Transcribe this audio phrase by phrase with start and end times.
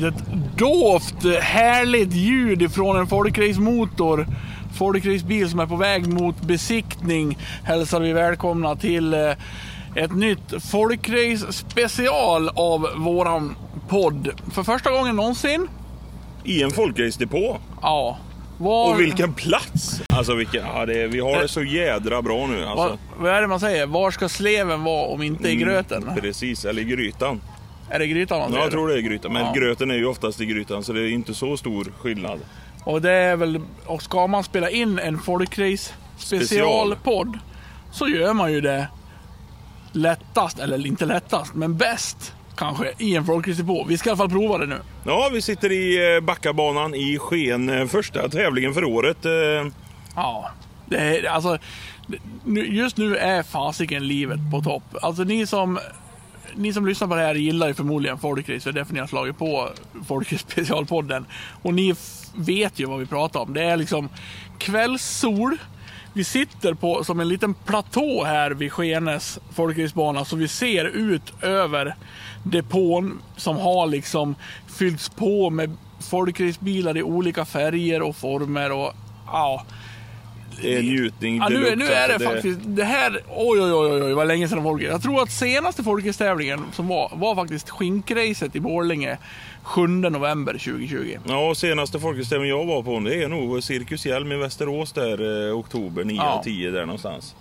[0.00, 0.24] litet
[0.56, 4.26] dovt härligt ljud ifrån en folkracemotor.
[4.78, 9.30] Folkracebil som är på väg mot besiktning hälsar vi välkomna till eh,
[9.94, 13.56] ett nytt folkrace special av våran
[13.88, 14.28] podd.
[14.52, 15.68] För första gången någonsin.
[16.44, 17.58] I en folkracedepå.
[17.82, 18.18] Ja.
[18.58, 20.02] Var, Och vilken plats!
[20.08, 22.60] Alltså vilken, ja, det, vi har det så jädra bra nu.
[22.64, 22.98] vad, Alltså.
[23.18, 23.86] vad är det man säger?
[23.86, 26.02] Var ska sleven vara om inte i gröten?
[26.02, 27.40] Mm, precis, eller i grytan.
[27.90, 29.32] Är det grytan man Ja, jag tror det är grytan.
[29.32, 29.52] Men Ja.
[29.52, 32.40] gröten är ju oftast i grytan så det är inte så stor skillnad.
[32.84, 37.38] Och det är väl, och ska man spela in en folkrace specialpodd
[37.92, 38.88] så gör man ju det
[39.92, 43.84] lättast, eller inte lättast, men bäst kanske i en folkrace på.
[43.88, 44.76] Vi ska i alla fall prova det nu.
[45.04, 47.88] Ja, vi sitter i eh, Backabanan i Sken.
[47.88, 49.24] Första tävlingen för året.
[49.24, 49.72] eh,
[50.16, 50.50] Ja,
[50.86, 51.58] det är, alltså,
[52.68, 54.82] just nu är fasiken livet på topp.
[55.02, 55.78] Alltså ni som,
[56.54, 59.00] ni som lyssnar på det här gillar ju förmodligen folkrace, för det är därför ni
[59.00, 59.68] har slagit på
[60.06, 61.26] folkrace specialpodden.
[61.62, 61.94] Och ni
[62.34, 63.54] vet ju vad vi pratar om.
[63.54, 64.08] Det är liksom
[64.58, 65.58] kvällssol.
[66.12, 71.42] Vi sitter på som en liten platå här vid Skenes folkracebana så vi ser ut
[71.42, 71.96] över
[72.42, 74.34] depån som har liksom
[74.78, 75.76] fyllts på med
[76.10, 78.92] folkracebilar i olika färger och former och
[79.26, 79.64] ja.
[80.62, 82.30] Det är njutning Ja, nu, nu är det alltså.
[82.30, 84.92] faktiskt, det här, oj oj oj oj vad länge sedan folkrace.
[84.92, 89.18] Jag tror att senaste folkracetävlingen som var, var faktiskt skinkracet i Borlänge
[89.62, 91.16] 7 november 2020.
[91.28, 95.48] Ja, och senaste folkracedtävlingen jag var på det är nog Cirkus Hjelm i Västerås där
[95.48, 96.40] eh, oktober 9 Ja.
[96.44, 97.34] 10 där någonstans.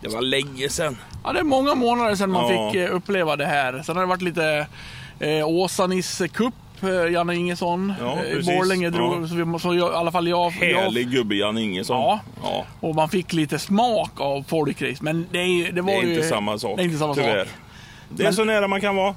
[0.00, 0.96] Det var länge sedan.
[1.24, 2.70] Ja, det är många månader sedan man Ja.
[2.72, 3.82] fick eh, uppleva det här.
[3.82, 4.66] Sen har det varit lite
[5.20, 6.54] eh, Åsa-Nisse Cup,
[7.12, 8.44] Janne Ingesson Ja, eh.
[8.44, 9.28] Borlänge drog, Ja.
[9.28, 11.96] så, vi, så jag, i alla fall jag, jag Härlig gubbe Jan Ingesson.
[11.96, 12.20] Ja.
[12.42, 12.64] ja.
[12.80, 14.96] och man fick lite smak av folkrace.
[15.00, 16.76] Men det, är, det Det var är ju, inte samma sak.
[16.76, 17.44] Det är inte samma tyvärr.
[17.44, 17.54] sak.
[18.08, 19.14] Det är Men- så nära man kan vara.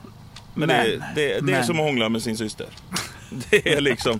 [0.55, 1.65] Men, Men, det, det, det är men.
[1.65, 2.67] som att hångla med sin syster.
[3.49, 4.19] Det är liksom...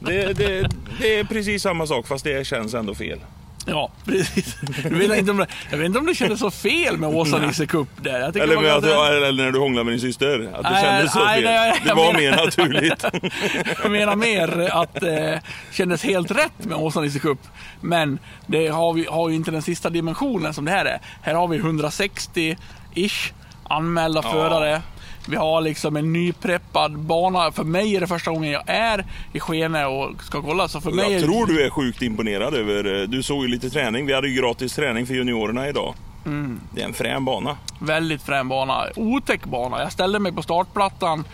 [0.00, 0.68] Det, det,
[1.00, 3.18] det är precis samma sak fast det känns ändå fel.
[3.66, 4.56] Ja, precis.
[4.84, 7.66] Jag vet inte om det, jag vet inte om det kändes så fel med Åsa-Nisse
[7.66, 8.20] Cup där.
[8.20, 10.50] Jag Eller, med att, ganska- eller när du hånglar med din syster.
[10.54, 11.44] Att det Nej, kändes så nej, fel.
[11.44, 13.04] nej, det var menar- mer naturligt.
[13.82, 15.40] Jag menar mer att det
[15.72, 17.38] kändes helt rätt med Åsa-Nisse Cup.
[17.80, 21.00] Men det har, vi, har ju inte den sista dimensionen som det här är.
[21.22, 23.32] Här har vi 160-ish
[23.68, 24.30] anmälda Ja.
[24.32, 24.82] förare.
[25.26, 27.52] Vi har liksom en nypreppad bana.
[27.52, 30.68] För mig är det första gången jag är i Skene och ska kolla.
[30.68, 33.06] Så för mig Jag tror du är sjukt imponerad över...
[33.06, 34.06] Du såg ju lite träning.
[34.06, 35.94] Vi hade ju gratis träning för juniorerna idag.
[36.26, 36.60] Mm.
[36.70, 37.56] Det är en frän bana.
[37.78, 38.84] Väldigt frän bana.
[38.96, 39.82] Otäck bana.
[39.82, 41.24] Jag ställde mig på startplattan,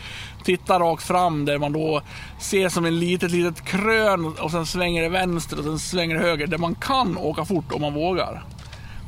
[0.45, 2.03] tittade rakt fram där man då
[2.41, 6.21] ser som en litet, litet krön och sen svänger det vänster och sen svänger det
[6.21, 6.47] höger.
[6.47, 8.43] Där man kan åka fort om man vågar.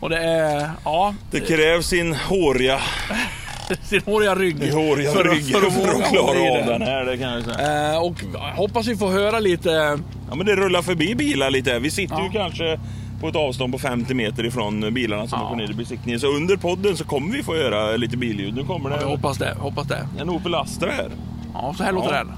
[0.01, 2.81] Och det är, ja, Det krävs sin håriga,
[3.83, 4.73] sin håriga rygg.
[4.73, 7.05] håriga rygg för att, våga klara hålla i av den här.
[7.05, 7.93] Det kan jag säga.
[7.93, 8.15] Eh, och
[8.57, 9.99] hoppas vi får höra lite,
[10.31, 11.79] Ja, men det rullar förbi bilar lite.
[11.79, 12.25] Vi sitter Ja.
[12.25, 12.81] ju kanske
[13.21, 15.47] på ett avstånd på 50 meter ifrån bilarna som Ja.
[15.47, 16.21] åker ner i besiktningen.
[16.21, 18.55] Så under podden så kommer vi få höra lite billjud.
[18.55, 20.07] Nu kommer det hoppas det, hoppas det.
[20.21, 21.09] en Opel Astra här.
[21.55, 22.25] Ja, så här låter Ja.
[22.25, 22.33] den.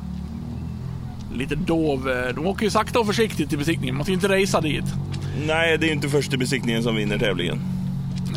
[1.38, 2.10] Lite dov.
[2.10, 3.96] eh, De åker ju sakta och försiktigt till besiktningen.
[3.96, 4.84] Man får ju inte racea dit.
[5.46, 7.60] Nej, det är inte första besiktningen som vinner tävlingen.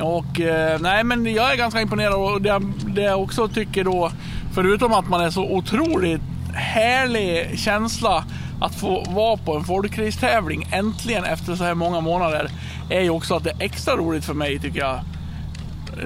[0.01, 4.11] Och eh, nej men jag är ganska imponerad och det, det jag också tycker då,
[4.53, 6.21] förutom att man är så otroligt
[6.53, 8.25] härlig känsla
[8.61, 12.49] att få vara på en folkracetävling äntligen efter så här många månader,
[12.89, 14.99] är ju också att det är extra roligt för mig tycker jag,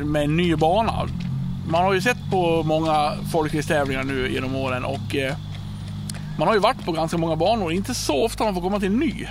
[0.06, 1.08] med en ny bana.
[1.68, 5.36] Man har ju sett på många folkracetävlingar nu genom åren och eh,
[6.38, 8.88] man har ju varit på ganska många banor, inte så ofta man får komma till
[8.88, 9.28] en ny.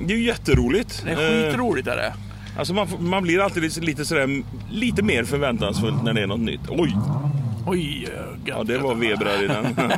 [0.00, 1.02] Det är ju jätteroligt.
[1.04, 2.12] Det är Eh, skitroligt är det.
[2.58, 6.60] Alltså man, man blir alltid lite, sådär, lite mer förväntansfull när det är något nytt.
[6.68, 6.96] Oj!
[7.66, 9.64] Oj, eh, gött, Ja, det var vebrar i den.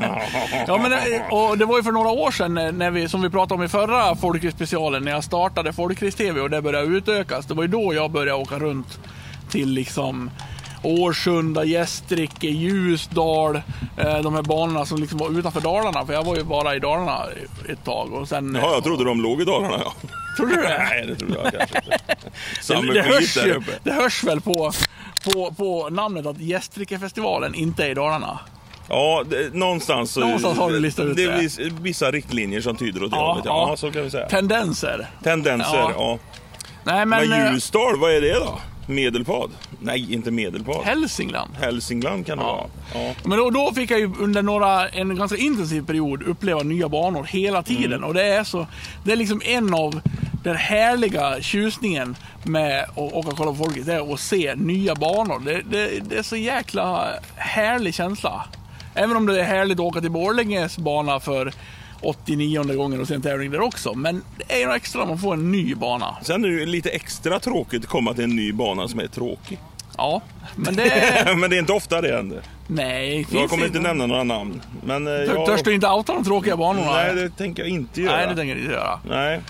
[0.67, 3.23] Ja, men, eh, och det var ju för några år sedan eh, när vi, som
[3.23, 7.47] vi pratade om i förra Folkrace-specialen, när jag startade Folkrace-TV och det började utökas.
[7.47, 8.99] Det var ju då jag började åka runt
[9.51, 10.31] till liksom
[10.87, 13.57] Årsunda, Gästrike, Ljusdal,
[13.97, 16.07] eh, de här banorna som liksom var utanför Dalarna.
[16.07, 17.25] För jag var ju bara i Dalarna
[17.69, 18.13] ett tag.
[18.13, 19.81] Och sen, Ja, jag trodde de låg i Dalarna.
[19.85, 19.93] Ja.
[20.37, 20.63] Tror du det?
[20.91, 22.17] Nej, det trodde jag kanske inte.
[22.63, 24.73] Samma det, det, hörs ju, det hörs väl på,
[25.25, 28.39] på, på namnet att Gästrikefestivalen inte är i Dalarna.
[28.89, 31.27] Ja, det, någonstans, Någonstans har du listat ut det.
[31.27, 31.33] det.
[31.33, 33.45] är viss, vissa riktlinjer som tyder åt det Ja, hållet.
[33.45, 33.77] Ja, ja.
[33.77, 34.29] så kan vi säga.
[34.29, 35.07] Tendenser.
[35.23, 35.93] Tendenser, Ja.
[35.97, 36.19] ja.
[36.85, 38.59] Nej, men, Men eh, Ljusdal, vad är det då?
[38.87, 39.51] Medelpad?
[39.81, 40.85] Nej, inte Medelpad.
[40.85, 41.51] Hälsingland.
[41.61, 42.69] Hälsingland kan det Ja.
[42.95, 43.05] vara.
[43.07, 43.15] Ja.
[43.25, 47.25] Men då, då fick jag ju under några, en ganska intensiv period uppleva nya banor
[47.25, 47.93] hela tiden.
[47.93, 48.05] Mm.
[48.05, 48.67] Och det är så,
[49.05, 50.01] det är liksom en av
[50.45, 54.95] den härliga tjusningen med att åka och kolla på folket, det är att se nya
[54.95, 55.41] banor.
[55.45, 58.45] Det, det, det är så jäkla härlig känsla.
[58.95, 61.53] Även om det är härligt att åka till Borlänges bana för
[62.01, 63.95] 89 gången och se en tävling där också.
[63.95, 66.17] Men det är ju extra man får en ny bana.
[66.23, 69.07] Sen är det ju lite extra tråkigt att komma till en ny bana som är
[69.07, 69.59] tråkig.
[69.97, 70.23] Ja,
[70.57, 70.83] men det...
[70.83, 72.41] är- men det är inte ofta det händer.
[72.67, 74.63] Nej, det Jag finns kommer inte nämna några namn.
[74.87, 75.47] Men eh, jag...
[75.47, 76.93] Törs du inte outa de tråkiga banorna?
[76.93, 78.17] Nej, det tänker jag inte göra.
[78.17, 79.01] Nej, det tänker jag inte göra.
[79.09, 79.41] Nej.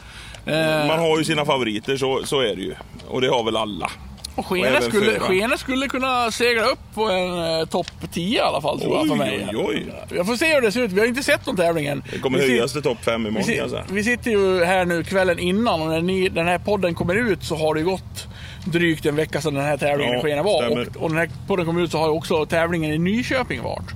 [0.47, 2.75] Eh, Man har ju sina favoriter, så, så är det ju.
[3.09, 3.91] Och det har väl alla.
[4.37, 5.19] Och och Skene även skulle.
[5.21, 9.07] Skene skulle kunna segla upp på en eh, topp 10 i alla fall, tror jag,
[9.07, 9.47] för Oj, mig.
[9.55, 9.93] oj, oj.
[10.17, 10.93] Jag får se hur det ser ut.
[10.93, 12.03] Vi har inte sett någon tävling än.
[12.13, 13.83] Det kommer Vi höjas till topp fem Vi, imorgon sit, alltså.
[13.91, 17.45] vi sitter ju här nu kvällen innan och när ni, den här podden kommer ut
[17.45, 18.27] så har det ju gått
[18.65, 20.69] drygt en vecka sedan den här tävlingen Ja, i Skene var.
[20.71, 23.87] Och, och den här podden kommer ut så har ju också tävlingen i Nyköping varit.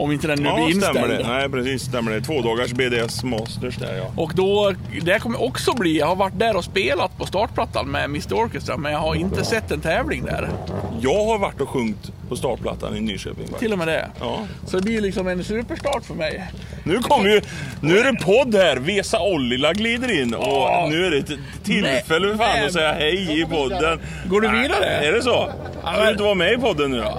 [0.00, 0.96] Om inte den nu Ja, blir inställd.
[0.98, 1.28] stämmer det.
[1.28, 1.82] Nej, precis.
[1.82, 2.20] Stämmer det.
[2.20, 4.22] Två dagars BDS Masters där ja.
[4.22, 8.04] Och då, det kommer också bli, jag har varit där och spelat på startplattan med
[8.04, 10.48] Mr Orchestra, men jag har inte sett en tävling där.
[11.00, 13.34] Jag har varit och sjungit på startplattan i Nyköping.
[13.36, 13.58] faktiskt.
[13.60, 14.08] Till och med det.
[14.20, 14.38] Ja.
[14.66, 16.44] Så det blir liksom en superstart för mig.
[16.84, 17.40] Nu kommer ju...
[17.80, 18.76] Nu är det podd här.
[18.76, 20.86] Vesa Ollila glider in och Ja.
[20.90, 24.00] nu är det ett tillfälle för fan att säga hej i podden.
[24.26, 24.84] Går du vidare?
[24.86, 25.52] Är det så?
[25.94, 27.18] Ska du inte vara med i podden nu då?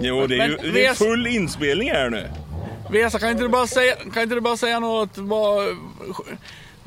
[0.00, 2.17] Jo, det är ju det är full inspelning här nu.
[2.90, 5.16] Vesa, kan inte du bara säga, kan inte du bara säga något?
[5.16, 5.62] Bara,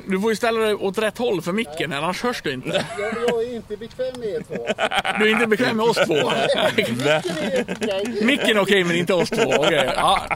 [0.06, 2.86] du får ju ställa dig åt rätt håll för micken, annars hörs du inte.
[2.98, 4.66] Jag, jag är inte bekväm med er två.
[5.18, 6.32] Du är inte bekväm med oss två.
[8.26, 9.52] Micken är okej, men inte oss två.
[9.58, 10.26] Okej, ja.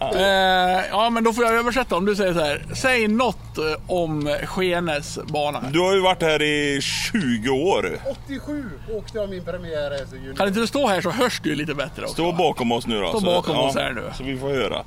[0.00, 2.64] Eh, ja, men då får jag översätta om du säger så här.
[2.74, 5.60] Säg något eh, om Skenes bana.
[5.72, 7.98] Du har ju varit här i 20 år.
[8.26, 10.34] 87 åkte jag min premiär här.
[10.36, 12.14] Kan inte du stå här så hörs du lite bättre också?
[12.14, 13.08] Stå bakom oss nu då.
[13.08, 14.02] Stå så- bakom oss här nu.
[14.16, 14.84] Så vi får höra.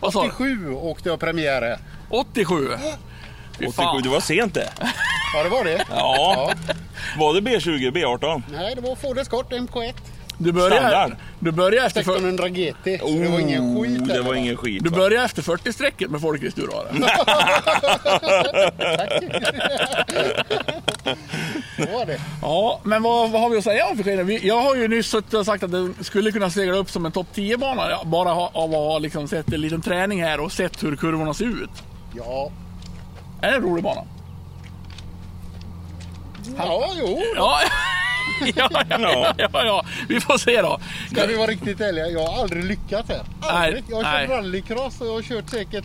[0.00, 0.28] Vad sa du?
[0.28, 1.78] 87 åkte jag premiär här.
[2.10, 2.68] 87?
[3.58, 4.02] Fy 87, fan.
[4.02, 4.68] det var sent det.
[5.34, 5.84] Ja, det var det.
[5.90, 6.52] Ja.
[7.18, 8.42] Var det B20, B18?
[8.52, 9.92] Nej, det var Ford Escort MK1.
[10.38, 11.16] Du börjar, Standard.
[11.38, 13.00] du börjar efter, för, 1600 GT.
[13.00, 14.36] Så det var ingen skit Oh, Det var va?
[14.36, 14.84] ingen skit.
[14.84, 14.96] du va?
[14.96, 16.80] börjar efter 40-strecket med Folkis du då?
[16.90, 17.00] eller?
[21.76, 22.20] Det var det.
[22.42, 24.26] Ja, men vad, vad har vi att säga om?
[24.26, 27.06] Vi- Jag har ju nyss suttit och sagt att det skulle kunna segla upp som
[27.06, 27.90] en topp 10-bana.
[27.90, 30.96] Ja, Bara ha- av att ha liksom sett en liten träning här och sett hur
[30.96, 31.70] kurvorna ser ut.
[32.16, 32.50] Ja.
[33.40, 34.02] Är det en rolig bana?
[36.56, 37.22] Ja, jo.
[37.36, 37.60] Ja,
[38.56, 39.84] ja, ja, ja, ja.
[40.08, 40.78] Vi får se då.
[41.10, 43.22] Ska vi vara riktigt ärliga, jag har aldrig lyckats här.
[43.40, 43.84] Aldrig.
[43.88, 44.26] Jag har nej.
[44.26, 45.84] kört rallycross och jag har kört säkert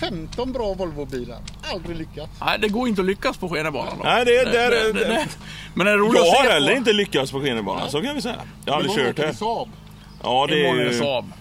[0.00, 1.38] 15 bra Volvo-bilar.
[1.72, 2.30] Aldrig lyckats.
[2.40, 4.00] Nej, det går inte att lyckas på Skenebanan.
[4.04, 4.70] Nej, det är där...
[4.70, 5.26] Det- det- det-
[5.74, 8.36] Men är roligt Jag har heller inte lyckats på Skenebanan, så kan vi säga.
[8.64, 9.32] Jag har aldrig kört här.
[9.32, 9.68] Saab.
[10.22, 10.98] Ja, det är ju...
[10.98, 11.32] Saab.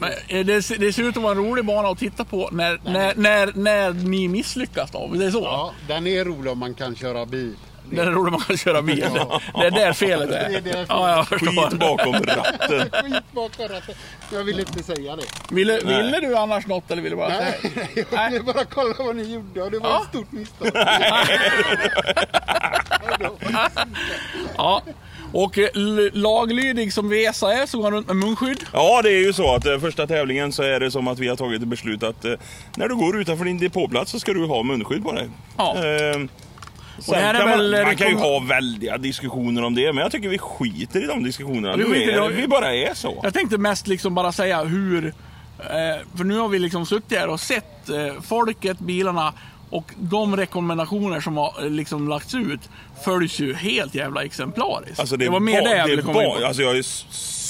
[0.00, 2.48] Men eh, det, ser- det ser ut att vara en rolig bana att titta på
[2.52, 5.06] när, när, när, när ni misslyckas då.
[5.14, 5.42] Det är så?
[5.42, 7.54] Ja, den är rolig om man kan köra bil.
[7.92, 9.06] Det är roligt man kan köra bil.
[9.54, 10.48] Det är där felet är.
[10.48, 10.86] Det är där felet.
[10.88, 11.70] Ja, jag förstår.
[11.70, 12.90] Skit bakom ratten.
[13.02, 13.94] Skit bakom ratten.
[14.32, 15.22] Jag vill inte säga det.
[15.54, 18.94] Ville, ville du annars något eller ville du bara säga Nej, jag ville bara kolla
[18.98, 20.02] vad ni gjorde och det var Ja.
[20.02, 20.70] ett stort misstag.
[24.56, 24.82] Ja.
[25.32, 25.68] Och eh,
[26.12, 28.64] laglydig som Vesa är så går han runt med munskydd.
[28.72, 31.28] Ja, det är ju så att eh, första tävlingen så är det som att vi
[31.28, 32.32] har tagit ett beslut att eh,
[32.76, 35.28] när du går utanför din depåplats så ska du ha munskydd på dig.
[35.56, 35.76] Ja.
[35.76, 36.28] Eh, här
[36.98, 40.12] Sen är kan väl man, man kan ju ha väldiga diskussioner om det, men jag
[40.12, 41.76] tycker vi skiter i de diskussionerna.
[41.76, 43.20] Vi Nu skiter är, vi bara är så.
[43.22, 45.14] Jag tänkte mest liksom bara säga hur...
[46.16, 47.90] För nu har vi liksom suttit här och sett
[48.28, 49.32] folket, bilarna
[49.70, 52.60] och de rekommendationer som har eh, liksom lagts ut
[53.04, 55.00] följs ju helt jävla exemplariskt.
[55.00, 56.46] Alltså det, det var mer det jag ville komma in på.
[56.46, 56.82] Alltså jag är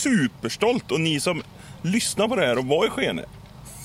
[0.03, 1.43] superstolt och ni som
[1.83, 3.25] lyssnar på det här och var i Skene.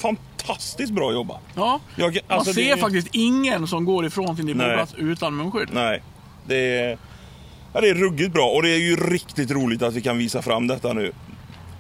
[0.02, 1.42] Fantastiskt bra jobbat.
[1.56, 5.70] Ja, Jag- man alltså, ser det- faktiskt ingen som går ifrån sin depåplats utan munskydd.
[5.74, 6.04] Nej,
[6.48, 6.98] det är,
[7.74, 10.42] ja, det är ruggigt bra och det är ju riktigt roligt att vi kan visa
[10.42, 11.12] fram detta nu.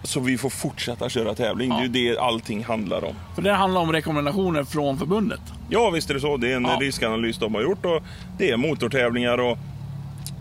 [0.05, 1.69] Så vi får fortsätta köra tävling.
[1.69, 3.13] Det är ju det allting handlar om.
[3.35, 5.41] För det handlar om rekommendationer från förbundet.
[5.69, 6.37] Ja, visst är det så.
[6.37, 6.77] Det är en Ja.
[6.81, 8.03] riskanalys de har gjort och
[8.37, 9.57] det är motortävlingar och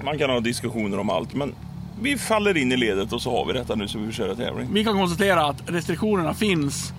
[0.05, 1.35] man kan ha diskussioner om allt.
[1.35, 1.55] Men
[2.03, 4.35] vi faller in i ledet och så har vi detta nu så vi får köra
[4.35, 4.69] tävling.
[4.73, 6.93] Vi kan konstatera att restriktionerna finns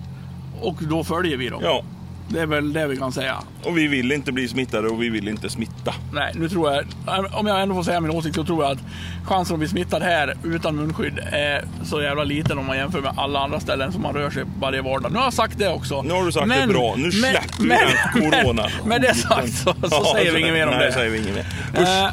[0.62, 1.60] och då följer vi dem.
[1.64, 1.82] Ja,
[2.28, 3.34] Det är väl det vi kan säga.
[3.64, 5.94] och vi vill inte bli smittade och vi vill inte smitta.
[6.12, 6.84] Nej, nu tror jag,
[7.32, 8.78] om jag ändå får säga min åsikt, så tror jag att
[9.24, 13.12] chansen att bli smittad här utan munskydd är så jävla liten om man jämför med
[13.16, 15.12] alla andra ställen som man rör sig varje vardag.
[15.12, 16.02] Nu har jag sagt det också.
[16.02, 16.94] Nu har du sagt det bra.
[16.96, 18.66] Nu släpper vi den corona.
[18.80, 20.92] Men, med det sagt så, så Ja, säger vi inget mer om nej, det.
[20.92, 21.46] säger vi inget mer.
[21.82, 21.88] Usch.
[21.88, 22.10] Eh,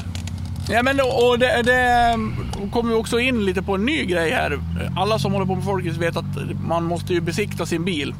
[0.69, 2.17] Ja, men och det, det
[2.71, 4.59] kommer vi också in lite på en ny grej här.
[4.97, 6.25] Alla som håller på med Folkis vet att
[6.67, 8.15] man måste ju besikta sin bil.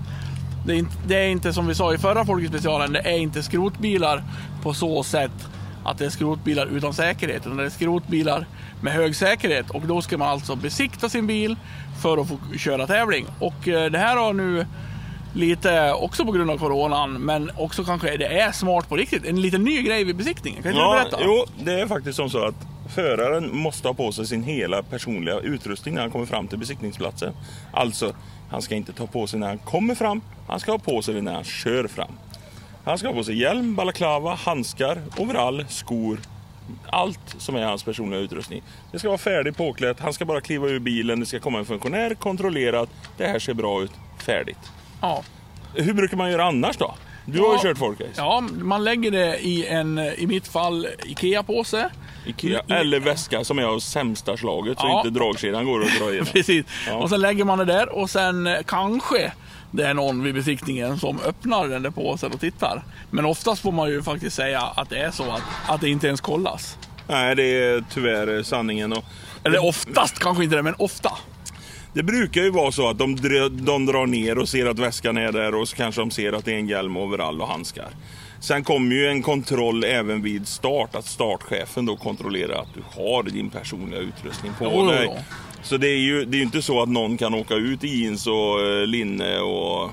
[0.65, 3.17] Det är, inte, det är inte som vi sa i förra Folkis specialen, det är
[3.17, 4.23] inte skrotbilar
[4.63, 5.31] på så sätt
[5.85, 8.45] att det är skrotbilar utan säkerhet, utan det är skrotbilar
[8.81, 9.69] med hög säkerhet.
[9.69, 11.55] Och då ska man alltså besikta sin bil
[12.01, 13.25] för att få köra tävling.
[13.39, 14.65] Och eh, det här har nu
[15.33, 19.25] lite, också på grund av coronan, men också kanske det är smart på riktigt.
[19.25, 20.63] En liten ny grej vid besiktningen.
[20.63, 21.17] Kan inte du Ja, berätta?
[21.25, 22.55] jo, det är faktiskt som så att
[22.95, 27.33] föraren måste ha på sig sin hela personliga utrustning när han kommer fram till besiktningsplatsen.
[27.73, 28.13] Alltså,
[28.53, 31.13] han ska inte ta på sig när han kommer fram, han ska ha på sig
[31.13, 32.11] det när han kör fram.
[32.85, 36.19] Han ska ha på sig hjälm, balaklava, handskar, overall, skor.
[36.89, 38.63] Allt som är hans personliga utrustning.
[38.91, 41.65] Det ska vara färdigt påklätt, han ska bara kliva ur bilen, det ska komma en
[41.65, 43.91] funktionär, kontrollera att det här ser bra ut,
[44.25, 44.71] färdigt.
[45.01, 45.23] Ja.
[45.75, 46.95] Hur brukar man göra annars då?
[47.25, 47.59] Du har ju Ja.
[47.61, 48.11] kört folkrace.
[48.17, 51.89] Ja, man lägger det i en, i mitt fall, IKEA-påse.
[52.25, 52.61] Ikea.
[52.67, 54.97] I- Eller väska som är av sämsta slaget så Ja.
[55.05, 56.25] inte dragkedjan går att dra igenom.
[56.33, 56.65] Precis.
[56.87, 56.93] Ja.
[56.95, 59.31] Och sen lägger man det där och sen eh, kanske
[59.71, 62.83] det är någon vid besiktningen som öppnar den där påsen och tittar.
[63.11, 66.07] Men oftast får man ju faktiskt säga att det är så att, att det inte
[66.07, 66.77] ens kollas.
[67.07, 68.93] Nej, det är tyvärr sanningen.
[68.93, 69.03] Och
[69.43, 71.11] Eller oftast kanske inte det, men ofta.
[71.93, 73.15] det brukar ju vara så att de,
[73.51, 76.45] de drar ner och ser att väskan är där och så kanske de ser att
[76.45, 77.87] det är en hjälm, overall och handskar.
[78.43, 83.23] Sen kommer ju en kontroll även vid start, att startchefen då kontrollerar att du har
[83.23, 85.03] din personliga utrustning på Jo, jo, dig.
[85.05, 85.17] jo.
[85.63, 88.27] Så det är ju det är inte så att någon kan åka ut i jeans
[88.27, 89.83] och eh, linne och...
[89.83, 89.89] eh,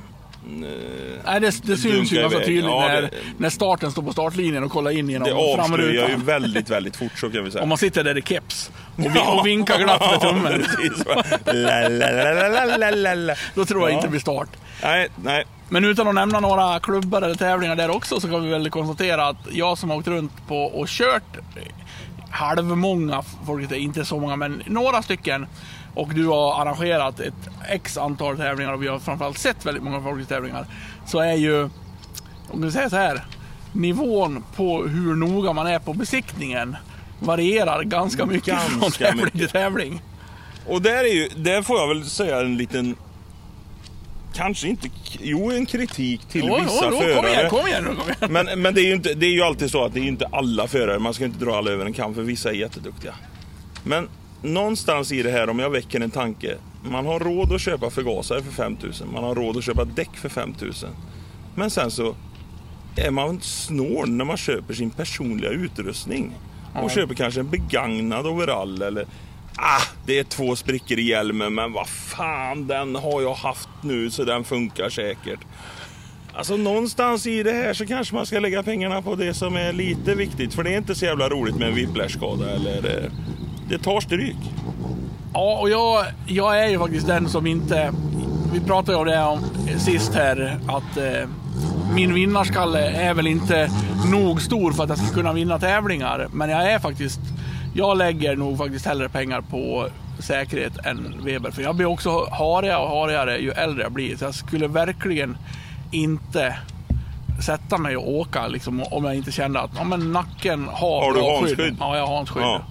[1.26, 2.46] Nej, det, det syns ju ganska iväg.
[2.46, 5.92] tydligt Ja, när, det- när starten står på startlinjen och kollar in genom Det avslöjar
[5.92, 6.24] ju framrutan.
[6.26, 7.62] väldigt, väldigt fort så kan vi säga.
[7.62, 10.52] Om man sitter där i keps och, vin- och vinkar glatt med tummen.
[10.52, 13.34] Precis, la, la, la, la, la.
[13.54, 13.94] Då tror jag Ja.
[13.94, 14.48] inte det blir start.
[14.82, 15.44] Nej, nej.
[15.72, 19.26] Men utan att nämna några klubbar eller tävlingar där också så kan vi väl konstatera
[19.28, 21.38] att jag som har åkt runt på och kört
[22.30, 23.22] halvmånga,
[23.72, 25.46] inte så många, men några stycken.
[25.94, 30.02] Och du har arrangerat ett x antal tävlingar och vi har framförallt sett väldigt många
[30.02, 30.66] folktävlingar.
[31.06, 31.62] Så är ju,
[32.50, 33.24] om vi säger så här,
[33.72, 36.76] nivån på hur noga man är på besiktningen
[37.20, 39.40] varierar ganska mycket från Ganska tävling mycket.
[39.40, 40.02] till tävling.
[40.66, 42.96] Och där, är ju, där får jag väl säga en liten...
[44.40, 44.88] Kanske inte...
[45.20, 47.22] Jo, en kritik till Jo, vissa jo, jo, förare.
[47.22, 48.46] kom igen, kom igen kom igen.
[48.46, 50.26] Men, men det, är ju inte, det är ju alltid så att det är inte
[50.32, 53.14] alla förare, man ska inte dra alla över en kam för vissa är jätteduktiga.
[53.84, 54.08] Men
[54.42, 56.54] någonstans i det här, om jag väcker en tanke.
[56.84, 60.28] Man har råd att köpa förgasare för 5000, man har råd att köpa däck för
[60.28, 60.90] 5000.
[61.54, 62.14] Men sen så
[62.96, 66.32] är man snål när man köper sin personliga utrustning.
[66.74, 66.88] Och Ja.
[66.88, 69.06] köper kanske en begagnad overall eller
[69.56, 74.10] Ah, det är två sprickor i hjälmen men vad fan den har jag haft nu
[74.10, 75.40] så den funkar säkert.
[76.34, 79.72] Alltså någonstans i det här så kanske man ska lägga pengarna på det som är
[79.72, 80.54] lite viktigt.
[80.54, 83.04] För det är inte så jävla roligt med en whiplash-skada eller...
[83.04, 83.10] Eh,
[83.68, 84.36] det tar stryk.
[85.32, 87.92] Ja, och jag, jag är ju faktiskt den som inte...
[88.52, 91.28] Vi pratade ju om det om sist här, att eh,
[91.94, 93.70] min vinnarskalle är väl inte
[94.10, 96.28] nog stor för att jag ska kunna vinna tävlingar.
[96.32, 97.20] Men jag är faktiskt...
[97.74, 99.86] Jag lägger nog faktiskt hellre pengar på
[100.18, 101.50] säkerhet än Weber.
[101.50, 104.16] För jag blir också harigare och harigare ju äldre jag blir.
[104.16, 105.36] Så jag skulle verkligen
[105.90, 106.56] inte
[107.46, 111.12] sätta mig och åka liksom, om jag inte kände att ja, men nacken har, Har
[111.14, 111.76] du bra Hans-skydd?
[111.80, 112.42] Ja, jag har Hans-skydd.
[112.42, 112.62] Ja.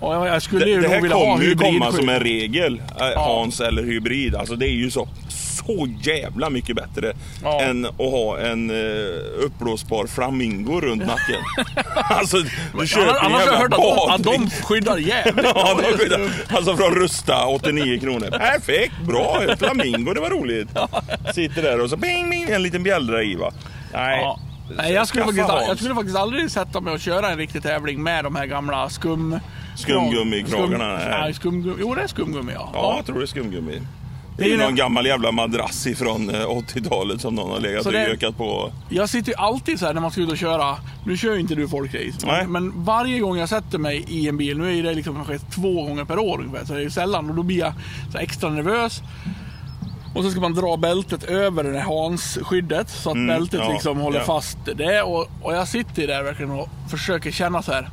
[0.00, 2.82] Och jag, skulle det, ju det här vilja kommer ju komma som en regel.
[3.00, 4.34] eh, Hans eller hybrid.
[4.34, 5.08] Alltså det är ju så,
[5.54, 7.60] så jävla mycket bättre Ja.
[7.60, 11.40] än att ha en uh, uppblåsbar flamingo runt nacken.
[11.94, 12.36] alltså
[12.78, 15.44] du köper Annars, en annars har jag jävla hört att de, att de skyddar jävligt
[15.54, 16.30] Ja, de skyddar.
[16.48, 18.30] Alltså från Rusta, 89 kronor.
[18.30, 19.40] Perfekt, bra.
[19.58, 20.68] Flamingo, det var roligt.
[21.34, 23.52] Sitter där och så bing, bing, en liten bjällra i va.
[23.92, 24.40] Nej, Ja.
[24.76, 28.02] Nej, jag, skulle faktiskt, jag skulle faktiskt aldrig sätta mig och köra en riktig tävling
[28.02, 29.38] med de här gamla skum...
[29.76, 31.76] Skumgummikragarna, Skum, nej, skumgummi.
[31.80, 32.70] Jo, det är skumgummi ja.
[32.74, 33.80] Ja, jag tror det är skumgummi.
[34.36, 37.92] Det är ju någon gammal jävla madrass ifrån eh, 80-talet som någon har legat och
[37.92, 38.72] det- ökat på.
[38.88, 40.76] Jag sitter ju alltid så här när man ska ut och köra.
[41.06, 42.26] Nu kör ju inte du folkrace.
[42.26, 45.38] Men, men varje gång jag sätter mig i en bil, nu är det liksom kanske
[45.38, 47.30] två gånger per år ungefär, så det är ju sällan.
[47.30, 47.72] Och då blir jag
[48.22, 49.02] extra nervös.
[50.14, 53.72] Och så ska man dra bältet över det här Hans-skyddet så att bältet Mm, ja,
[53.74, 54.24] liksom håller ja.
[54.24, 55.02] fast det.
[55.02, 57.88] Och, och jag sitter där verkligen och försöker känna så här.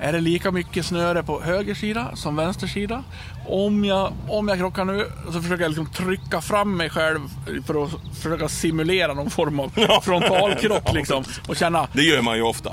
[0.00, 3.02] Är det lika mycket snöre på höger sida som vänster sida?
[3.48, 7.20] Om jag, om jag krockar nu så försöker jag liksom trycka fram mig själv
[7.66, 7.90] för att
[8.22, 9.68] försöka simulera någon form av
[10.02, 11.24] frontalkrock liksom.
[11.48, 11.88] Och känna...
[11.92, 12.72] Det gör man ju ofta.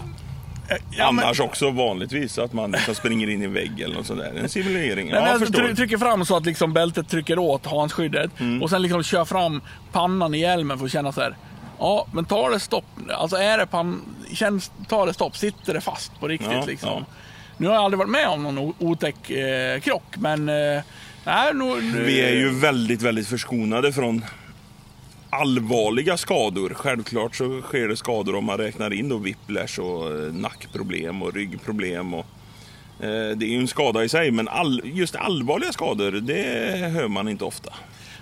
[0.98, 4.06] Ja, men- Annars också vanligtvis att man liksom springer in i en vägg eller något
[4.06, 4.34] sånt där.
[4.44, 5.10] En simulering.
[5.10, 5.60] Ja, jag jag förstår.
[5.64, 8.64] try- trycker fram så att liksom bältet trycker åt handskyddet Mm.
[8.64, 9.62] och sen liksom kör fram
[9.92, 11.36] pannan i hjälmen för att känna så här.
[11.82, 12.86] Ja, men tar det stopp?
[13.14, 14.02] Alltså är det pan...
[14.34, 15.38] Känns, tar det stopp?
[15.38, 16.90] Sitter det fast på riktigt Ja, liksom?
[16.90, 17.06] ja.
[17.58, 20.50] Nu har jag aldrig varit med om någon otäck eh, krock, men...
[20.50, 20.84] Eh,
[21.26, 24.26] nej, nu, nu, Vi är ju väldigt, väldigt förskonade från
[25.30, 26.74] allvarliga skador.
[26.74, 31.34] Självklart så sker det skador om man räknar in då whiplash och eh, nackproblem och
[31.34, 32.14] ryggproblem.
[32.14, 32.26] Och,
[33.00, 37.08] eh, det är ju en skada i sig, men all, just allvarliga skador, det hör
[37.08, 37.74] man inte ofta.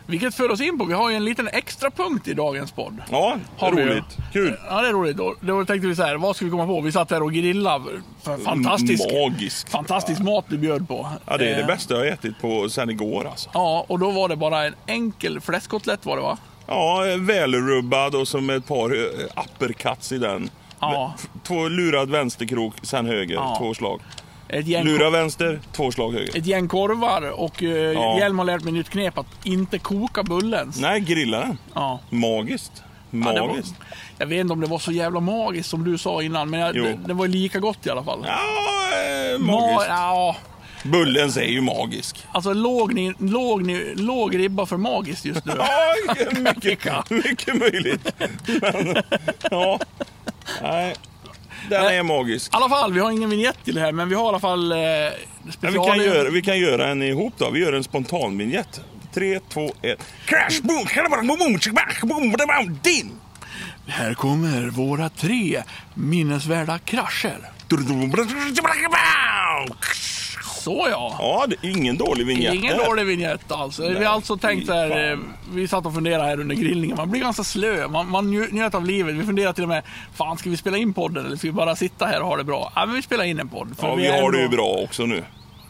[0.10, 2.98] Vilket för oss in på, vi har ju en liten extra punkt i dagens podd.
[3.12, 3.88] Ja, Har vi ju.
[3.89, 4.18] roligt.
[4.34, 4.58] Kul.
[4.70, 5.18] Ja, det är roligt.
[5.18, 6.82] Då, då tänkte vi så här, vad ska vi komma på?
[6.82, 8.01] Vi satt här och grillade.
[8.46, 9.70] Fantastisk, Magiskt.
[9.70, 11.10] fantastisk mat du bjöd på.
[11.25, 13.50] Ja, det är det Eh, bästa jag har ätit på sen igår alltså.
[13.54, 16.38] Ja, och då var det bara en enkel fläskkotlett var det va?
[16.68, 20.50] Ja, välrubbad och som ett par eh, uppercuts i den.
[20.80, 21.13] Ja.
[21.44, 23.56] Två lurad vänsterkrok, sen höger, Ja.
[23.60, 24.01] två slag.
[24.50, 26.38] Ett gäng, Lura vänster, två slag höger.
[26.38, 28.18] ett gäng korvar och uh, Ja.
[28.20, 30.72] Hjelm har lärt mig nytt knep att inte koka bullen.
[30.77, 31.58] Nej, grilla den.
[31.74, 32.00] Ja.
[32.10, 32.72] Magiskt.
[33.12, 33.75] Ja, det var, Magiskt.
[34.18, 36.75] jag vet inte om det var så jävla magiskt som du sa innan, men jag,
[36.75, 38.20] det, det var lika gott i alla fall.
[38.27, 39.86] Ja, eh, Ma- magiskt.
[39.89, 40.36] ja,
[40.84, 42.25] Bullens är ju magisk.
[42.32, 45.53] alltså låg, ni, låg, ni, låg ribba för magiskt just nu.
[45.58, 45.96] Ja,
[46.39, 48.13] mycket, mycket möjligt.
[48.62, 48.96] Men,
[49.51, 49.79] ja.
[50.62, 50.96] Nej,
[51.70, 52.54] den är magisk.
[52.54, 54.39] I alla fall, vi har ingen vignett till det här, men vi har i alla
[54.39, 55.12] fall eh, Men
[55.44, 55.86] vi, special...
[55.88, 57.50] kan göra, vi kan göra en ihop då.
[57.50, 58.82] Vi gör en spontan vignett.
[59.13, 60.00] 3, 2, 1.
[60.25, 60.86] Crash, boom,
[62.08, 63.12] boom, din!
[63.88, 65.63] Här kommer våra tre
[65.94, 67.38] minnesvärda krascher.
[70.70, 71.16] Så ja.
[71.20, 72.54] Ja, det är ingen dålig vignett.
[72.54, 73.90] Ingen dålig vignett alltså.
[73.90, 75.12] Vi har alltså tänkt så här, fan.
[75.14, 75.18] eh,
[75.54, 76.98] vi satt och funderade här under grillningen.
[76.98, 79.16] Man blir ganska slö, man, man njöt av livet.
[79.16, 79.84] Vi funderar till och med,
[80.14, 82.44] fan ska vi spela in podden eller ska vi bara sitta här och ha det
[82.44, 82.72] bra?
[82.76, 83.76] Ja, men vi spelar in en podd.
[83.82, 85.24] Ja, vi är har det ju ändå- bra också nu.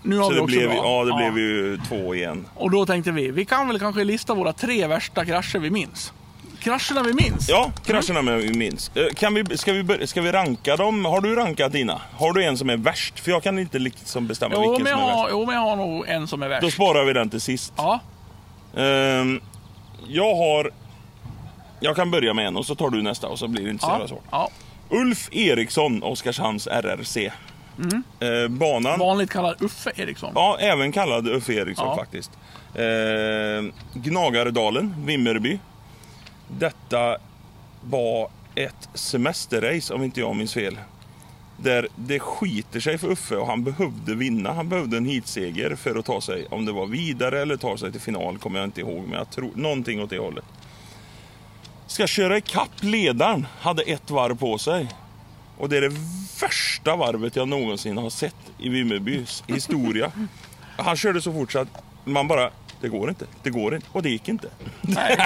[0.04, 0.78] Nu har Så vi det också blev, bra.
[0.84, 2.46] ja, det blev ju två igen.
[2.56, 6.14] Och då tänkte vi, vi kan väl kanske lista våra tre värsta krascher vi minns.
[6.60, 7.50] Krascherna vi minns?
[7.50, 8.98] Ja, krascherna med minst.
[8.98, 11.06] Eh, Kan vi, ska, vi, ska vi ranka dem?
[11.06, 12.02] Har du rankat dina?
[12.18, 13.20] Har du en som är värst?
[13.20, 15.28] För jag kan inte liksom bestämma Jo vilken som är har, värst.
[15.32, 16.74] jo, men jag har nog en som är Då värst.
[16.76, 17.74] sparar vi den till sist.
[17.78, 18.00] Ja,
[18.78, 19.42] Ehm,
[20.08, 20.72] jag har...
[21.80, 23.86] Jag kan börja med en och så tar du nästa och så blir det inte
[23.86, 24.24] så jävla ja, svårt.
[24.32, 24.50] ja.
[24.90, 27.32] Ulf Eriksson, Oskarshamns RRC.
[27.78, 28.04] Mm.
[28.44, 30.32] Eh, banan, Vanligt kallad Uffe Eriksson.
[30.36, 31.96] ja, även kallad Ulf Eriksson Ja.
[31.96, 32.32] faktiskt.
[32.76, 35.60] Eh, Gnagaredalen, Vimmerby.
[36.58, 37.18] Detta
[37.82, 40.80] var ett semesterrace om inte jag minns fel.
[41.58, 44.54] Där det skiter sig för Uffe och han behövde vinna.
[44.54, 47.92] Han behövde en heatseger för att ta sig, om det var vidare eller ta sig
[47.92, 49.04] till final kommer jag inte ihåg.
[49.08, 50.46] Men jag tror någonting åt det hållet.
[51.88, 54.90] Ska köra ikapp ledaren, hade ett varv på sig.
[55.58, 55.96] Och det är det
[56.42, 60.12] värsta varvet jag någonsin har sett i Vimmerbys historia.
[60.78, 62.52] Han körde så fort så att man bara,
[62.82, 63.88] det går inte, det går inte.
[63.92, 64.48] Och det gick inte.
[64.82, 65.18] Nej.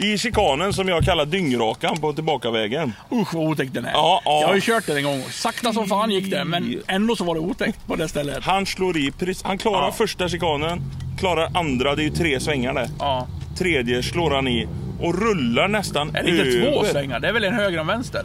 [0.14, 2.92] I chikanen som jag kallar dyngrakan på tillbakavägen.
[3.12, 3.92] Usch vad otäckt den är.
[3.92, 4.40] Ja, ja.
[4.40, 5.22] Jag har ju kört den en gång.
[5.30, 8.44] Sakta som fan gick det, men ändå så var det otäckt på det stället.
[8.44, 9.92] Han slår i, han klarar Ja.
[9.92, 10.82] första chikanen,
[11.18, 12.88] klarar andra, det är ju tre svängar där.
[12.98, 13.26] Ja.
[13.58, 14.68] Tredje slår han i
[15.00, 16.90] och rullar nästan Är det inte två över.
[16.92, 17.20] svängar?
[17.20, 18.24] Det är väl en höger och en vänster?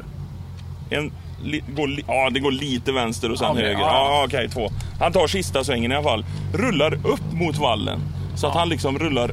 [0.90, 1.12] En,
[1.44, 3.80] li, går, ja, det går lite vänster och sen Okej, höger.
[3.80, 3.88] ja.
[4.10, 4.70] Ja, okej, två.
[5.00, 6.26] Han tar sista svängen i alla fall.
[6.54, 8.00] Rullar upp mot vallen.
[8.42, 9.32] Så att han liksom rullar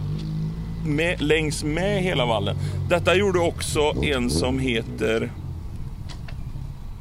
[0.85, 2.57] med, längs med hela vallen.
[2.89, 5.31] Detta gjorde också en som heter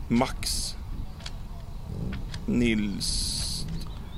[0.07, 0.75] Max
[2.45, 3.33] Nils...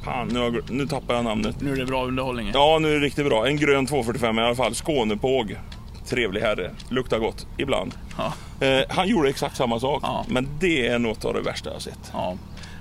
[0.05, 1.61] Fan, nu, har, nu tappar jag namnet.
[1.61, 2.51] Nu är det bra underhållning.
[2.53, 3.47] Ja, nu är det riktigt bra.
[3.47, 4.75] En grön 245 i alla fall.
[4.75, 5.59] Skånepåg.
[6.07, 6.71] Trevlig herre.
[6.89, 7.93] Luktar gott ibland.
[8.17, 8.33] Ja.
[8.67, 10.03] Eh, han gjorde exakt samma sak.
[10.03, 10.25] Ja.
[10.27, 12.11] Men det är något av det värsta jag sett.
[12.13, 12.35] Ja.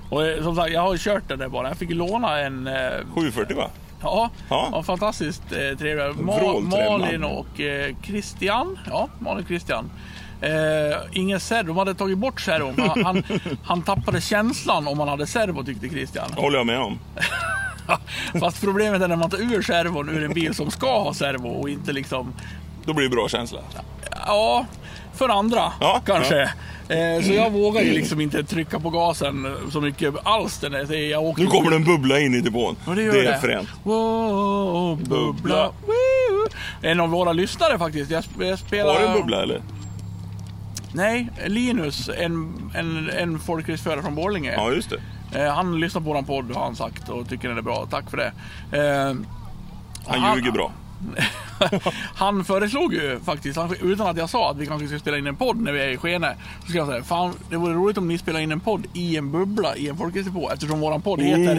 [0.09, 1.67] Och eh, som sagt, jag har kört den där bara.
[1.67, 2.67] Jag fick låna en...
[2.67, 2.73] Eh,
[3.15, 3.69] 740 va?
[4.01, 4.69] Ja, Ja.
[4.71, 4.83] ja.
[4.83, 6.09] fantastiskt eh, trevliga.
[6.11, 6.61] Ma-.
[6.61, 8.79] Malin och eh, Christian.
[8.89, 9.91] Ja, Malin och Christian.
[10.41, 11.67] Eh, ingen servo.
[11.67, 12.75] De hade tagit bort servon.
[12.79, 13.23] Han, han,
[13.63, 16.31] han tappade känslan om man hade servo tyckte Christian.
[16.35, 16.99] håller jag med om.
[18.39, 21.47] Fast problemet är när man tar ur servon ur en bil som ska ha servo
[21.47, 22.33] och inte liksom...
[22.85, 23.59] Då blir det bra känsla.
[24.25, 24.65] Ja,
[25.19, 26.41] för andra Ja, kanske.
[26.89, 30.59] Eh, så jag vågar ju liksom inte trycka på gasen så mycket alls.
[30.59, 31.09] Den där.
[31.09, 32.75] Jag åkte Nu kommer det en bubbla in i depån.
[32.87, 33.33] Ja, det, gör det det.
[33.33, 33.69] är fränt.
[33.83, 35.71] Wow, bubbla.
[36.81, 38.11] En av våra lyssnare faktiskt.
[38.11, 38.93] Jag, jag spelar...
[38.93, 39.61] Har du en bubbla eller?
[40.93, 44.53] Nej, Linus, en, en, en folkracerförare från Borlänge.
[44.53, 45.43] Ja, just det.
[45.43, 47.87] Eh, han lyssnar på vår podd har han sagt och tycker den är bra.
[47.91, 48.31] Tack för det.
[48.77, 49.15] Eh,
[50.07, 50.71] Han ljuger bra.
[52.15, 55.27] han föreslog ju faktiskt, han, utan att jag sa att vi kanske ska spela in
[55.27, 56.35] en podd när vi är i Skene.
[56.61, 59.17] Så ska jag säga, fan det vore roligt om ni spelar in en podd i
[59.17, 60.51] en bubbla i en folkracerpå.
[60.53, 61.55] Eftersom våran podd heter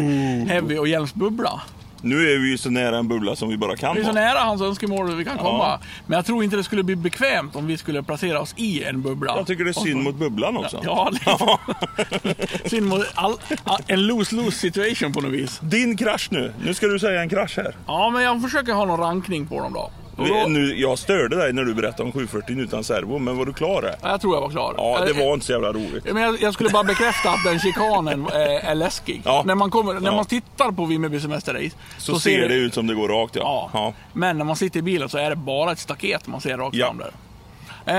[0.46, 1.60] Heavy och Hjelms bubbla.
[2.02, 4.12] Nu är vi ju så nära en bubbla som vi bara kan Det är så
[4.12, 5.78] nära hans önskemål vi kan komma.
[6.06, 9.02] Men jag tror inte det skulle bli bekvämt om vi skulle placera oss i en
[9.02, 9.36] bubbla.
[9.36, 10.80] Jag tycker det är synd mot bubblan också.
[10.84, 12.68] Ja, lite.
[12.68, 13.34] Synd mot all,
[13.64, 15.60] all, en lose-lose situation på något vis.
[15.62, 16.52] Din krasch nu.
[16.64, 17.74] Nu ska du säga en krasch här.
[17.86, 19.90] Ja, men jag försöker ha någon rankning på dem då.
[20.28, 23.52] Då- Nu, jag störde dig när du berättade om 740 utan servo, men var du
[23.52, 23.94] klar där?
[24.02, 24.74] Ja, Jag tror jag var klar.
[24.76, 26.04] Ja, det Eh, var inte så jävla roligt.
[26.12, 29.22] Men jag, jag skulle bara bekräfta att den chikanen är, är läskig.
[29.24, 29.42] Ja.
[29.46, 30.16] När, man kommer, när Ja.
[30.16, 33.70] man tittar på Vimmerby semesterrace Så, ser det ut som det går rakt ja.
[33.72, 33.92] Ja.
[34.12, 36.76] Men när man sitter i bilen så är det bara ett staket man ser rakt
[36.76, 37.12] fram där.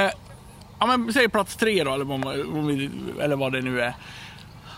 [0.05, 0.11] Eh,
[0.79, 2.89] ja, men säg plats tre då, eller vad, vi,
[3.21, 3.93] eller vad det nu är.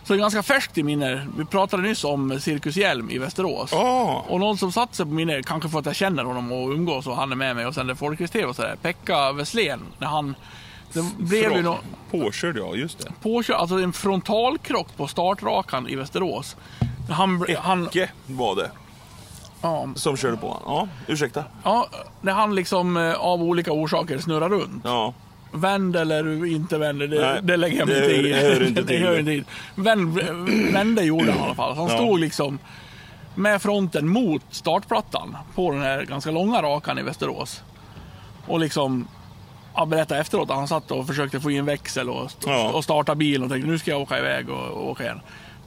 [0.04, 1.28] Så det är ganska färskt i minne.
[1.38, 3.70] Vi pratade nyss om Cirkus Hjelm i Västerås.
[3.72, 4.26] Ja.
[4.28, 7.08] Och någon som satt sig på minne, kanske för att jag känner honom och umgås
[7.08, 8.76] och han är med mig och sen det Folkris-TV och sådär.
[8.82, 10.36] Pekka Wesslén, när han...
[10.94, 11.78] Det blev ju Fra- nå
[12.12, 13.12] Påkörd ja, just det.
[13.22, 16.56] påkör, alltså en frontalkrock på startrakan i Västerås.
[17.10, 18.72] Han, han, Ecke var det
[19.62, 20.90] ja, som körde på honom.
[21.08, 21.44] Ja, ursäkta.
[21.64, 21.88] ja,
[22.22, 24.82] när han liksom eh, av olika orsaker snurrar runt.
[24.84, 25.14] Ja.
[25.54, 28.32] Vänd eller inte vänd, det, Nej, det lägger jag mig inte i.
[28.32, 29.04] det hör inte till.
[29.06, 29.46] hör inte hit.
[29.76, 30.20] Vänd,
[30.74, 31.76] vände gjorde han i alla fall.
[31.76, 31.96] Han Ja.
[31.98, 32.60] stod liksom
[33.36, 37.64] med fronten mot startplattan på den här ganska långa rakan i Västerås.
[38.48, 39.08] Och liksom
[39.76, 42.70] ja, berättade efteråt att han satt och försökte få in växel och, Ja.
[42.72, 45.20] och starta bilen och tänkte nu ska jag åka iväg och, och åka igen.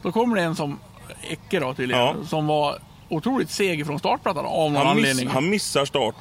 [0.03, 0.79] Då kommer det en som
[1.31, 2.15] Ecke då tydligen, Ja.
[2.29, 5.29] som var otroligt seg från startplattan av någon Han, miss, anledning.
[5.29, 6.15] han missar start.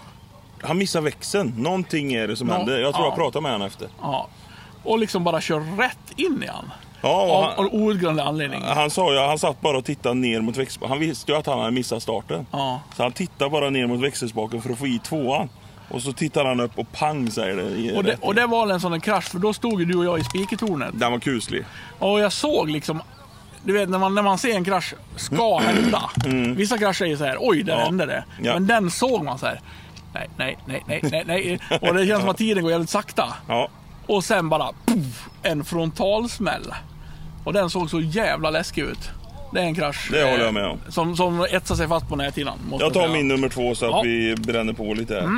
[0.67, 1.53] Han missar växeln.
[1.57, 2.79] Någonting är det som Nå- händer.
[2.79, 3.09] Jag tror ja.
[3.11, 3.87] jag pratade med honom efter.
[4.01, 4.27] Ja.
[4.83, 6.71] Och liksom bara kör rätt in i han.
[7.01, 8.61] Ja, han, av outgrundlig anledning.
[8.63, 10.89] han sa ju, han satt bara och tittade ner mot växelspaken.
[10.91, 12.45] Han visste ju att han hade missat starten.
[12.51, 12.81] Ja.
[12.97, 15.49] Så han tittade bara ner mot växelspaken för att få i tvåan.
[15.89, 17.97] Och så tittar han upp och pang säger det.
[17.97, 20.19] Och det, och det var en sån krasch, för då stod ju du och jag
[20.19, 20.89] i spikertornet.
[20.93, 21.65] Den var kuslig.
[21.99, 23.01] Och jag såg liksom,
[23.63, 26.01] du vet när man, när man ser en krasch ska hända.
[26.55, 27.79] Vissa krascher är ju så här, oj där Mm.
[27.79, 27.85] Ja.
[27.85, 28.23] hände det.
[28.41, 28.53] Ja.
[28.53, 29.61] Men den såg man så här.
[30.15, 31.59] Nej, nej, nej, nej, nej, nej.
[31.81, 33.33] Och det känns som att tiden går jävligt sakta.
[33.47, 33.69] Ja,
[34.07, 36.73] Och sen bara puff, en frontalsmäll.
[37.43, 39.09] Och den såg så jävla läskig ut.
[39.53, 40.09] Det är en krasch.
[40.11, 40.77] Det håller jag eh, med om.
[40.89, 42.57] Som, som etsar sig fast på näthinnan.
[42.79, 43.13] jag tar säga.
[43.13, 44.01] min nummer två så att Ja.
[44.01, 45.29] vi bränner på lite här.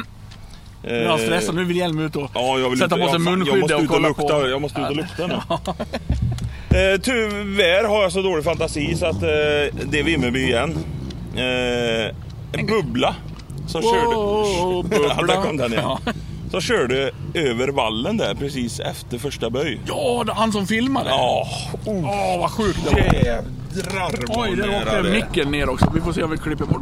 [0.83, 3.23] Nu är han stressad, nu vill Hjelm ut och Ja, jag sätta på sig jag,
[3.23, 4.23] fan, jag munskydd måste och ut och kolla lukta.
[4.41, 4.47] på.
[4.47, 5.33] Jag måste ut och lukta nu.
[6.93, 9.29] eh, tyvärr har jag så dålig fantasi så att eh,
[9.85, 10.77] det är Vimmerby igen.
[11.35, 12.15] Eh,
[12.59, 13.15] en bubbla
[13.67, 14.89] som Wow, körde...
[14.89, 15.15] bubbla.
[15.19, 15.84] Ja, där kom den igen.
[15.86, 15.99] Ja.
[16.51, 19.80] Som körde över vallen där precis efter första böj.
[19.88, 21.10] Ja, det- han som filmade.
[21.10, 21.47] Ja,
[21.86, 23.13] Åh, vad sjukt det var.
[23.13, 25.91] jädrar Oj, där åkte det micken ner också.
[25.95, 26.82] Vi får se om vi klipper bort.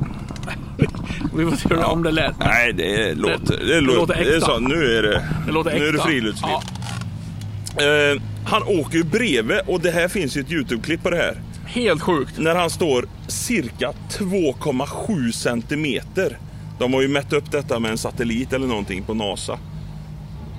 [1.35, 2.39] vi får se hur- om det lät.
[2.39, 3.65] Nej, det låter...
[3.65, 4.45] Det, låter låter, det är äkta.
[4.45, 6.03] så, nu är det, Det låter nu är det äkta.
[6.07, 6.51] friluftsliv.
[6.51, 6.61] Ja,
[7.77, 11.41] Eh, han åker ju bredvid och det här finns ju ett Youtube-klipp på det här.
[11.65, 12.37] helt sjukt.
[12.37, 16.37] När han står cirka 2,7 centimeter.
[16.79, 19.59] De har ju mätt upp detta med en satellit eller någonting på NASA.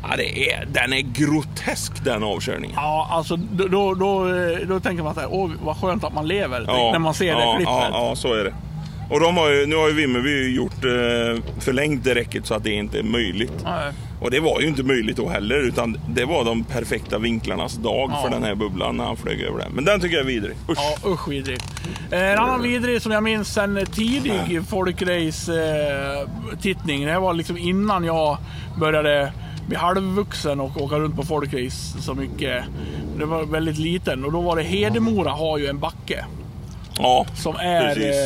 [0.02, 2.76] Ja, det är, den är grotesk den avkörningen.
[2.76, 4.28] Ja, alltså då, då, då,
[4.68, 6.60] då tänker man så här, åh vad skönt att man lever.
[6.92, 7.74] när man ser ja, det klippet.
[7.74, 8.54] Ja, ja, så är det.
[9.10, 12.64] Och de har ju, nu har ju Vimmerby gjort eh, förlängt det räcket så att
[12.64, 13.64] det inte är möjligt.
[13.64, 13.92] Nej.
[14.26, 18.10] Och det var ju inte möjligt då heller utan det var de perfekta vinklarnas dag
[18.12, 18.22] Ja.
[18.22, 19.72] för den här bubblan när han flög över den.
[19.72, 20.56] Men den tycker jag är vidrig.
[20.68, 20.78] Usch.
[20.78, 21.58] Ja, usch vidrig.
[22.10, 27.04] Eh, En annan vidrig som jag minns sen tidig folkrace-tittning.
[27.06, 28.38] Det här var liksom innan jag
[28.80, 29.32] började
[29.66, 32.64] bli halvvuxen och åka runt på folkrace så mycket.
[33.18, 36.24] Det var väldigt liten och då var det Hedemora har ju en backe
[36.98, 38.16] Ja, som är precis.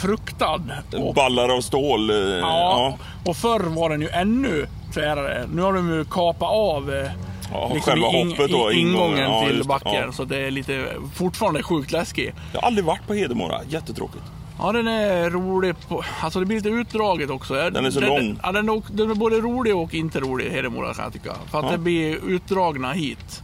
[0.00, 0.60] Fruktad.
[0.96, 2.10] Och, Ballar av stål.
[2.10, 2.96] ja, ja.
[3.24, 5.46] och förr var den ju ännu tvärare.
[5.54, 7.10] Nu har de ju kapat av eh,
[7.52, 9.30] Ja, själva ing- hoppet då, ingången ingången.
[9.32, 9.92] Ja, till backen.
[10.06, 10.12] Ja.
[10.12, 12.34] Så det är lite, fortfarande sjukt läskigt.
[12.52, 13.60] Jag har aldrig varit på Hedemora.
[13.68, 14.24] Jättetråkigt.
[14.58, 15.74] Ja, den är rolig.
[15.88, 17.54] På, alltså det blir lite utdraget också.
[17.54, 18.38] Den är så lång.
[18.42, 21.32] Ja, den, är, den är både rolig och inte rolig, Hedemora kan jag tycka.
[21.50, 21.70] För att Ja.
[21.72, 23.42] det blir utdragna hit.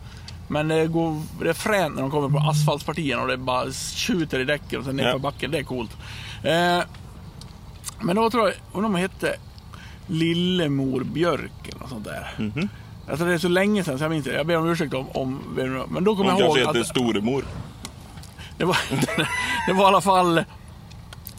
[0.49, 4.39] Men det, går, det är fränt när de kommer på asfaltspartierna och det bara tjuter
[4.41, 5.19] i däcken och sen nerför Ja.
[5.19, 5.51] backen.
[5.51, 5.91] Det är coolt.
[6.45, 6.85] Eh,
[8.01, 9.37] men då tror jag, undrar om de hette
[10.07, 12.35] Lillemor Björk eller något sånt där.
[12.39, 12.69] Mhm.
[13.11, 14.37] Alltså det är så länge sedan så jag minns inte.
[14.37, 15.41] Jag ber om ursäkt om, om
[15.89, 17.45] men då kommer Hon jag ihåg kanske att heter Storemor.
[18.59, 18.77] det var,
[19.67, 20.45] det var i alla fall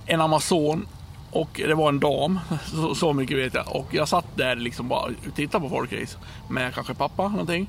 [0.06, 0.88] en Amazon
[1.32, 3.76] och det var en dam, så, så mycket vet jag.
[3.76, 6.18] Och jag satt där liksom bara och tittade på folkrace
[6.50, 7.68] med kanske pappa någonting.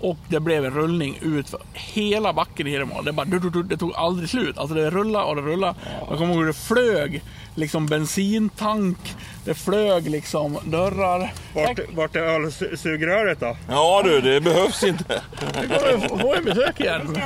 [0.00, 3.02] Och det blev en rullning ut för hela backen i Hedemora.
[3.02, 4.58] Det, bara, du, du, du, det tog aldrig slut.
[4.58, 5.74] Alltså det rullade och det rullade.
[6.08, 7.22] Jag kommer ihåg hur det flög
[7.54, 9.16] liksom bensintank.
[9.44, 11.32] Det flög liksom dörrar.
[11.54, 13.56] Vart, vart är ölsugröret då?
[13.68, 15.22] Ja du, det behövs inte.
[15.60, 17.18] Nu kommer vi få en besök igen.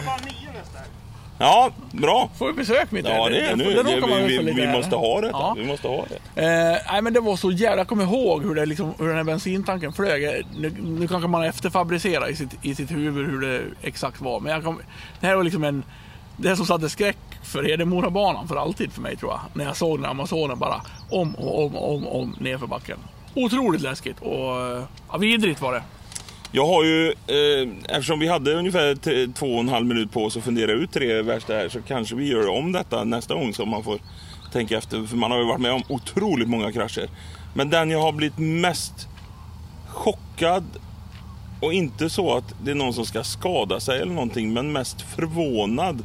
[1.38, 2.30] Ja, bra.
[2.38, 3.64] Får vi besök mitt Ja, det är nu.
[3.64, 5.28] det man vi, vi, vi måste ha det.
[5.28, 5.54] Ja.
[5.58, 6.42] Vi måste ha det.
[6.42, 9.16] Eh, nej men det var så jävla, jag kommer ihåg hur, det liksom, hur den
[9.16, 10.24] här bensintanken flög.
[10.24, 14.40] Eh, Nu, nu kanske man efterfabricerar i sitt, i sitt huvud hur det exakt var.
[14.40, 14.80] Men jag kom,
[15.20, 15.82] det här var liksom en,
[16.36, 19.40] det här som satte skräck för Hedemorabanan för alltid för mig tror jag.
[19.54, 22.98] När jag såg den Amazonen bara om och om och om, om nerför backen.
[23.34, 25.82] Otroligt läskigt och eh, ja, vidrigt var det.
[26.56, 28.94] Jag har ju, eh, eftersom vi hade ungefär
[29.32, 32.14] två och en halv minut på oss att fundera ut tre värsta här så kanske
[32.14, 33.98] vi gör om detta nästa gång så man får
[34.52, 35.06] tänka efter.
[35.06, 37.08] För man har ju varit med om otroligt många krascher.
[37.54, 39.08] Men den jag har blivit mest
[39.88, 40.64] chockad
[41.60, 45.00] och inte så att det är någon som ska skada sig eller någonting men mest
[45.00, 46.04] förvånad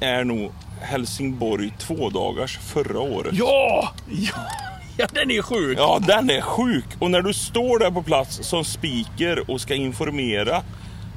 [0.00, 3.34] är nog Helsingborg två dagars förra året.
[3.34, 3.92] Ja!
[4.10, 4.69] Ja,
[5.00, 5.78] ja den är sjuk.
[5.78, 6.84] Ja, den är sjuk.
[6.98, 10.62] Och när du står där på plats som speaker och ska informera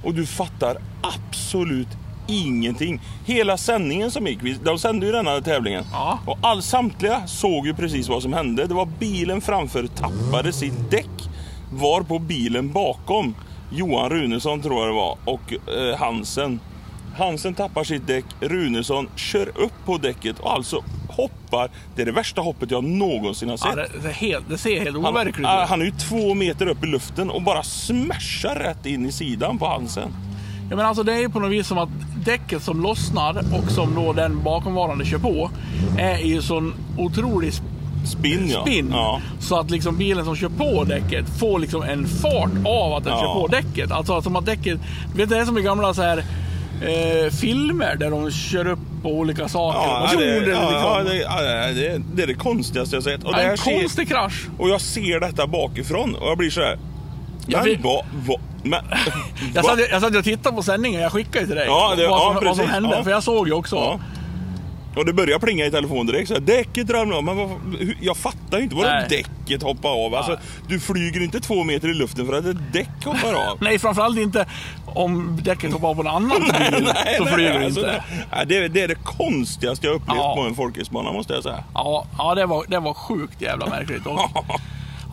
[0.03, 1.87] och du fattar absolut
[2.27, 3.01] ingenting.
[3.25, 5.83] Hela sändningen som gick, de sände ju denna tävlingen.
[5.91, 6.19] Ja.
[6.25, 8.67] Och all, samtliga såg ju precis vad som hände.
[8.67, 11.29] Det var bilen framför tappade sitt däck.
[11.71, 13.35] Var på bilen bakom
[13.71, 16.59] Johan Runesson tror jag det var och eh, Hansen.
[17.17, 20.83] Hansen tappar sitt däck, Runesson kör upp på däcket och alltså
[21.15, 21.69] hoppar.
[21.95, 23.69] Det är det värsta hoppet jag någonsin har sett.
[23.69, 25.45] Ja, det, det, helt, det ser helt overkligt ut.
[25.45, 29.57] han är ju två meter upp i luften och bara smashar rätt in i sidan
[29.57, 30.09] på Hansen.
[30.69, 31.89] Ja, men alltså det är ju på något vis som att
[32.25, 35.49] däcket som lossnar och som då den bakomvarande kör på
[35.97, 37.53] är ju sån otrolig
[38.05, 38.61] Spinn ja.
[38.61, 38.89] spinn.
[38.91, 39.21] ja.
[39.39, 43.13] Så att liksom bilen som kör på däcket får liksom en fart av att den
[43.13, 43.19] Ja.
[43.19, 43.91] kör på däcket.
[43.91, 44.79] Alltså som att däcket,
[45.15, 46.23] vet du det är som i gamla så här
[46.87, 49.79] eh, filmer där de kör upp på olika saker.
[49.79, 50.73] Ja, det, så, ja, liksom.
[50.73, 51.41] ja, det, ja,
[51.71, 53.23] det, det är det konstigaste jag sett.
[53.23, 54.47] Och, en ser, konstig krasch.
[54.57, 56.77] och jag ser detta bakifrån och jag blir så här.
[57.47, 58.79] Men vi- vad, vad, men,
[59.55, 62.21] Jag satt, jag satt och tittade på sändningen, jag skickade till dig Ja, det- vad,
[62.21, 62.95] som, ja, vad som hände.
[62.97, 63.03] Ja.
[63.03, 63.99] För jag såg ju också.
[64.95, 66.27] Och det börjar plinga i telefonen direkt.
[66.27, 67.23] Så här, däcket ramlar av.
[67.23, 67.49] Men vad,
[68.01, 69.07] jag fattar ju inte vadå Nej.
[69.09, 70.15] däcket hoppar av.
[70.15, 73.57] Alltså, du flyger inte två meter i luften för att ett däck hoppar av.
[73.61, 74.45] Nej, framförallt inte
[74.85, 76.39] om däcket hoppar av på en annan
[76.71, 76.89] bil.
[77.17, 77.91] så flyger du alltså, inte.
[77.91, 78.03] det,
[78.35, 80.35] nej, det, är- det är det konstigaste jag upplevt Ja.
[80.35, 81.63] på en folkrace-bana måste jag säga.
[81.73, 84.05] Ja, ja det, var, det var sjukt jävla märkligt.
[84.05, 84.19] Och,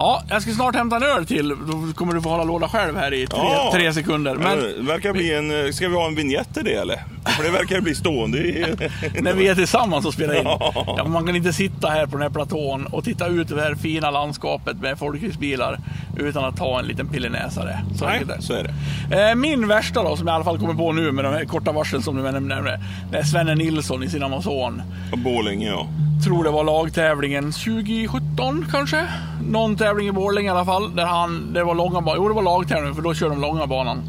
[0.01, 1.49] ja, jag ska snart hämta en öl till.
[1.49, 3.71] Då kommer du få hålla låda själv här i tre, Ja.
[3.75, 4.35] tre sekunder.
[4.35, 7.01] Men, det verkar bli en, ska vi ha en vignett till det eller?
[7.37, 8.39] För det verkar bli stående
[9.21, 10.45] när vi är tillsammans och spelar in.
[10.45, 11.05] Ja.
[11.09, 13.75] Man kan inte sitta här på den här platån och titta ut över det här
[13.75, 15.79] fina landskapet med folkracebilar
[16.19, 17.79] utan att ta en liten pillenäsare.
[17.99, 18.43] Så Nej, det.
[18.43, 18.65] så är
[19.11, 19.29] det.
[19.31, 21.45] Eh, Min värsta då, som jag i alla fall kommer på nu med de här
[21.45, 22.81] korta varslen som du nämnde,
[23.13, 24.83] det är Svenne Nilsson i sin Amazon.
[25.17, 25.87] Borlänge ja.
[26.25, 29.07] tror det var lagtävlingen 2017 kanske.
[29.51, 30.96] Någon tävling i Borlänge i alla fall.
[30.96, 32.14] Där han, det var långa banan.
[32.16, 34.03] Jo, det var lagtävling för då kör de långa banan.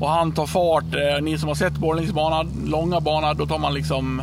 [0.00, 0.94] Och han tar fart.
[0.94, 4.22] Eh, ni som har sett Borlänges bana, långa bana, då tar man liksom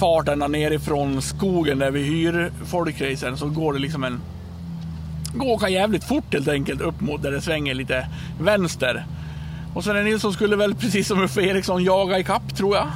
[0.00, 3.36] fart ända nerifrån skogen där vi hyr folkracen.
[3.36, 4.20] Så går det liksom en...
[5.34, 8.06] Går åka jävligt fort helt enkelt upp mot där det svänger lite
[8.40, 9.06] vänster.
[9.74, 12.86] Och sen Nilsson skulle väl precis som Uffe Eriksson jaga i kapp tror jag.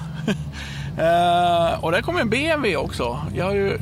[0.98, 3.18] Uh, och där kommer en BMW också.
[3.36, 3.78] Jag har ju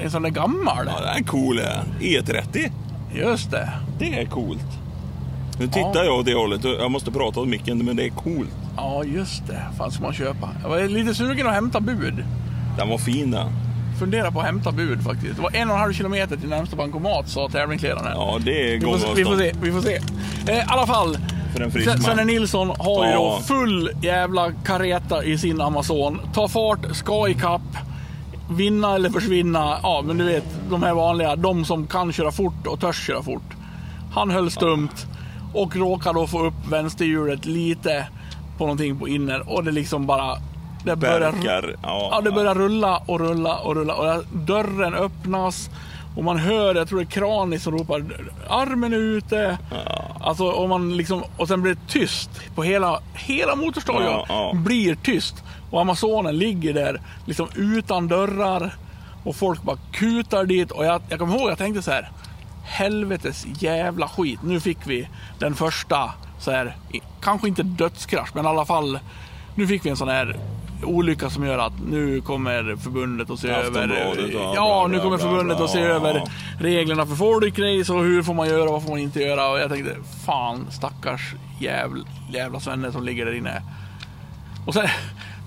[0.00, 0.86] en sån där gammal.
[0.86, 1.60] Ja, den är cool.
[2.00, 2.70] E30.
[3.14, 3.68] Just det.
[3.98, 4.64] Det är coolt.
[5.60, 6.04] Nu tittar Ja.
[6.04, 8.50] jag åt det hållet jag måste prata åt micken men det är coolt.
[8.76, 9.62] Ja, just det.
[9.78, 10.48] Fan ska man köpa.
[10.62, 12.24] Jag var lite sugen att hämta bud.
[12.78, 13.46] Den var fin den.
[13.98, 15.36] Fundera på att hämta bud faktiskt.
[15.36, 18.12] Det var en och en halv kilometer till närmsta bankomat sa tävlingsledaren.
[18.14, 19.40] Ja, det är vi, får, se- vi får gångavstånd.
[19.40, 19.52] se.
[19.62, 19.80] Vi får
[20.46, 20.52] se.
[20.52, 21.18] Eh, I alla fall.
[21.54, 22.24] För en frisk Sven- Svenne.
[22.24, 23.16] Nilsson har ju Ja.
[23.38, 26.20] då full jävla kareta i sin Amazon.
[26.34, 27.62] Tar fart, ska ikapp,
[28.50, 29.78] vinna eller försvinna.
[29.82, 31.36] Ja, men du vet, de här vanliga.
[31.36, 33.54] De som kan köra fort och törs köra fort.
[34.12, 35.06] Han höll stumt
[35.54, 38.06] och råkar då få upp vänsterhjulet lite
[38.58, 40.36] på någonting på inner och det liksom bara...
[40.84, 41.34] Det börjar,
[41.82, 45.70] ja, det börjar rulla och rulla och rulla och dörren öppnas
[46.18, 48.04] och man hör, jag tror det är Krani som ropar
[48.48, 49.58] armen är ute.
[50.20, 54.04] Alltså, och, man liksom, och sen blir det tyst på hela, hela motorstadion.
[54.04, 54.52] Ja, ja.
[54.54, 55.44] Blir tyst.
[55.70, 58.76] Och Amazonen ligger där liksom utan dörrar.
[59.24, 60.70] Och folk bara kutar dit.
[60.70, 62.10] Och jag, jag kommer ihåg, jag tänkte så här.
[62.64, 64.40] Helvetes jävla skit.
[64.42, 66.76] Nu fick vi den första, så här,
[67.20, 68.98] kanske inte dödskrasch, men i alla fall.
[69.54, 70.36] Nu fick vi en sån här
[70.82, 74.14] olycka som gör att nu kommer förbundet att se över...
[74.54, 76.22] Ja, nu kommer förbundet att se över
[76.60, 79.48] reglerna för folkrace och hur får man göra och vad får man inte göra.
[79.48, 83.62] Och jag tänkte, fan stackars jävla, jävla Svenne som ligger där inne.
[84.66, 84.88] Och sen,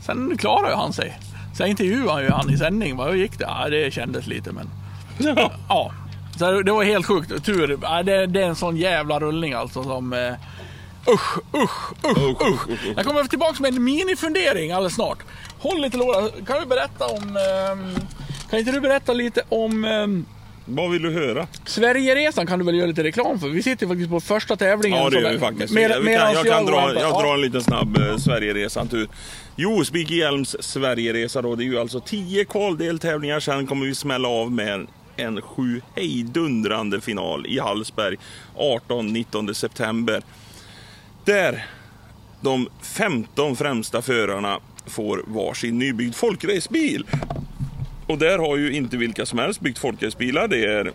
[0.05, 1.19] sen klarar ju han sig.
[1.53, 2.97] Sen intervjuade han ju han i sändning.
[2.97, 3.45] Vad gick det?
[3.45, 4.69] Ja, det kändes lite men...
[5.17, 5.51] Ja.
[5.69, 5.91] Ja.
[6.37, 7.45] Så det var helt sjukt.
[7.45, 7.79] Tur.
[7.81, 10.35] Ja, det, det är en sån jävla rullning alltså som...
[11.07, 12.67] Usch, usch, usch, Usch.
[12.95, 15.17] Jag kommer tillbaka med en minifundering alldeles snart.
[15.59, 16.29] Håll lite låda.
[16.47, 17.37] Kan du berätta om...
[17.37, 17.95] ehm,
[18.49, 19.85] kan inte du berätta lite om...
[19.85, 20.25] ehm,
[20.65, 21.47] Vad vill du höra?
[21.65, 23.47] Sverigeresan kan du väl göra lite reklam för?
[23.47, 24.99] Vi sitter faktiskt på första tävlingen.
[25.03, 25.73] Ja, det gör vi faktiskt.
[25.73, 29.07] Med, jag, vi medans kan, jag kan dra, jag drar en liten snabb eh, Sverigeresan.
[29.55, 31.55] Jo, Spike Hjelms Sverigeresa då.
[31.55, 33.39] Det är ju alltså 10 kvaldeltävlingar.
[33.39, 34.87] Sen kommer vi smälla av med
[35.17, 38.17] en sju hejdundrande final i Hallsberg
[38.57, 40.21] 18-19 september.
[41.25, 41.65] Där
[42.41, 47.05] de 15 främsta förarna får varsin nybyggd folkracebil.
[48.07, 50.47] Och där har ju inte vilka som helst byggt folkracebilar.
[50.47, 50.91] Det är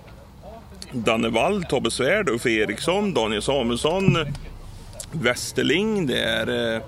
[0.93, 4.19] Danne Wall, Tobbe Svärd, Uffe Eriksson, Daniel Samuelsson,
[5.13, 6.07] Westerling.
[6.07, 6.83] Det är eh,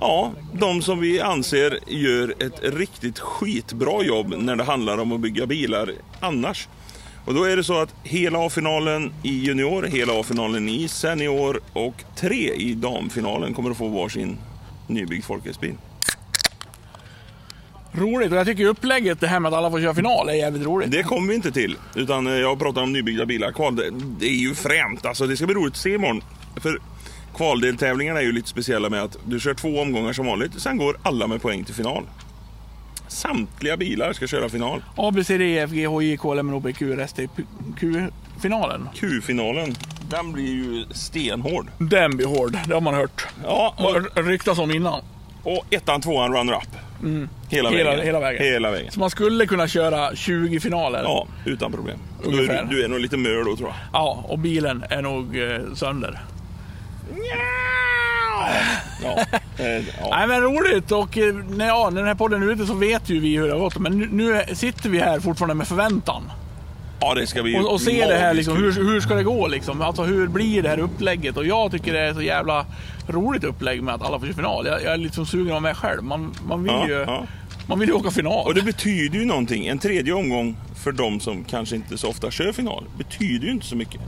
[0.00, 5.20] ja, de som vi anser gör ett riktigt skitbra jobb när det handlar om att
[5.20, 6.68] bygga bilar annars.
[7.26, 12.04] Och då är det så att hela A-finalen i junior, hela A-finalen i senior och
[12.16, 14.38] tre i damfinalen kommer att få varsin
[14.86, 15.74] nybyggd folkracebil.
[17.92, 20.66] Roligt och jag tycker upplägget det här med att alla får köra final är jävligt
[20.66, 20.90] roligt.
[20.90, 21.76] Det kommer vi inte till.
[21.94, 23.52] Utan eh, jag pratar om nybyggda bilar.
[23.52, 25.06] Kval, det, det är ju fränt.
[25.06, 26.22] Alltså, det ska bli roligt att se imorgon.
[26.56, 26.80] För
[27.36, 30.60] kvaldeltävlingarna är ju lite speciella med att du kör två omgångar som vanligt.
[30.60, 32.02] Sen går alla med poäng till final.
[33.08, 34.82] Samtliga bilar ska köra final.
[34.96, 36.72] A, B, C, D, E, F, G, H, I, K, L, M, N, O, P,
[36.72, 37.42] Q, R, S, T, P,
[37.80, 38.88] Q-finalen.
[38.94, 39.74] Q-finalen,
[40.10, 41.66] den blir ju stenhård.
[41.78, 43.26] Den blir hård, det har man hört.
[43.44, 45.00] Ja, och, ryktas om innan.
[45.42, 46.68] och ettan, tvåan, runner-up.
[47.48, 48.06] Hela, Hela- vägen.
[48.06, 48.42] hela vägen.
[48.44, 48.92] Hela vägen.
[48.92, 51.02] Så man skulle kunna köra 20 finaler.
[51.02, 51.98] Ja, utan problem.
[52.24, 53.76] Du, är- du är nog lite mör då tror jag.
[53.92, 56.20] Ja, och bilen är nog eh, sönder.
[59.02, 59.18] Ja,
[59.64, 59.66] eh,
[60.00, 60.08] ja.
[60.10, 63.10] Nej men roligt och eh, när, ja, när den här podden är ute så vet
[63.10, 63.78] ju vi hur det har gått.
[63.78, 66.30] Men nu, nu sitter vi här fortfarande med förväntan.
[67.00, 69.46] ja det ska bli Och, och se det här liksom, hur, hur ska det gå
[69.46, 69.82] liksom?
[69.82, 71.36] Alltså hur blir det här upplägget?
[71.36, 72.66] Och jag tycker det är så jävla
[73.08, 74.66] roligt upplägg med att alla får köra final.
[74.66, 76.02] Jag, jag är liksom sugen av mig själv.
[76.04, 77.26] Man, man vill Ja, ju ja.
[77.66, 78.46] man vill ju åka final.
[78.46, 79.66] Och det betyder ju någonting.
[79.66, 83.66] En tredje omgång för de som kanske inte så ofta kör final betyder ju inte
[83.66, 84.00] så mycket.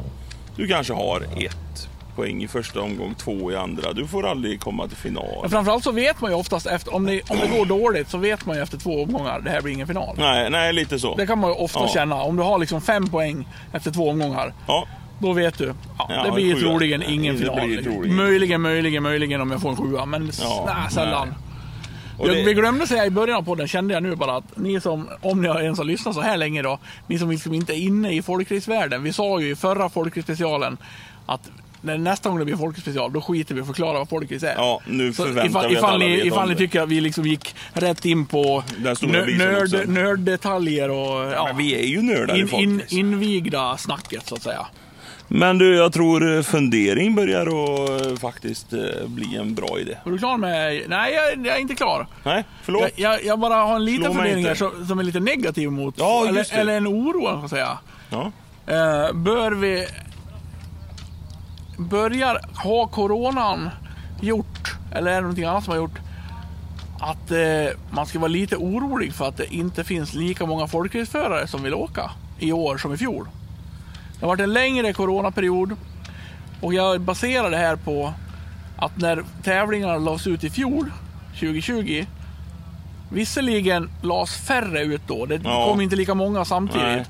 [0.56, 3.92] Du kanske har ett poäng i första omgång, två i andra.
[3.92, 5.38] Du får aldrig komma till final.
[5.40, 8.18] Men framförallt så vet man ju oftast efter, om det, om det går dåligt så
[8.18, 10.14] vet man ju efter två omgångar, det här blir ingen final.
[10.18, 11.14] Nej, nej lite så.
[11.16, 11.88] Det kan man ju ofta Ja.
[11.88, 12.14] känna.
[12.22, 14.84] Om du har liksom fem poäng efter två omgångar, Ja,
[15.18, 15.74] då vet du.
[15.98, 17.66] Ja, Ja, det blir troligen ingen Det final.
[17.66, 18.16] blir troligen.
[18.16, 21.28] Möjligen, möjligen, möjligen om jag får en sjua, men Ja, nej, sällan.
[21.28, 21.36] nej.
[22.36, 25.08] Det- Vi glömde säga i början på den kände jag nu bara att ni som,
[25.20, 27.78] om ni har ens har lyssnat så här länge då, ni som liksom inte är
[27.80, 29.02] inne i folkracevärlden.
[29.02, 30.76] Vi sa ju i förra folkrace-specialen
[31.26, 34.48] att när nästa gång det blir folkrace-special, då skiter vi i att förklara vad folkrace
[34.50, 34.54] är.
[34.56, 36.58] Ja, nu Så förväntar ifall, vi att ifall alla ni, vet ifall om ni det.
[36.58, 38.64] tycker att vi liksom gick rätt in på
[39.00, 44.34] nö- nörd, nörddetaljer och ja, Men vi är ju nördar i in, invigda snacket så
[44.34, 44.66] att säga.
[45.30, 49.96] Men du, jag tror eh, fundering börjar att eh, faktiskt eh, bli en bra idé.
[50.04, 50.82] Är du klar med...
[50.88, 52.06] Nej, jag, jag är inte klar.
[52.24, 52.82] Nej, förlåt.
[52.82, 54.58] Jag, jag, jag bara har en liten mig fundering här inte.
[54.58, 55.94] som, som är lite negativ mot...
[55.98, 56.52] Ja, eller, det.
[56.52, 57.78] eller en oro, jag ska säga.
[58.10, 58.32] Ja.
[58.66, 59.86] Eh, bör vi...
[61.78, 63.70] Börjar ha coronan
[64.20, 65.98] gjort, eller är det någonting annat som har gjort,
[67.00, 71.46] att eh, man ska vara lite orolig för att det inte finns lika många folkraceförare
[71.46, 73.28] som vill åka i år som i fjol.
[74.14, 75.76] Det har varit en längre coronaperiod
[76.60, 78.12] och jag baserar det här på
[78.76, 80.92] att när tävlingarna lades ut i fjol,
[81.40, 82.04] 2020,
[83.12, 85.66] visserligen lades färre ut då, det Ja.
[85.70, 86.82] kom inte lika många samtidigt.
[86.86, 87.04] Nej.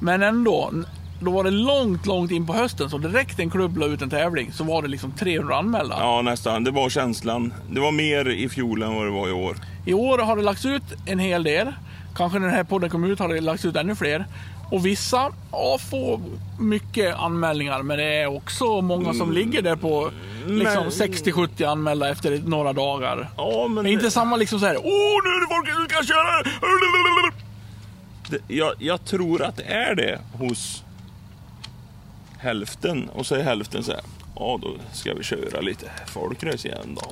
[0.00, 0.72] Men ändå,
[1.20, 4.10] då var det långt, långt in på hösten så direkt en klubb la ut en
[4.10, 5.96] tävling så var det liksom 300 anmälda.
[6.00, 6.64] ja, nästan.
[6.64, 7.54] Det var känslan.
[7.70, 9.56] Det var mer i fjol än vad det var i år.
[9.86, 11.72] I år har det lagts ut en hel del.
[12.16, 14.24] Kanske när den här podden kom ut har det lagts ut ännu fler.
[14.70, 16.20] Och vissa ja, får
[16.60, 20.10] mycket anmälningar men det är också många som ligger där på
[20.46, 23.28] liksom Men- 60-70 anmälda efter några dagar.
[23.36, 23.84] Ja, men...
[23.84, 24.76] Det är inte samma liksom så här.
[24.76, 24.84] Åh,
[25.24, 26.42] nu är det folk som ska köra!
[28.30, 30.84] Det, jag, jag tror att det är det hos
[32.40, 33.08] hälften.
[33.08, 34.00] Och så är hälften så här.
[34.36, 37.10] Ja, då ska vi köra lite folkrace igen då.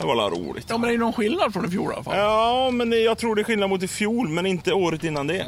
[0.00, 0.66] Det var la roligt.
[0.68, 2.18] Ja, men det är någon skillnad från i fjol i alla fall.
[2.18, 5.46] Ja, men jag tror det är skillnad mot i fjol, men inte året innan det.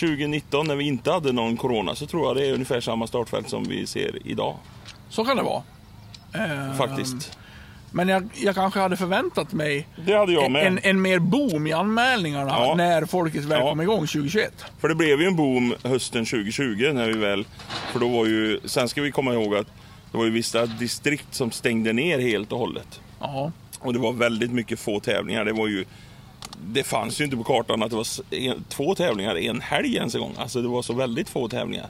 [0.00, 3.48] 2019 när vi inte hade någon corona så tror jag det är ungefär samma startfält
[3.48, 4.56] som vi ser idag.
[5.08, 5.62] Så kan det vara.
[6.34, 7.38] Eh, Faktiskt.
[7.92, 12.74] Men jag, jag kanske hade förväntat mig hade en, en mer boom i anmälningarna Ja.
[12.76, 13.70] när Folkets väl Ja.
[13.70, 14.64] kom igång 2021.
[14.80, 17.46] För det blev ju en boom hösten 2020 när vi väl...
[17.92, 18.60] För då var ju...
[18.64, 19.66] Sen ska vi komma ihåg att
[20.12, 23.00] det var ju vissa distrikt som stängde ner helt och hållet.
[23.20, 23.52] Ja.
[23.80, 25.44] Och det var väldigt mycket få tävlingar.
[25.44, 25.84] Det var ju...
[26.66, 28.06] Det fanns ju inte på kartan att det var
[28.68, 30.34] två tävlingar en helg ens en gång.
[30.38, 31.86] Alltså det var så väldigt få tävlingar.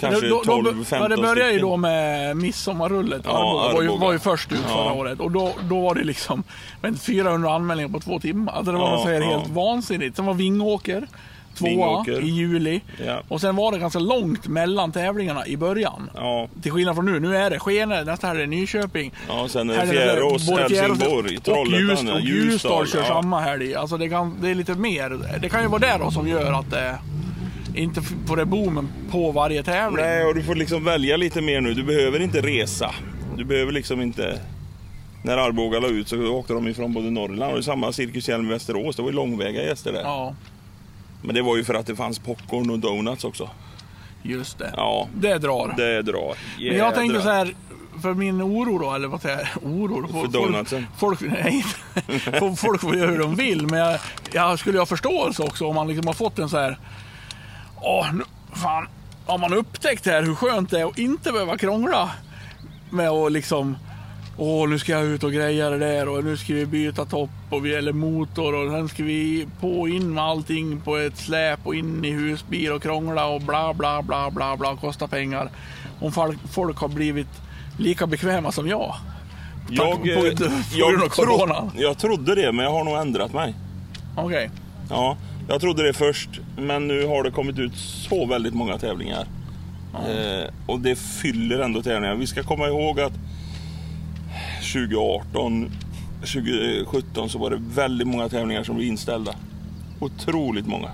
[0.00, 1.68] Kanske då, då, 12, då, 15 ja, Det började ju stycken.
[1.70, 3.22] då med midsommarrullet.
[3.24, 3.30] Ja,
[3.70, 4.92] Arboga var, ju, var ju först ut förra Ja.
[4.92, 5.20] året.
[5.20, 6.42] Och då, då var det liksom
[6.80, 8.52] men 400 anmälningar på två timmar.
[8.52, 9.38] Alltså det var Ja, ja.
[9.38, 10.16] helt vansinnigt.
[10.16, 11.06] Sen var Vingåker
[11.54, 12.20] tvåa Vingåker.
[12.20, 12.80] i juli.
[13.06, 13.22] Ja.
[13.28, 16.10] Och sen var det ganska långt mellan tävlingarna i början.
[16.14, 17.20] Ja, Till skillnad från nu.
[17.20, 19.12] Nu är det Skene, nästa här är Nyköping.
[19.28, 23.06] ja sen är det är det Fjärås, Helsingborg, Trollhättan, och Ljusdal kör ja.
[23.06, 23.74] samma helg.
[23.74, 25.18] Alltså det, kan, det är lite mer.
[25.40, 26.98] Det kan ju vara det då som gör att det
[27.74, 30.04] inte får det boomen på varje tävling.
[30.04, 31.74] Nej, och du får liksom välja lite mer nu.
[31.74, 32.94] Du behöver inte resa.
[33.36, 34.40] Du behöver liksom inte...
[35.22, 38.48] När Arboga la ut så åkte de ifrån både Norrland och samma Cirkus Hjelm i
[38.52, 38.96] Västerås.
[38.96, 40.00] Det var ju långväga gäster där.
[40.00, 40.34] Ja,
[41.22, 43.50] Men det var ju för att det fanns popcorn och donuts också.
[44.22, 44.72] just det.
[44.76, 45.74] Ja, Det drar.
[45.76, 46.34] det drar.
[46.58, 47.54] Men jag tänker så här,
[48.02, 49.72] för min oro då, eller vad säger jag?
[49.72, 50.08] Oro?
[50.08, 50.86] För donutsen?
[50.98, 51.64] Folk, nej,
[52.38, 53.98] folk, folk får göra hur de vill, men jag,
[54.32, 56.78] jag skulle ha förståelse också om man liksom har fått en så här,
[57.80, 58.88] åh, nu, fan,
[59.26, 62.10] har man upptäckt här hur skönt det är att inte behöva krångla
[62.90, 63.76] med att liksom
[64.40, 67.30] Åh, nu ska jag ut och greja det där och nu ska vi byta topp
[67.50, 71.60] och vi, eller motor och sen ska vi på in med allting på ett släp
[71.66, 75.50] och in i husbil och krångla och bla bla bla bla bla kosta pengar.
[76.00, 77.26] Om folk, har blivit
[77.78, 78.94] lika bekväma som jag.
[79.70, 82.96] Jag, på- eh, på grund av jag, tro, jag trodde det, men jag har nog
[82.98, 83.54] ändrat mig.
[84.16, 84.50] Okej.
[84.90, 85.16] Ja,
[85.48, 89.26] jag trodde det först, men nu har det kommit ut så väldigt många tävlingar.
[89.94, 92.14] Eh, och det fyller ändå tävlingar.
[92.14, 93.12] Vi ska komma ihåg att
[94.72, 95.70] 2018,
[96.20, 99.34] 2017 så var det väldigt många tävlingar som blev inställda.
[100.00, 100.90] Otroligt många.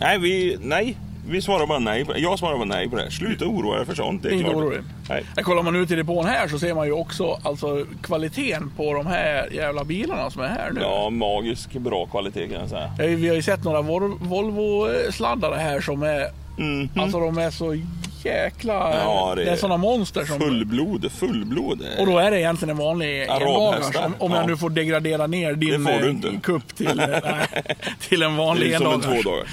[0.00, 0.96] Nej, vi, nej,
[1.28, 2.04] vi svarar bara nej.
[2.04, 3.10] på- Jag svarar bara nej på det.
[3.10, 4.22] Sluta oroa er för sånt.
[4.22, 4.56] Det är Inte klart.
[4.56, 4.80] orolig.
[5.08, 5.24] Nej.
[5.36, 8.94] Ja, Kollar man ut i depån här så ser man ju också alltså, kvaliteten på
[8.94, 10.80] de här jävla bilarna som är här nu.
[10.80, 12.92] Ja, magisk bra kvalitet kan jag säga.
[12.98, 16.26] Ja, Vi har ju sett några Vol- Volvo-sladdare här som är,
[16.58, 16.88] Mhm.
[16.96, 17.76] alltså de är så
[18.24, 18.72] jäkla,
[19.04, 21.82] Ja, det det är är sådana monster som Fullblod, fullblod.
[21.98, 23.46] Och då är det egentligen en vanlig Arabhästar.
[23.46, 23.96] endagars.
[23.96, 24.46] Om, om jag Ja.
[24.46, 26.28] nu får degradera ner din Det får du eh, inte.
[26.42, 27.46] kupp till, eh, nej,
[28.08, 29.48] till en det vanlig är som en tvådagars.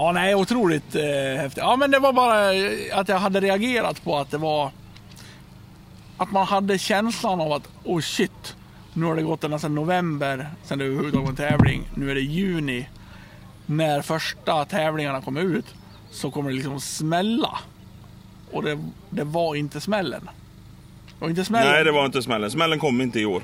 [0.00, 1.02] Ja, nej, otroligt eh,
[1.36, 1.62] häftigt.
[1.62, 4.70] Ja, men det var bara eh, att jag hade reagerat på att det var...
[6.16, 8.56] Att man hade känslan av att, oh shit,
[8.94, 11.82] nu har det gått ända sedan november, sen det överhuvudtaget var en tävling.
[11.94, 12.88] Nu är det juni.
[13.66, 15.66] När första tävlingarna kommer ut
[16.10, 17.58] så kommer det liksom smälla.
[18.52, 18.78] Och det,
[19.10, 20.24] det var inte smällen.
[21.06, 21.72] Det var inte smällen.
[21.72, 22.50] Nej, det var inte smällen.
[22.50, 23.42] Smällen kom inte i år.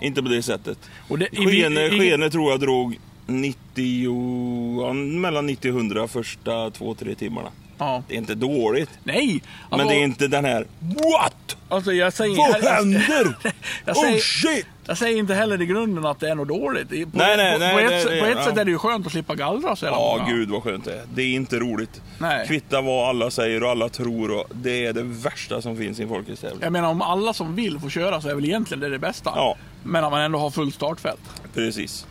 [0.00, 0.78] Inte på det sättet.
[1.08, 2.98] Och det, i- Skene, i- Skene tror jag drog
[3.28, 7.48] 90, ja, mellan 90 och 100 första två, tre timmarna.
[7.78, 8.02] Ja.
[8.08, 8.90] Det är inte dåligt.
[9.04, 9.42] Nej!
[9.70, 11.56] Men det är inte den här What?
[11.68, 12.36] Alltså jag säger...
[12.36, 13.34] Vad händer?
[13.84, 14.66] Jag Oh säger, shit!
[14.86, 16.88] jag säger inte heller i grunden att det är något dåligt.
[16.88, 18.44] På, Nej, nej, på, nej, på ett, nej, nej, på ett ja.
[18.44, 20.30] sätt är det ju skönt att slippa gallra så Ja, många.
[20.30, 21.02] gud vad skönt det är.
[21.14, 22.02] Det är inte roligt.
[22.18, 22.46] Nej.
[22.46, 24.30] Kvitta vad alla säger och alla tror.
[24.30, 26.60] Och det är det värsta som finns i en folkracetävling.
[26.62, 29.32] Jag menar om alla som vill får köra så är väl egentligen det det bästa.
[29.34, 29.56] Ja.
[29.82, 31.20] Men om man ändå har fullt startfält.
[31.54, 32.06] Precis.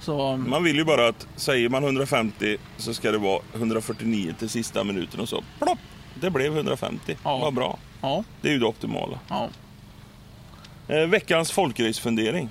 [0.00, 4.48] Så, Man vill ju bara att säger man 150 så ska det vara 149 till
[4.48, 5.78] sista minuten och så plopp.
[6.20, 7.16] Det blev 150.
[7.24, 7.38] Ja.
[7.38, 7.78] Vad bra.
[8.00, 9.18] ja, Det är ju det optimala.
[9.28, 9.48] ja.
[10.88, 12.48] Eh, veckans folkracefundering.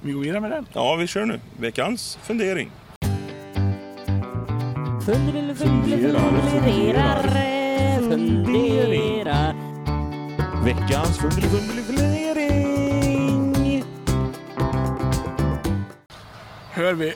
[0.00, 0.66] Vi går vidare med den.
[0.72, 1.40] Ja, vi kör nu.
[1.58, 2.70] Veckans fundering.
[5.06, 7.28] Funderar, funderar,
[8.10, 9.54] funderar.
[10.64, 12.73] Veckans fundering.
[16.74, 17.14] Hör vi,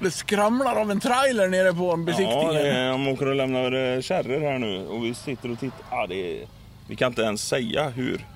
[0.00, 2.46] det skramlar av en trailer nere på en besiktning.
[2.46, 5.60] Ja, det är, de åker och lämnar eh, kärror här nu och vi sitter och
[5.60, 5.80] tittar.
[5.90, 6.46] Ja, det är,
[6.88, 8.26] vi kan inte ens säga hur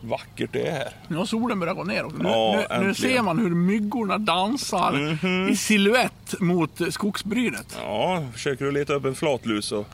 [0.00, 0.92] vackert det är här.
[1.08, 2.18] Nu har solen börjat gå ner också.
[2.22, 5.18] Nu, Ja, nu, nu ser man hur myggorna dansar
[5.50, 7.78] i siluett mot skogsbrynet.
[7.82, 9.86] Ja, försöker du leta upp en flatlus och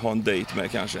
[0.00, 0.98] ha en dejt med kanske.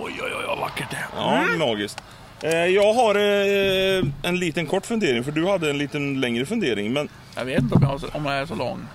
[0.00, 1.06] Oj, oj, oj, vad vackert det är.
[1.16, 2.02] Ja, magiskt.
[2.42, 6.92] Eh, Jag har eh, en liten kort fundering, för du hade en liten längre fundering.
[6.92, 7.74] Men Jag vet inte
[8.12, 8.86] om jag, är så lång.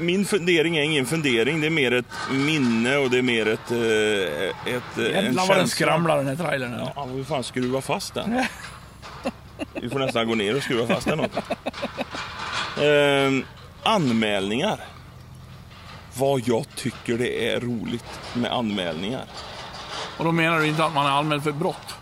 [0.00, 3.70] min fundering är ingen fundering, det är mer ett minne och det är mer ett...
[3.70, 6.76] eh, ett eh, en Jävlar vad den skramlar den här trailern.
[6.78, 6.92] Ja.
[6.96, 8.44] Ja, vi fan skruva fast den.
[9.80, 11.40] Vi får nästan gå ner och skruva fast den också.
[12.82, 13.44] Ehm,
[13.82, 14.80] anmälningar.
[16.18, 19.24] Vad jag tycker det är roligt med anmälningar.
[20.18, 21.94] Och då menar du inte att man är anmäld för brott?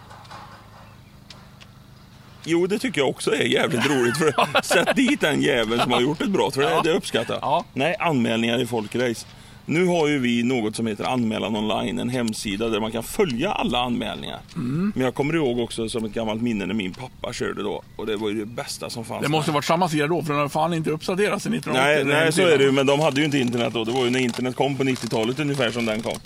[2.45, 4.16] Jo, det tycker jag också är jävligt roligt.
[4.16, 7.43] För Sätt dit den jäveln som har gjort ett brott, för det, det uppskattar jag.
[7.43, 7.64] Ja.
[7.72, 9.26] Nej, anmälningar i folkrace.
[9.66, 13.53] Nu har ju vi något som heter Anmälan online, en hemsida där man kan följa
[13.53, 14.38] alla anmälningar.
[14.57, 14.93] Mm.
[14.95, 17.82] Men jag kommer ihåg också som ett gammalt minne när min pappa körde då.
[17.97, 19.22] Och det var ju det bästa som fanns.
[19.22, 22.05] Det måste varit samma sida då, för den har fan inte uppdaterats sedan 1980.
[22.05, 23.84] Nej, nej så är det ju, men de hade ju inte internet då.
[23.84, 26.16] Det var ju när internet kom på 90-talet ungefär som den kom.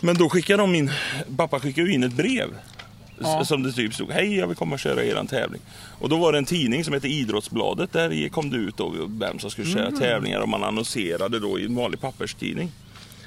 [0.00, 0.90] Men då skickade de in,
[1.36, 2.48] pappa skickade ju in ett brev.
[3.24, 3.44] Ja.
[3.44, 5.60] Som det typ stod, hej jag vill komma och köra eran tävling.
[5.98, 7.92] Och då var det en tidning som heter Idrottsbladet.
[7.92, 11.64] Där kom det ut då vem som skulle köra tävlingar och man annonserade då i
[11.64, 12.72] en vanlig papperstidning.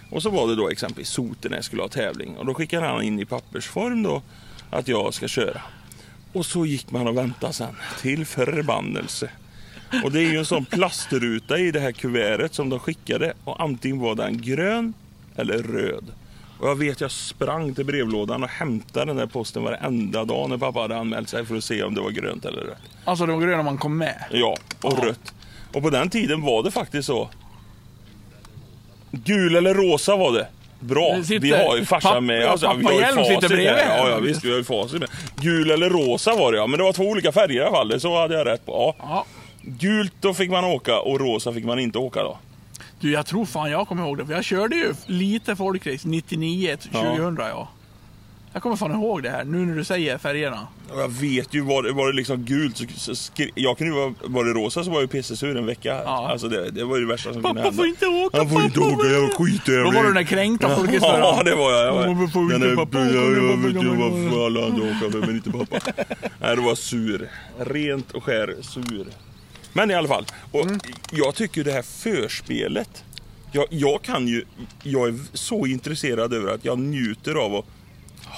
[0.10, 2.38] Och så var det då exempelvis Sotenäs skulle ha tävling.
[2.38, 4.22] Och då skickade han in i pappersform då
[4.70, 5.62] att jag ska köra.
[6.34, 7.76] Och så gick man och väntade sen.
[8.02, 9.30] Till förbannelse.
[10.04, 13.34] Och det är ju en sån plastruta i det här kuvertet som de skickade.
[13.44, 14.94] Och antingen var den grön
[15.36, 16.06] eller röd.
[16.60, 20.58] Och jag vet jag sprang till brevlådan och hämtade den där posten varenda dag när
[20.58, 22.78] pappa hade anmält sig för att se om det var grönt eller rött.
[23.06, 24.16] Alltså det var gröna man kom med.
[24.32, 25.06] Ja, och Ja.
[25.08, 25.34] rött.
[25.74, 27.30] Och på den tiden var det faktiskt så.
[29.12, 30.48] Gul eller rosa var det.
[30.80, 32.64] Bra, Det sitter- vi har ju farsan med oss.
[32.64, 33.98] Vi pappa har ju Hjelm sitter bredvid här.
[33.98, 35.10] Ja, ja, visst, vi har ju facit med.
[35.42, 38.00] Gul eller rosa var det ja, men det var två olika färger i alla fall.
[38.00, 38.96] Så hade jag rätt på.
[39.00, 39.06] Ja.
[39.10, 39.26] Ja.
[39.62, 42.38] Gult då fick man åka och rosa fick man inte åka då.
[43.00, 44.26] Du, jag tror fan jag kommer ihåg det.
[44.26, 47.70] För jag körde ju lite folkrace 99, 2000 ja.
[48.54, 50.68] Jag kommer fan ihåg det här, nu när du säger färgerna.
[50.96, 54.14] Jag vet ju, var det, var det liksom gult så, så Jag kunde ju vara,
[54.24, 56.02] var det rosa så var jag pissesur en vecka.
[56.06, 56.28] Ja.
[56.32, 57.78] Alltså det, det var ju det värsta som kunde Pappa hända.
[57.78, 59.84] får inte åka, Han får inte pappa åka, jag var skittävling.
[59.84, 61.22] Då var du den där kränkta folkraceföraren.
[61.38, 61.88] Ja, det var jag.
[61.88, 63.16] jag var, får inte pappa ja, åka?
[63.16, 65.80] jag vet man- varför alla andra åker men inte pappa.
[66.42, 67.30] Nej, det var sur.
[67.60, 69.06] Rent och skär sur.
[69.76, 70.26] Men i alla fall.
[70.52, 70.80] Och Mm.
[71.12, 73.04] Jag tycker det här förspelet.
[73.52, 74.46] Jag, jag kan ju,
[74.84, 77.66] jag är så intresserad över att jag njuter av att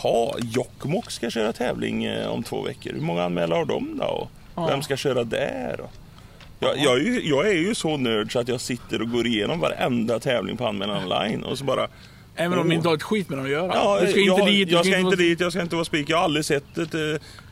[0.03, 2.93] ha Jokkmokk ska köra tävling eh, om två veckor.
[2.93, 4.05] Hur många anmälare har de då?
[4.05, 4.67] Och Ja.
[4.67, 5.79] Vem ska köra där?
[6.59, 9.27] Jag, jag, är ju, jag är ju så nörd så att jag sitter och går
[9.27, 11.87] igenom varenda tävling på Anmälan online och så bara
[12.39, 13.71] Även om det inte har ett skit med dem att göra.
[13.75, 14.67] Ja, du ska inte jag, dit.
[14.69, 16.11] du Jag ska inte dit, jag ska inte vara speaker.
[16.11, 16.99] Jag har aldrig sett ett eh,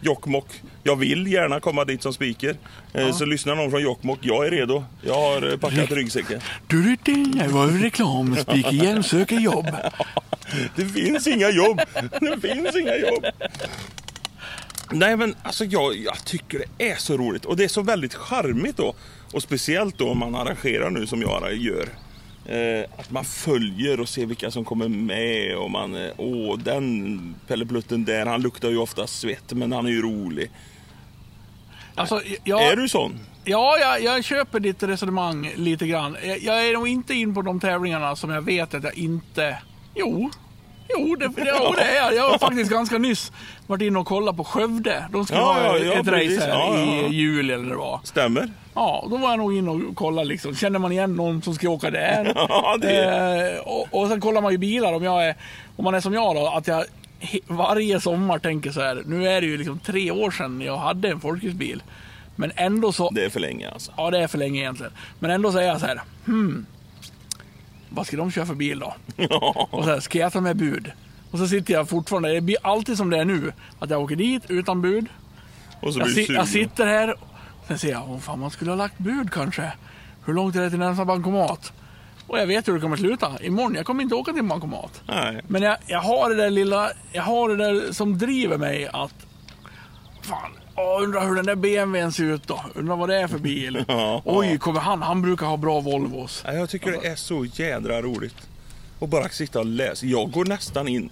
[0.01, 0.47] Jokkmokk.
[0.83, 2.55] Jag vill gärna komma dit som speaker.
[2.93, 4.83] Eh, Så lyssnar någon från Jokkmokk, jag är redo.
[5.01, 6.41] Jag har eh, packat ryggsäcken.
[6.67, 8.35] Du, du, jag var reklam.
[8.35, 9.65] Speaker Hjelm söker jobb.
[10.75, 11.81] Det finns inga jobb.
[12.21, 13.25] Det finns inga jobb.
[14.91, 18.13] Nej men alltså jag, jag tycker det är så roligt och det är så väldigt
[18.13, 18.93] charmigt då.
[19.33, 21.89] Och speciellt då om man arrangerar nu som jag gör.
[22.45, 27.35] Eh, att man följer och ser vilka som kommer med och man, eh, åh den
[27.47, 30.51] Pelle Plutten där, han luktar ju ofta svett men han är ju rolig.
[31.95, 33.19] Alltså, jag, Är du sån?
[33.43, 36.17] Ja, jag, jag köper ditt resonemang lite grann.
[36.23, 39.57] Jag, jag är nog inte in på de tävlingarna som jag vet att jag inte...
[39.95, 40.29] Jo,
[40.89, 42.15] jo det, jo, det är jag.
[42.15, 43.31] Jag har faktiskt ganska nyss
[43.67, 45.05] varit inne och kollat på Skövde.
[45.11, 46.39] De skulle Ja, ha ja, ett precis.
[46.39, 47.99] race här Ja, i juli eller det var.
[48.03, 48.49] Stämmer?
[48.73, 50.55] Ja, då var jag nog inne och kollade liksom.
[50.55, 52.33] Känner man igen någon som ska åka där?
[52.49, 53.03] Ja, det
[53.55, 55.35] eh, och, och sen kollar man ju bilar om jag är,
[55.75, 56.83] om man är som jag då, att jag
[57.47, 59.03] varje sommar tänker så här.
[59.05, 61.83] Nu är det ju liksom tre år sedan jag hade en folkracebil.
[62.35, 63.91] Men ändå så, Det är för länge alltså.
[63.97, 64.91] Ja, det är för länge egentligen.
[65.19, 66.01] Men ändå säger jag så här.
[66.25, 66.65] Hmm.
[67.89, 68.95] Vad ska de köra för bil då?
[69.69, 70.91] Och så här, ska jag ta med bud?
[71.31, 73.53] Och så sitter jag fortfarande, det blir alltid som det är nu.
[73.79, 75.05] Att jag åker dit utan bud.
[75.81, 77.15] Och så Jag, blir si- jag sitter här.
[77.67, 79.71] Sen säger jag, åh fan man skulle ha lagt bud kanske.
[80.25, 81.73] Hur långt är det till närmsta bankomat?
[82.27, 83.31] Och jag vet hur det kommer sluta.
[83.41, 85.01] Imorgon, jag kommer inte åka till en bankomat.
[85.07, 85.41] Nej.
[85.47, 89.13] Men jag, jag har det där lilla, jag har det där som driver mig att
[90.21, 92.61] Fan, åh, undrar hur den där BMWn ser ut då.
[92.75, 93.85] Undrar vad det är för bil.
[93.87, 94.21] Ja.
[94.25, 95.01] Oj, kommer han?
[95.01, 96.43] Han brukar ha bra Volvos.
[96.45, 98.35] Ja, Jag tycker det är så jädra roligt.
[98.99, 100.05] Och bara sitta och läsa.
[100.05, 101.11] Jag går nästan in,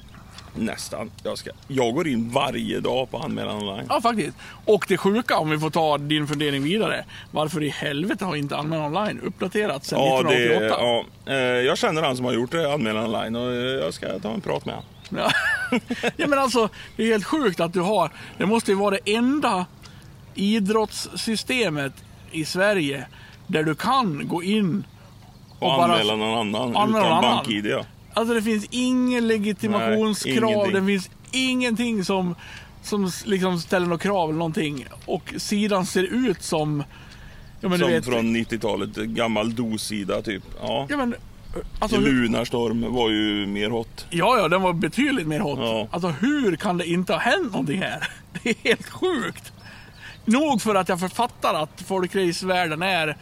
[0.56, 3.86] nästan, jag, ska, jag går in varje dag på anmälan online.
[3.90, 4.38] Ja, faktiskt.
[4.66, 7.06] Och det sjuka, om vi får ta din fundering vidare.
[7.32, 10.76] Varför i helvete har inte anmälan online uppdaterats sedan Ja, det, 1988?
[11.26, 14.20] ja, eh, jag känner han som har gjort det, anmälan online och eh, jag ska
[14.20, 14.90] ta en prat med honom.
[15.18, 15.32] Ja.
[16.18, 19.14] ja men alltså, det är helt sjukt att du har, det måste ju vara det
[19.16, 19.66] enda
[20.36, 21.94] idrottssystemet
[22.32, 23.08] i Sverige
[23.48, 24.86] där du kan gå in
[25.50, 27.22] Och, bara- anmäla någon annan anmäla utan någon annan.
[27.36, 27.66] bank-id.
[27.66, 27.86] Ja.
[28.14, 32.36] Alltså det finns ingen legitimationskrav, Nej, det finns ingenting som,
[32.84, 34.86] som liksom ställer några krav eller någonting.
[35.06, 36.84] Och sidan ser ut som,
[37.62, 40.44] ja Som vet, från 90-talet, gammal DOS-sida typ.
[40.62, 40.88] Ja.
[40.90, 41.16] ja men,
[41.80, 44.06] alltså, Lunarstorm var ju mer hot.
[44.10, 45.60] ja ja den var betydligt mer hot.
[45.60, 45.88] Ja.
[45.92, 48.08] Alltså hur kan det inte ha hänt någonting här?
[48.44, 49.54] Det är helt sjukt.
[50.26, 53.16] Nog för att jag författar att folkracevärlden är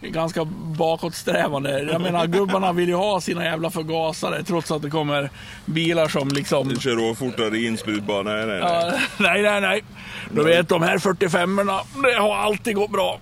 [0.00, 0.44] ganska
[0.78, 1.82] bakåtsträvande.
[1.82, 5.30] Jag menar gubbarna vill ju ha sina jävla förgasare trots att det kommer
[5.64, 6.68] bilar som liksom...
[6.68, 8.30] Du kör fortare i insprutbana.
[8.30, 8.60] Nej, nej, nej.
[8.60, 9.84] Ja, nej, nej, nej.
[10.30, 13.20] Du vet de här 45orna, det har alltid gått bra.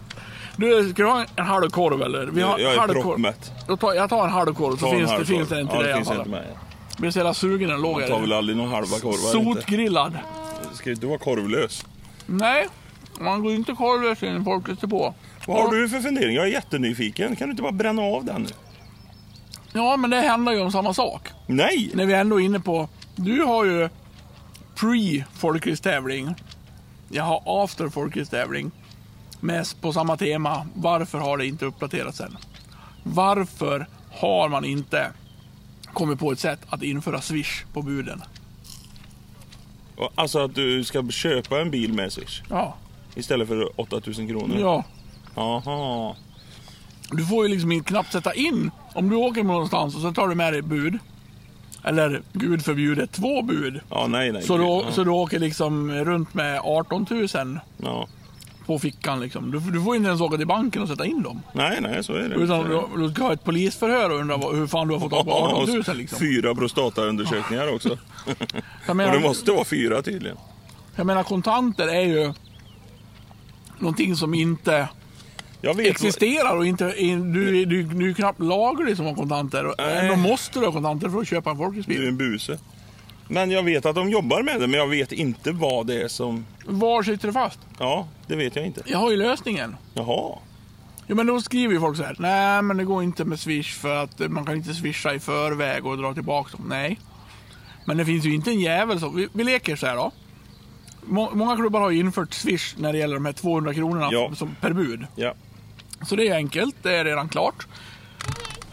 [0.57, 2.27] Du, ska du ha en halv korv eller?
[2.27, 3.03] Vi har Jag är korv.
[3.03, 3.53] proppmätt.
[3.81, 5.57] Tar, jag tar en halv korv så en finns det, finns korv.
[5.57, 6.19] det en till ja, dig det finns fall.
[6.19, 6.45] inte med.
[6.91, 9.19] Jag blir så jävla sugen när låg Man tar väl aldrig någon halva inte?
[9.19, 10.13] Sotgrillad.
[10.71, 11.87] Det ska ju inte vara korvlös.
[12.27, 12.69] Nej,
[13.21, 15.15] man går ju inte korvlös in i folkracedepå.
[15.47, 16.37] Vad har du för fundering?
[16.37, 17.37] Jag är jättenyfiken.
[17.37, 18.49] Kan du inte bara bränna av den nu?
[19.73, 21.29] Ja, men det handlar ju om samma sak.
[21.47, 21.91] Nej!
[21.95, 22.89] När vi ändå är inne på...
[23.17, 23.89] Du har ju
[24.81, 26.35] pre folkracetävling.
[27.09, 28.71] Jag har after folkracetävling.
[29.41, 30.67] Mest på samma tema.
[30.75, 32.37] Varför har det inte uppdaterats än?
[33.03, 35.11] Varför har man inte
[35.93, 38.23] kommit på ett sätt att införa Swish på buden?
[40.15, 42.75] Alltså att du ska köpa en bil med Swish Ja.
[43.15, 44.57] istället för 8000 kronor?
[44.61, 44.85] ja.
[45.35, 46.15] Jaha.
[47.11, 48.71] Du får ju liksom knappt sätta in.
[48.95, 50.99] Om du åker någonstans och sen tar du med dig bud.
[51.85, 53.81] Eller gud förbjude, två bud.
[53.91, 54.43] Ja, nej, nej.
[54.43, 54.85] Så du, ja.
[54.93, 58.07] så du åker liksom runt med 18 000 Ja.
[58.67, 59.21] På fickan.
[59.21, 59.51] Liksom.
[59.51, 61.43] Du, du får inte ens åka till banken och sätta in dem.
[61.53, 62.35] Nej, nej, så är det.
[62.35, 65.25] Utan du, du ska ha ett polisförhör och undra hur fan du har fått tag
[65.25, 65.85] på 18 000.
[65.89, 66.19] och Liksom.
[66.19, 67.99] Fyra prostataundersökningar också.
[68.27, 68.37] Jag,
[68.91, 70.37] Och menar, det måste vara fyra tydligen.
[70.97, 72.33] jag menar kontanter är ju
[73.79, 74.89] någonting som inte
[75.79, 79.81] existerar och inte, in, du, du, du är knappt laglig som har kontanter.
[79.81, 82.09] Ändå måste du ha kontanter för att köpa en Du är folkracebil.
[82.09, 82.59] en buse.
[83.29, 86.09] Men jag vet att de jobbar med det, men jag vet inte vad det är
[86.09, 86.47] som...
[86.67, 87.59] Var sitter det fast?
[87.79, 88.83] Ja, det vet jag inte.
[88.87, 89.77] Jag har ju lösningen.
[89.95, 90.39] Jaha.
[91.07, 92.17] Jo men då skriver ju folk så här.
[92.19, 95.87] Nej men det går inte med Swish för att man kan inte swisha i förväg
[95.87, 96.67] och dra tillbaka dem.
[96.69, 97.01] Nej.
[97.85, 99.17] Men det finns ju inte en jävel som...
[99.17, 100.13] Vi, vi leker så här då.
[101.03, 104.31] Må, många klubbar har ju infört Swish när det gäller de här 200 kronorna Ja.
[104.35, 105.07] som, per bud.
[105.17, 105.35] Ja.
[106.07, 106.77] Så det är enkelt.
[106.83, 107.67] Det är redan klart.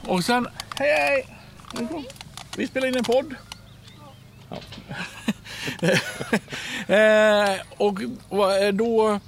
[0.07, 0.47] Och sen...
[0.75, 1.25] Hej hej!
[2.57, 3.35] Vi spelar in en podd.
[6.87, 7.99] Eh, och
[8.73, 9.19] då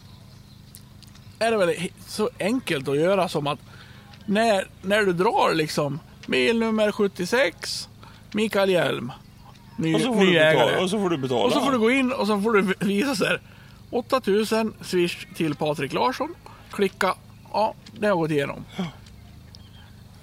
[1.40, 1.76] är det väl
[2.08, 3.60] så enkelt att göra som att
[4.26, 7.90] när, när du drar liksom bilnummer 76,
[8.34, 9.12] Mikael Hjelm,
[9.78, 10.52] ny, Och så får ny du betala.
[10.52, 10.84] ägare.
[10.84, 11.44] Och så får du betala.
[11.44, 13.42] Och så får du gå in och så får du visa så här.
[13.90, 16.36] 8000 swish till Patrik Larsson.
[16.72, 17.16] Klicka.
[17.54, 18.66] Ja, det har gått igenom.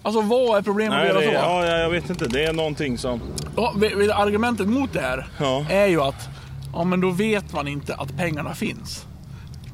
[0.03, 1.48] Alltså vad är problemet Nej, att det, göra så?
[1.48, 2.24] ja, ja, jag vet inte.
[2.28, 3.20] Det är någonting som...
[3.57, 3.74] Ja,
[4.14, 5.66] argumentet mot det här Ja.
[5.70, 6.28] är ju att
[6.72, 9.07] ja, men då vet man inte att pengarna finns.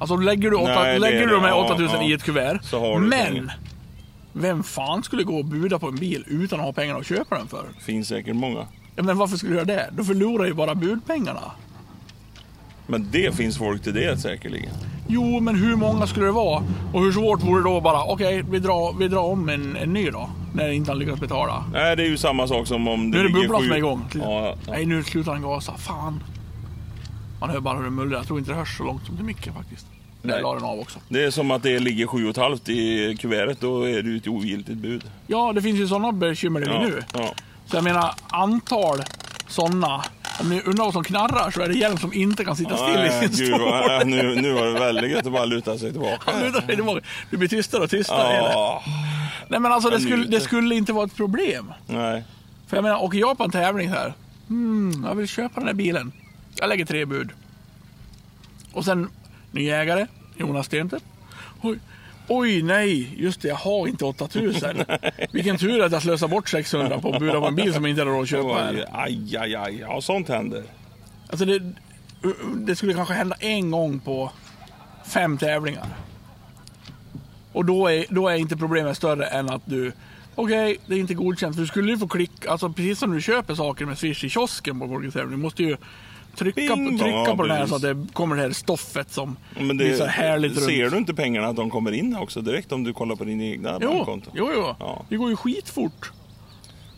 [0.01, 1.57] Alltså lägger du, åtta, Nej, lägger du de här det.
[1.57, 2.09] Ja, 8000 ja.
[2.09, 2.61] i ett kuvert.
[3.01, 3.59] Men pengar.
[4.33, 7.39] vem fan skulle gå och buda på en bil utan att ha pengarna att köpa
[7.39, 7.65] den för?
[7.81, 8.67] finns säkert många.
[8.97, 9.91] Ja, men varför skulle du göra det?
[9.93, 11.41] Då förlorar ju bara budpengarna.
[12.91, 14.71] Men det finns folk till det säkerligen.
[15.09, 16.63] Jo, men hur många skulle det vara?
[16.93, 19.93] Och hur svårt vore det då bara, okej, vi, drar, vi drar om en, en
[19.93, 20.31] ny då.
[20.55, 21.65] När inte han lyckats betala.
[21.73, 23.77] Nej, det är ju samma sak som om det Nu är det bubblan som är
[23.77, 24.05] igång.
[24.15, 24.55] Ja, ja.
[24.69, 25.73] Nej, nu slutar han gasa.
[25.79, 26.23] Fan.
[27.41, 28.19] Man hör bara hur det mullrar.
[28.19, 29.87] Jag tror inte det hörs så långt som till micken faktiskt.
[30.23, 30.43] Där Nej.
[30.43, 30.99] la den av också.
[31.09, 33.61] Det är som att det ligger sju och ett halvt i kuvertet.
[33.61, 35.05] Då är det ju ett ogiltigt bud.
[35.27, 37.03] Ja, det finns ju sådana bekymmer Ja, nu.
[37.15, 37.35] ja.
[37.67, 38.99] Så jag menar, antal
[39.49, 40.05] sådana.
[40.41, 43.05] Om ni undrar vad som knarrar så är det hjälm som inte kan sitta still
[43.07, 43.61] i sin stol.
[43.61, 46.33] vad- nu, nu var det väldigt gött att bara luta sig tillbaka.
[46.33, 47.01] Han lutar sig tillbaka.
[47.31, 48.29] Du blir tystare och tystare.
[48.33, 48.37] det.
[48.53, 48.83] Ja,
[49.49, 51.73] Nej men alltså det skulle, det skulle inte vara ett problem.
[51.87, 52.25] nej.
[52.67, 54.15] För jag menar, åker jag på en tävling här.
[54.49, 56.13] Hmm, jag vill köpa den här bilen.
[56.55, 57.31] Jag lägger tre bud.
[58.73, 59.09] Och sen
[59.51, 61.05] ny ägare, Jonas Stenstedt.
[61.63, 61.79] Oj,
[62.29, 64.85] oj nej, just det, jag har inte 8000.
[65.33, 67.91] Vilken tur att jag slösar bort 600 på att buda på en bil som jag
[67.91, 68.85] inte har råd att köpa här.
[68.93, 69.79] Aj, aj, aj.
[69.81, 70.63] Ja, sånt händer.
[71.31, 71.73] Alltså det,
[72.57, 74.33] det skulle kanske hända en gång på
[75.07, 75.87] fem tävlingar.
[77.53, 79.93] Och då är, då är inte problemet större än att du
[80.41, 81.55] Okej, det är inte godkänt.
[81.55, 84.31] För du skulle ju få klicka, alltså precis som du köper saker med Swish i
[84.31, 85.77] kiosken på Folkets Du måste ju
[86.37, 89.11] trycka, Bing, på, trycka ja, på den här så att det kommer det här stoffet
[89.13, 90.93] som Men blir det, så härligt ser runt.
[90.93, 93.79] du inte pengarna att de kommer in också direkt om du kollar på din egna
[93.81, 94.31] Jo, bankkonto?
[94.35, 94.75] jo, jo.
[94.81, 95.05] Ja.
[95.09, 96.13] Det går ju skitfort.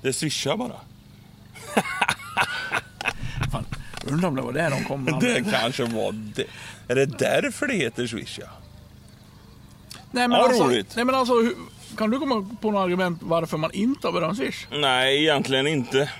[0.02, 0.76] Det swishar bara.
[3.52, 3.64] Fan,
[4.06, 5.18] undrar om det var där de kom.
[5.20, 6.44] Det kanske var det.
[6.88, 8.46] Är det därför det heter swish ja?
[10.10, 10.92] Nej, men Ja, alltså, roligt.
[10.96, 11.34] Nej, men alltså,
[11.96, 14.66] kan du komma på något argument varför man inte har berömt Swish?
[14.70, 16.10] Nej, egentligen inte.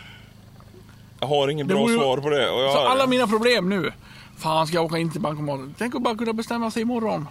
[1.21, 2.47] Jag har ingen Det bra ju- svar på det.
[2.73, 3.93] Så alla mina problem nu.
[4.39, 5.75] Fan, ska jag åka in till bankomaten?
[5.79, 7.29] Tänk att bara kunna bestämma sig imorgon.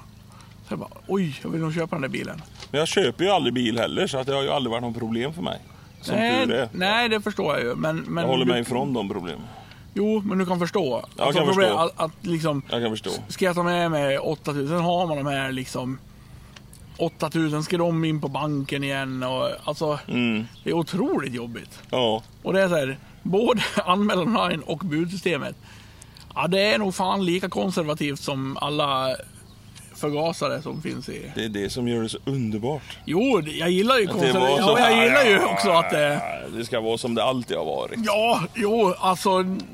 [0.67, 2.41] Så jag bara, oj, jag vill nog köpa den där bilen.
[2.71, 4.97] Men jag köper ju aldrig bil heller, så att det har ju aldrig varit något
[4.97, 5.59] problem för mig.
[6.01, 6.69] Som nej, tur är.
[6.73, 7.75] nej, det förstår jag ju.
[7.75, 9.41] Men, men Jag håller du, mig ifrån de problemen.
[9.93, 11.05] Jo, men du kan förstå.
[11.17, 11.77] Jag kan problem, förstå.
[11.77, 13.09] Att, att liksom, Jag kan förstå.
[13.27, 15.99] ska jag ta med mig 8000, sen har man de här liksom
[16.97, 20.45] 8000, ska de in på banken igen och alltså, Mm.
[20.63, 21.79] det är otroligt jobbigt.
[21.89, 22.97] Ja, Och det är så här,
[23.29, 25.55] både anmälan online och budsystemet.
[26.35, 29.15] Ja, det är nog fan lika konservativt som alla
[29.95, 31.31] förgasare som finns i...
[31.35, 32.97] det är det som gör det så underbart.
[33.05, 34.59] Jo, jag gillar ju konservativt.
[34.59, 36.21] Ja, jag här, gillar ju också att det...
[36.57, 37.99] Det ska vara som det alltid har varit.
[38.05, 39.29] Ja, jo, alltså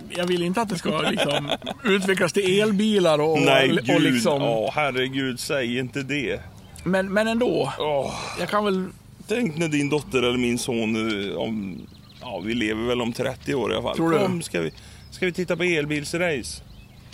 [0.10, 1.52] jag vill inte att det ska liksom
[1.84, 3.96] utvecklas till elbilar och, Nej, och, gud.
[3.96, 4.42] och liksom...
[4.44, 6.40] Åh, herregud, säg inte det.
[6.84, 7.74] Men, men ändå.
[7.80, 8.88] Åh, Jag kan väl...
[9.28, 10.96] tänk när din dotter eller min son,
[11.30, 11.82] eh, om,
[12.26, 13.96] ja, vi lever väl om 30 år i alla fall.
[13.96, 14.20] Tror du?
[14.20, 14.72] Kom, ska vi,
[15.12, 16.64] Ska vi titta på elbilsrace?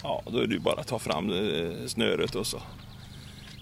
[0.03, 2.61] Ja, då är det ju bara att ta fram eh, snöret och så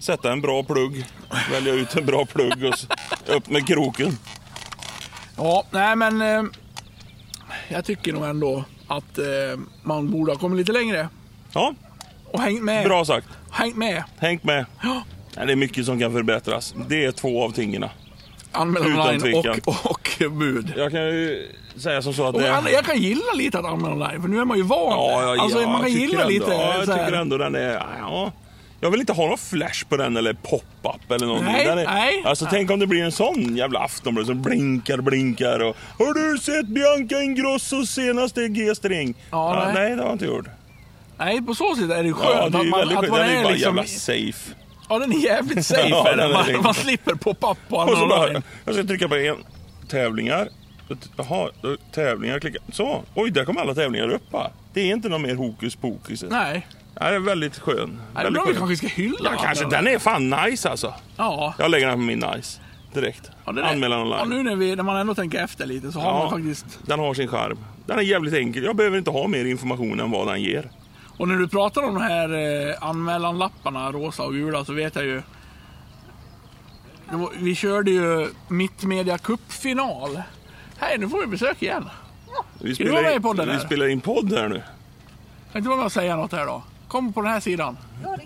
[0.00, 1.04] sätta en bra plugg,
[1.52, 2.86] välja ut en bra plugg och så
[3.26, 4.18] upp med kroken.
[5.36, 6.42] Ja, nej men eh,
[7.68, 9.24] jag tycker nog ändå att eh,
[9.82, 11.08] man borde ha kommit lite längre
[11.52, 11.74] Ja,
[12.32, 12.84] och hängt med.
[12.84, 13.28] bra sagt.
[13.50, 14.04] Hängt med.
[14.18, 14.66] Hängt med.
[14.82, 15.02] Ja.
[15.34, 16.74] Det är mycket som kan förbättras.
[16.88, 17.84] Det är två av tingen.
[18.52, 19.34] Anmäla Utan online
[19.66, 20.72] och, och bud.
[20.76, 22.70] Jag kan ju säga som så att det...
[22.72, 24.78] jag, kan gilla lite att anmäla online, för nu är man ju van.
[24.78, 27.74] Ja, ja, alltså, ja, man kan gilla ändå, lite Ja, jag tycker ändå den är...
[28.00, 28.32] Ja,
[28.80, 31.52] jag vill inte ha någon flash på den eller pop-up eller någonting.
[31.52, 32.22] Nej, är, nej.
[32.26, 36.38] Alltså tänk om det blir en sån jävla Aftonbladet som blinkar blinkar och Har du
[36.38, 39.14] sett Bianca Ingrossos senaste G-string?
[39.30, 39.74] Ja, nej.
[39.74, 40.46] nej, det har jag inte gjort.
[41.18, 43.24] Nej, på så sätt är det skönt Ja, det är att man, att man är
[43.24, 43.76] är liksom...
[43.76, 44.54] jävla safe.
[44.90, 45.88] Ja, den är jävligt safe.
[45.88, 46.18] Ja, den.
[46.18, 49.36] den man, man slipper pop-up på Och så anmäla bara, jag ska trycka på en.
[49.88, 50.48] Tävlingar.
[51.16, 51.50] Jaha,
[51.92, 52.58] tävlingar, klicka.
[52.72, 54.50] Så, oj där kom alla tävlingar upp va?
[54.72, 56.24] Det är inte någon mer hokus pokus.
[56.30, 56.66] Nej,
[57.00, 58.00] Nej, det är väldigt skön.
[58.14, 59.64] Nej, väldigt bra vi kanske ska hylla Ja, kanske.
[59.64, 60.94] Den är fan nice alltså.
[61.16, 61.54] Ja.
[61.58, 62.60] Jag lägger den på min nice.
[62.94, 63.30] Direkt.
[63.44, 64.44] Ja, den är- Anmälan Ja, online.
[64.44, 66.66] nu när, vi, när man ändå tänker efter lite så har man faktiskt...
[66.86, 67.58] Den har sin charm.
[67.86, 68.64] Den är jävligt enkel.
[68.64, 70.70] Jag behöver inte ha mer information än vad den ger.
[71.20, 72.28] Och när du pratar om de här
[72.68, 75.22] eh, anmälanlapparna, rosa och gula, så vet jag ju...
[77.10, 80.22] Var- Vi körde ju Mittmedia Cup-final.
[80.78, 81.88] Hej, nu får vi besök igen.
[82.58, 82.74] Vi i
[83.42, 84.62] in, vi spelar in podd här nu.
[85.52, 86.62] Kan inte vara med och säga något här då?
[86.90, 87.76] Kom på den här sidan.
[88.04, 88.16] Ja,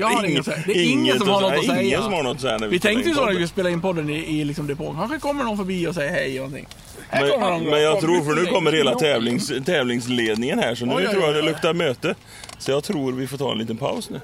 [0.00, 0.62] Jag har inget att säga.
[0.66, 1.82] Det är ingen som har något att säga.
[1.82, 3.72] Ingen som har något att säga när vi, Vi tänkte ju så när vi spelade
[3.72, 4.96] in podden i, i liksom depån.
[4.96, 6.66] Kanske kommer någon förbi och säger hej och någonting.
[7.08, 7.70] Här kommer Men, någon.
[7.70, 11.22] men jag tror, för nu kommer hela tävlings, tävlingsledningen här så nu Oj, oj, tror
[11.22, 11.46] jag oj, det oj.
[11.46, 12.14] luktar möte.
[12.58, 14.20] Så jag tror vi får ta en liten paus nu.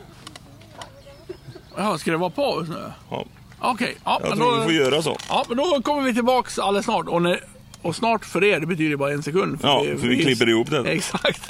[1.76, 2.76] Jaha, ska det vara paus nu?
[3.10, 3.24] Ja,
[3.58, 5.16] Okej, ja, jag men tror då, vi får göra så.
[5.28, 7.08] ja, men då kommer vi tillbaks alldeles snart.
[7.08, 7.40] Och, när,
[7.82, 9.58] och snart för er, det betyder bara en sekund.
[9.62, 10.78] Ja, för vi klipper ihop det.
[10.92, 11.42] Exakt.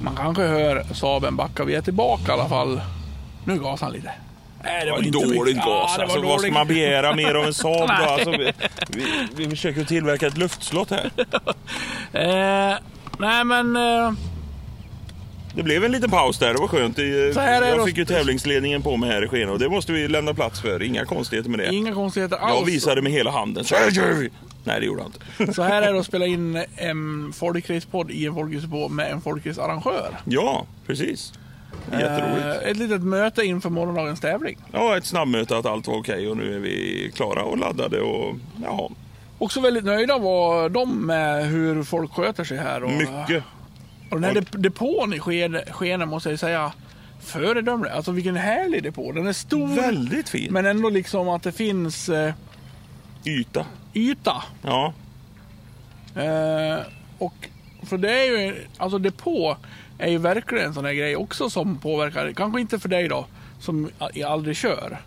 [0.00, 1.64] Man kanske hör Saaben backa.
[1.64, 2.80] Vi är tillbaka i alla fall.
[3.44, 4.10] Nu gasar han lite.
[4.64, 5.64] Nej, Det var inte dåligt mycket.
[5.64, 5.66] gas.
[5.66, 6.52] Ja, det var alltså, vad ska dåligt.
[6.54, 8.10] man begära mer av en Saab då?
[8.10, 8.52] Alltså, vi,
[8.88, 9.04] vi,
[9.36, 11.10] vi försöker tillverka ett luftslott här.
[12.12, 12.76] Eh,
[13.18, 13.76] nej, men...
[13.76, 14.12] Eh,
[15.54, 16.96] Det blev en liten paus där, det var skönt.
[16.96, 17.84] Det- Jag det.
[17.84, 20.82] fick ju tävlingsledningen på mig här i sken och det måste vi lämna plats för.
[20.82, 21.74] Inga konstigheter med det.
[21.74, 22.54] inga konstigheter alls.
[22.58, 23.64] Jag visade med hela handen.
[23.64, 24.30] Så här gör vi!
[24.64, 25.52] Nej, det gjorde han inte.
[25.54, 30.16] Så här är det att spela in en folkracepodd i en folkracepodd med en folkracearrangör.
[30.24, 31.32] Ja, precis.
[31.92, 32.62] Jätteroligt.
[32.62, 34.58] Eh, ett litet möte inför morgondagens tävling.
[34.72, 38.34] Ja, ett snabbmöte att allt var okej och nu är vi klara och laddade och
[38.64, 38.90] ja,
[39.38, 42.84] Också väldigt nöjda var de med hur folk sköter sig här.
[42.84, 43.44] Och, mycket.
[44.10, 45.18] Och den här dep- depån i
[45.70, 46.72] Skene måste jag säga
[47.20, 47.90] föredömlig.
[47.90, 49.12] Alltså vilken härlig depå.
[49.12, 50.52] Den är stor Väldigt fin.
[50.52, 52.32] men ändå liksom att det finns eh,
[53.24, 53.66] Yta.
[53.94, 54.42] Yta.
[54.62, 54.92] Ja,
[56.14, 56.78] Eh,
[57.18, 57.34] och
[57.86, 59.56] för det är ju, alltså depå
[59.98, 63.26] är ju verkligen en sån här grej också som påverkar, kanske inte för dig då,
[63.60, 63.90] som
[64.26, 64.98] aldrig kör.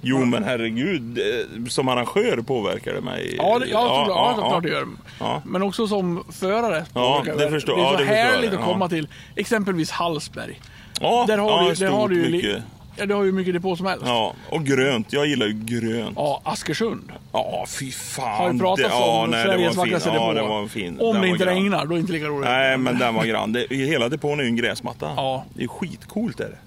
[0.00, 3.34] jo men herregud, eh, som arrangör påverkar det mig.
[3.38, 4.86] Ja, det, ja, ja, ja, ja, klart det gör.
[5.20, 5.42] Ja.
[5.44, 6.84] Men också som förare.
[6.94, 8.72] Ja, påverkar det förstår- det är ja, så det jag härligt det, att ja.
[8.72, 10.60] komma till exempelvis Hallsberg.
[11.00, 12.62] Ja, Där har ja, du, där har du ju mycket.
[12.96, 14.04] Ja, det har ju mycket depå som helst.
[14.06, 15.12] Ja, Ja, och grönt.
[15.12, 16.18] Jag gillar ju grönt.
[16.42, 17.12] Askersund.
[17.32, 18.36] Ja, fy fan.
[18.38, 20.32] Har ju pratats det, ja, om var Sveriges vackraste Ja, depå.
[20.32, 21.00] det var fin.
[21.00, 21.54] Om Den det inte grann.
[21.54, 22.48] regnar, då är det inte lika roligt.
[22.50, 23.52] Nej, men den var grann.
[23.52, 25.10] Det, hela depån är ju en gräsmatta.
[25.16, 25.44] Ja.
[25.54, 26.58] Det är skitcoolt är det.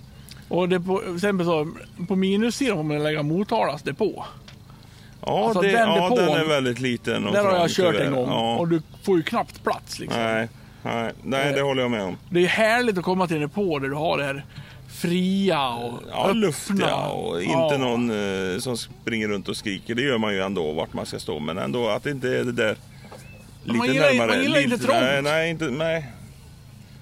[0.55, 1.67] Och det på, exempel så,
[2.07, 4.25] på minussidan får man lägga Motalas depå.
[5.25, 7.27] Ja, Alltså, det, den ja depån, den är väldigt liten.
[7.27, 8.05] Och Där har jag kört tyvärr.
[8.05, 8.57] en gång Ja.
[8.57, 10.21] och du får ju knappt plats liksom.
[10.23, 10.47] Nej,
[10.84, 12.17] nej, nej, det håller jag med om.
[12.30, 14.45] Det är härligt att komma till en depå där du har det här
[15.00, 17.78] fria och Ja, luftiga och inte Ja.
[17.78, 18.10] någon
[18.54, 19.95] eh, som springer runt och skriker.
[19.95, 21.39] Det gör man ju ändå vart man ska stå.
[21.39, 22.76] Men ändå att det inte är det där
[23.64, 24.28] lite man gillar- närmare.
[24.28, 25.00] man gillar inte trångt.
[25.02, 26.06] Nej, nej, inte, nej.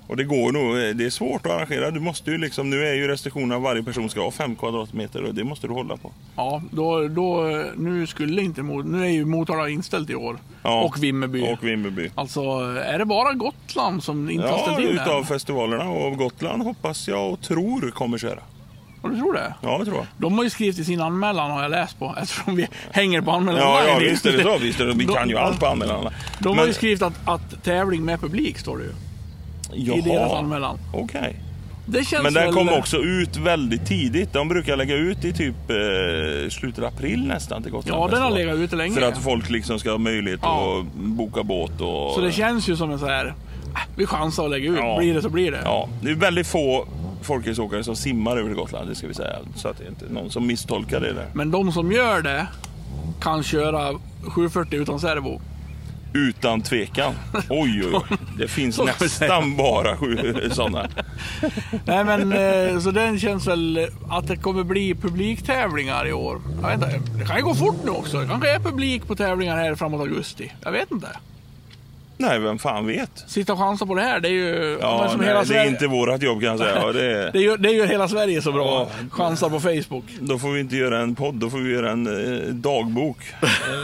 [0.07, 0.77] Och det går nog.
[0.77, 1.91] eh, Det är svårt att arrangera.
[1.91, 5.33] Du måste ju liksom, nu är ju restriktionerna varje person ska ha fem kvadratmeter och
[5.35, 6.11] det måste du hålla på.
[6.35, 7.41] Ja, då, då,
[7.77, 10.37] nu skulle inte nu är ju Motala inställt i år.
[10.63, 10.81] Ja.
[10.83, 11.41] Och Vimmerby.
[11.53, 12.11] Och Vimmerby.
[12.15, 12.41] Alltså,
[12.85, 15.25] är det bara Gotland som inte har Ja, ställt in utav än?
[15.25, 18.39] festivalerna och Gotland hoppas jag och tror kommer köra.
[19.03, 19.53] Ja, du tror det?
[19.61, 20.05] Ja, det tror jag.
[20.17, 23.31] De har ju skrivit i sin anmälan har jag läst på eftersom vi hänger på
[23.31, 24.57] anmälan Ja, ja visst är det så.
[24.57, 24.93] Visst är det.
[24.93, 26.13] Vi De- kan ju allt på anmälan.
[26.39, 28.91] De har ju skrivit att, att tävling med publik står det ju.
[29.73, 30.79] I deras anmälan.
[30.93, 31.35] Okej.
[31.89, 32.53] Det känns Men den väl...
[32.53, 34.33] kom också ut väldigt tidigt.
[34.33, 38.01] De brukar lägga ut i typ eh, slutet av april nästan till Gotland.
[38.03, 38.93] Ja, den har legat ute länge.
[38.95, 40.79] För att folk liksom ska ha möjlighet Ja.
[40.79, 42.11] att boka båt och...
[42.15, 43.25] Så det känns ju som en så här...
[43.25, 43.33] äh,
[43.95, 44.77] Vi chansar att lägga ut.
[44.79, 44.97] Ja.
[44.99, 45.61] Blir det så blir det.
[45.63, 46.87] Ja, det är väldigt få
[47.21, 49.35] folkraceåkare som simmar över Gotland, det ska vi säga.
[49.55, 51.25] Så att det inte är någon som misstolkar det där.
[51.33, 52.47] Men de som gör det
[53.21, 53.93] kan köra
[54.27, 55.41] 740 utan servo.
[56.13, 57.13] Utan tvekan.
[57.49, 58.17] Oj, oj, oj.
[58.37, 59.97] Det finns nästan bara
[60.51, 60.87] sådana.
[61.85, 66.41] Nej men eh, så den känns väl att det kommer bli publiktävlingar i år.
[66.61, 68.19] Jag vet inte, det kan ju gå fort nu också.
[68.19, 70.51] Det kanske är publik på tävlingar här framåt augusti.
[70.63, 71.07] Jag vet inte.
[72.17, 73.23] Nej, vem fan vet?
[73.27, 74.77] Sitta och chansa på det här, det är ju...
[74.81, 76.75] Ja, nej, hela det är Sverige- inte vårat jobb kan jag säga.
[76.81, 77.31] Ja, det är...
[77.33, 78.65] det, gör, det gör hela Sverige så bra.
[78.65, 79.07] Ja.
[79.11, 80.03] Chansar på Facebook.
[80.19, 83.17] Då får vi inte göra en podd, då får vi göra en eh, dagbok.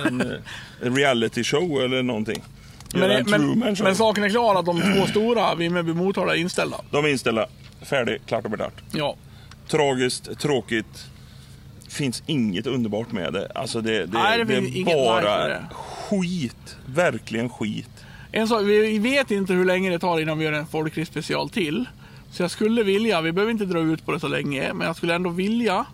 [0.06, 2.44] En eh, reality show eller någonting.
[2.96, 3.26] Men, en
[3.60, 6.78] men, men saken är klar att de två stora, Vimmerby Motala, är inställda.
[6.92, 7.48] De är inställda.
[7.82, 8.74] Färdig, klart och klart.
[8.92, 9.16] Ja.
[9.68, 11.06] Tragiskt, tråkigt.
[11.90, 13.52] Finns inget underbart med det.
[13.56, 15.62] Alltså det, det, Nej, det det är bara det.
[16.10, 16.76] skit.
[16.86, 17.90] Verkligen skit.
[18.36, 21.50] En sak, vi vet inte hur länge det tar innan vi gör en folklig special
[21.50, 21.86] till.
[22.32, 24.96] Så jag skulle vilja, vi behöver inte dra ut på det så länge, men jag
[24.96, 25.86] skulle ändå vilja.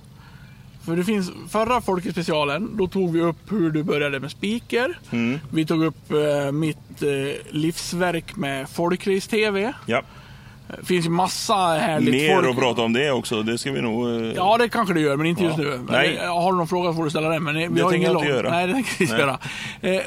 [0.85, 4.99] För det finns, förra folklig specialen, då tog vi upp hur du började med speaker.
[5.11, 5.39] Mm.
[5.51, 7.09] Vi tog upp eh, mitt eh,
[7.49, 9.73] livsverk med folkrace-tv.
[9.85, 10.01] Ja.
[10.79, 12.47] Det finns ju massa härligt Mer folk.
[12.49, 13.43] att prata om det också.
[13.43, 14.09] Det ska vi nog...
[14.09, 15.47] eh, Ja, det kanske det gör, men inte Ja.
[15.47, 15.79] just nu.
[15.89, 16.17] Nej.
[16.23, 17.43] eh, Har du någon fråga får du ställa den.
[17.43, 18.37] Men vi Det har tänker ingen jag inte lång.
[18.37, 18.49] göra.
[18.51, 19.39] Nej, det tänker vi inte göra.
[19.81, 20.01] Eh,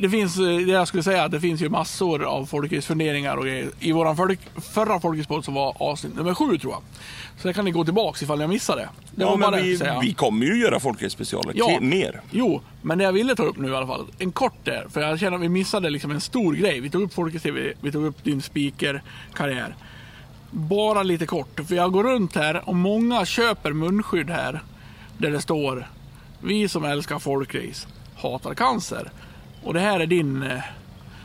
[0.00, 3.44] det finns, eh, det jag skulle säga, att det finns ju massor av folkrörelsefunderingar och
[3.44, 3.68] grejer.
[3.80, 4.40] I våran folk,
[4.72, 6.82] förra folkrörelsepodd så var avsnitt nummer sju tror jag.
[7.42, 8.88] Så det kan ni gå tillbaks ifall jag missade det.
[9.10, 11.78] Det ja, men vi, jag vi kommer ju göra folkhetsspecialer Ja.
[11.80, 12.20] mer.
[12.30, 14.86] Jo, men det jag ville ta upp nu i alla fall, en kort där.
[14.92, 16.80] För jag känner att vi missade liksom en stor grej.
[16.80, 19.74] Vi tog upp Folkets TV, vi tog upp din speaker-karriär.
[20.50, 24.60] Bara lite kort, för jag går runt här och många köper munskydd här.
[25.18, 25.88] Där det står
[26.40, 29.10] Vi som älskar folkrace hatar cancer.
[29.64, 30.42] Och det här är din...
[30.42, 30.60] eh,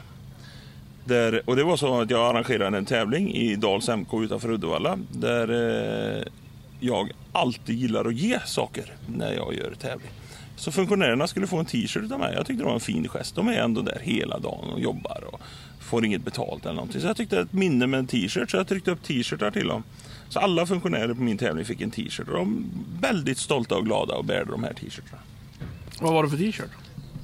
[1.04, 4.98] Där, och det var så att jag arrangerade en tävling i Dals MK utanför Uddevalla.
[5.10, 5.50] Där
[6.18, 6.22] eh,
[6.80, 10.10] jag alltid gillar att ge saker när jag gör tävling.
[10.56, 12.34] Så funktionärerna skulle få en t-shirt av mig.
[12.34, 13.34] Jag tyckte det var en fin gest.
[13.34, 15.40] De är ändå där hela dagen och jobbar och
[15.80, 17.00] får inget betalt eller någonting.
[17.00, 19.82] Så jag tyckte ett minne med en t-shirt så jag tryckte upp t-shirtar till dem.
[20.28, 23.84] Så alla funktionärer på min tävling fick en t-shirt och de är väldigt stolta och
[23.84, 25.22] glada och bärde de här t-shirtarna.
[26.00, 26.70] vad var det för t-shirt?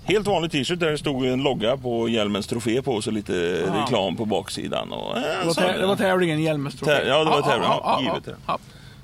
[0.04, 3.64] Helt vanlig t-shirt där det stod en logga på hjälmens trofé på och så lite
[3.70, 3.82] Ah.
[3.82, 4.92] reklam på baksidan.
[4.92, 6.92] Och, eh, Det var, så- tä- det var tävlingen Hjälmes trofé.
[6.92, 7.68] Tä- ja, det var tävling.
[7.68, 8.36] Ja, givet det.
[8.46, 8.58] ja.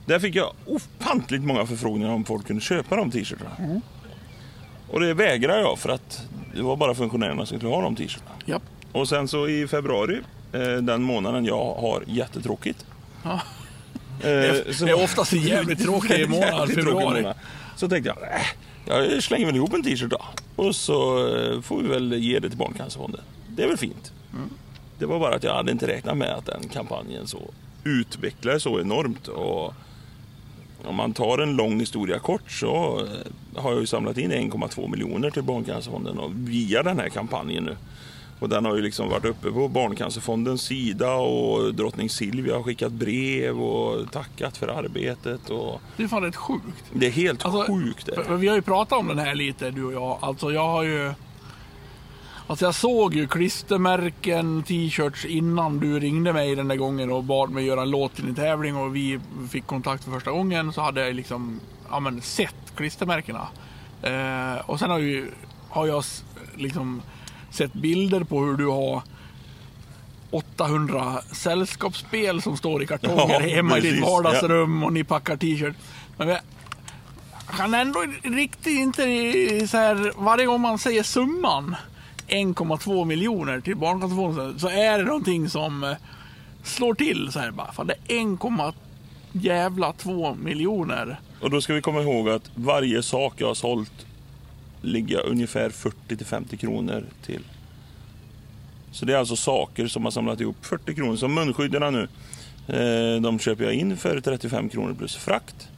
[0.06, 3.50] Där fick jag ofantligt många förfrågningar om folk kunde köpa de t-shirtarna.
[3.58, 3.80] Mm.
[4.90, 6.22] Och det vägrade jag för att
[6.54, 8.34] det var bara funktionärerna som skulle ha de t-shirtarna.
[8.46, 8.62] Japp.
[8.92, 10.20] Och sen så i februari,
[10.52, 12.86] eh, den månaden jag har jättetråkigt.
[13.22, 13.40] Ja.
[14.20, 17.20] eh, Det så- är oftast en jävligt tråkig månad, februari.
[17.22, 17.36] månad.
[17.76, 18.40] Så tänkte jag, äh,
[18.86, 20.20] jag slänger väl ihop en t-shirt då.
[20.56, 23.20] Och så eh, får vi väl ge det till Barncancerfonden.
[23.48, 24.12] Det är väl fint.
[24.32, 24.50] Mm.
[24.98, 27.38] Det var bara att jag hade inte räknat med att den kampanjen så
[27.84, 29.28] utvecklades så enormt.
[29.28, 29.74] Och
[30.84, 34.90] om man tar en lång historia kort så eh, har jag ju samlat in 1,2
[34.90, 37.76] miljoner till Barncancerfonden och via den här kampanjen nu.
[38.38, 42.92] Och den har ju liksom varit uppe på Barncancerfondens sida och drottning Silvia har skickat
[42.92, 45.50] brev och tackat för arbetet.
[45.50, 46.84] Och Det är fan rätt sjukt.
[46.92, 48.06] det är helt Alltså, sjukt.
[48.06, 48.36] Det.
[48.36, 50.18] Vi har ju pratat om den här lite du och jag.
[50.20, 51.12] Alltså jag har ju...
[52.46, 57.50] Alltså jag såg ju klistermärken, t-shirts innan du ringde mig den där gången och bad
[57.50, 59.20] mig göra en låt till en tävling och vi
[59.50, 61.60] fick kontakt för första gången så hade jag liksom
[61.90, 63.48] ja, men, sett klistermärkena.
[64.02, 65.30] Eh, och sen har, ju,
[65.68, 66.04] har jag
[66.56, 67.02] liksom
[67.50, 69.02] sett bilder på hur du har
[70.30, 75.36] 800 sällskapsspel som står i kartonger Ja, hemma i ditt precis, vardagsrum och ni packar
[75.36, 75.74] t-shirt.
[76.16, 76.40] Men jag
[77.56, 79.02] kan ändå riktigt inte
[79.68, 81.76] så här, varje gång man säger summan
[82.28, 85.92] 1,2 miljoner till Barncancerfonden så är det någonting som eh,
[86.62, 87.72] slår till så här bara.
[87.72, 88.74] Fan, det är 1,
[89.32, 91.20] jävla 2 miljoner.
[91.40, 94.06] Och då ska vi komma ihåg att varje sak jag har sålt
[94.80, 97.42] ligga ungefär 40-50 kronor till.
[98.92, 101.16] Så det är alltså saker som har samlat ihop 40 kronor.
[101.16, 102.08] Som munskydden nu.
[102.68, 105.68] Eh, de köper jag in för 35 kronor plus frakt.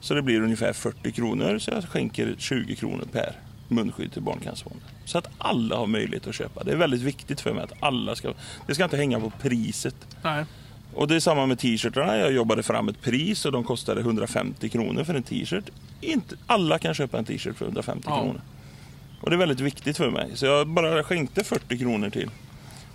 [0.00, 1.58] Så det blir ungefär 40 kronor.
[1.58, 3.32] Så jag skänker 20 kronor per
[3.68, 4.88] munskydd till Barncancerfonden.
[5.04, 6.64] Så att alla har möjlighet att köpa.
[6.64, 8.32] Det är väldigt viktigt för mig att alla ska...
[8.66, 9.96] Det ska inte hänga på priset.
[10.22, 10.44] Nej.
[10.96, 12.16] Och det är samma med t-shirtarna.
[12.16, 15.64] Jag jobbade fram ett pris och de kostade 150 kronor för en t-shirt.
[16.00, 18.16] Inte alla kan köpa en t-shirt för 150 Ja.
[18.16, 18.40] kronor.
[19.20, 20.30] Och det är väldigt viktigt för mig.
[20.34, 22.30] Så jag bara skänkte 40 kronor till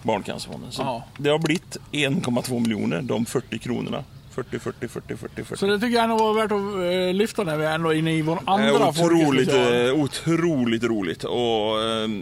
[0.04, 0.72] Barncancerfonden.
[0.72, 1.04] Så Ja.
[1.18, 4.04] Det har blivit 1,2 miljoner, de 40 kronorna.
[4.32, 5.60] 40, 40, 40, 40, 40.
[5.60, 8.14] Så det tycker jag ändå var värt att eh, lyfta när vi är ändå inne
[8.14, 11.24] i vår andra Eh, otroligt, eh, otroligt roligt.
[11.24, 11.76] Och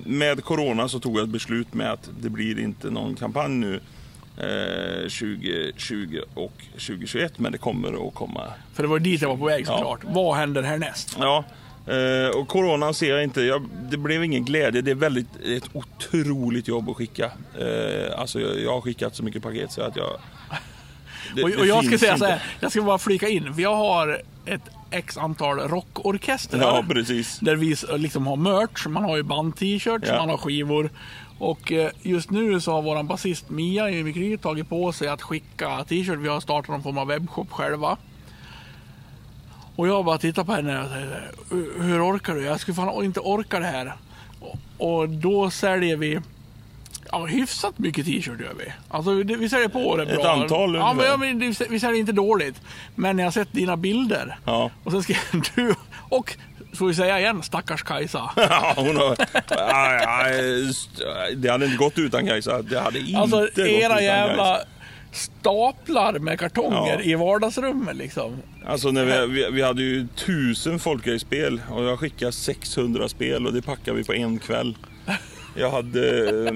[0.06, 3.80] med Corona så tog jag ett beslut med att det blir inte någon kampanj nu
[4.40, 7.40] 2020 och 2021.
[7.40, 8.42] Men det kommer att komma.
[8.74, 10.00] För det var dit jag var på väg såklart.
[10.04, 11.18] Vad händer härnäst?
[11.20, 11.44] Ja,
[11.88, 13.42] eh, och Corona ser jag inte.
[13.42, 14.82] Jag, det blev ingen glädje.
[14.82, 17.26] Det är väldigt, ett otroligt jobb att skicka.
[17.60, 20.10] Eh, alltså jag, jag har skickat så mycket paket så att jag...
[21.36, 22.26] det- Och, och jag ska säga inte.
[22.26, 24.62] så här, jag ska bara flika in, för jag har ett
[24.92, 26.62] x antal rockorkestrar.
[26.62, 27.40] Ja, precis.
[27.40, 30.18] Där vi liksom har merch, man har ju band-t-shirts, Ja.
[30.18, 30.90] man har skivor.
[31.40, 35.22] Och eh, just nu så har våran basist Mia i Mikry tagit på sig att
[35.22, 36.20] skicka t-shirt.
[36.20, 37.98] Vi har startat någon form av webbshop själva.
[39.76, 41.32] Och jag bara tittar på henne och säger
[41.82, 42.44] "Hur- orkar du?
[42.44, 43.94] Jag skulle fan inte orka det här.
[44.78, 46.20] Och, då säljer vi
[47.12, 48.74] Ja, hyfsat mycket t-shirt gör vi.
[48.90, 50.32] Alltså vi säljer på det Ett bra.
[50.32, 52.62] antal ja, men, ja, men vi säljer inte dåligt.
[52.96, 54.40] Men jag sett dina bilder.
[54.46, 54.72] Ja.
[54.84, 55.14] Och sen ska
[55.56, 55.76] du
[56.10, 56.36] och,
[56.74, 58.30] får vi säga igen, stackars Kajsa.
[58.36, 59.16] Ja, hon har,
[61.36, 62.62] det hade inte gått utan Kajsa.
[62.62, 64.68] Det hade inte Alltså gått era utan jävla Kajsa.
[65.12, 67.02] staplar med kartonger Ja.
[67.02, 68.38] i vardagsrummet liksom.
[68.68, 73.54] Alltså när vi, vi, vi hade ju tusen folkracespel och jag skickade 600 spel och
[73.54, 74.78] det packade vi på en kväll.
[75.56, 76.54] Jag hade eh,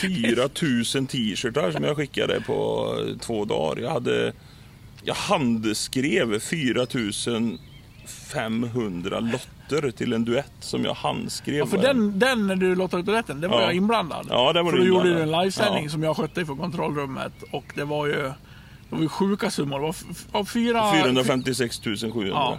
[0.00, 3.82] 4000 t-shirtar som jag skickade på eh, två dagar.
[3.82, 4.32] Jag hade
[5.04, 6.38] jag handskrev
[8.06, 11.56] 4500 lotter till en duett som jag handskrev.
[11.56, 13.66] Ja, för den, den när du lottade ut rätten, det var Ja.
[13.66, 14.26] jag inblandad.
[14.30, 15.44] Ja, där var för du då gjorde du en inblandad.
[15.44, 15.90] livesändning Ja.
[15.90, 17.32] som jag skötte från kontrollrummet.
[17.52, 18.34] Och det var ju, det
[18.90, 19.80] var ju sjuka summor.
[19.80, 19.94] Det
[20.32, 20.92] var fyra...
[20.92, 22.58] 456 700 Ja.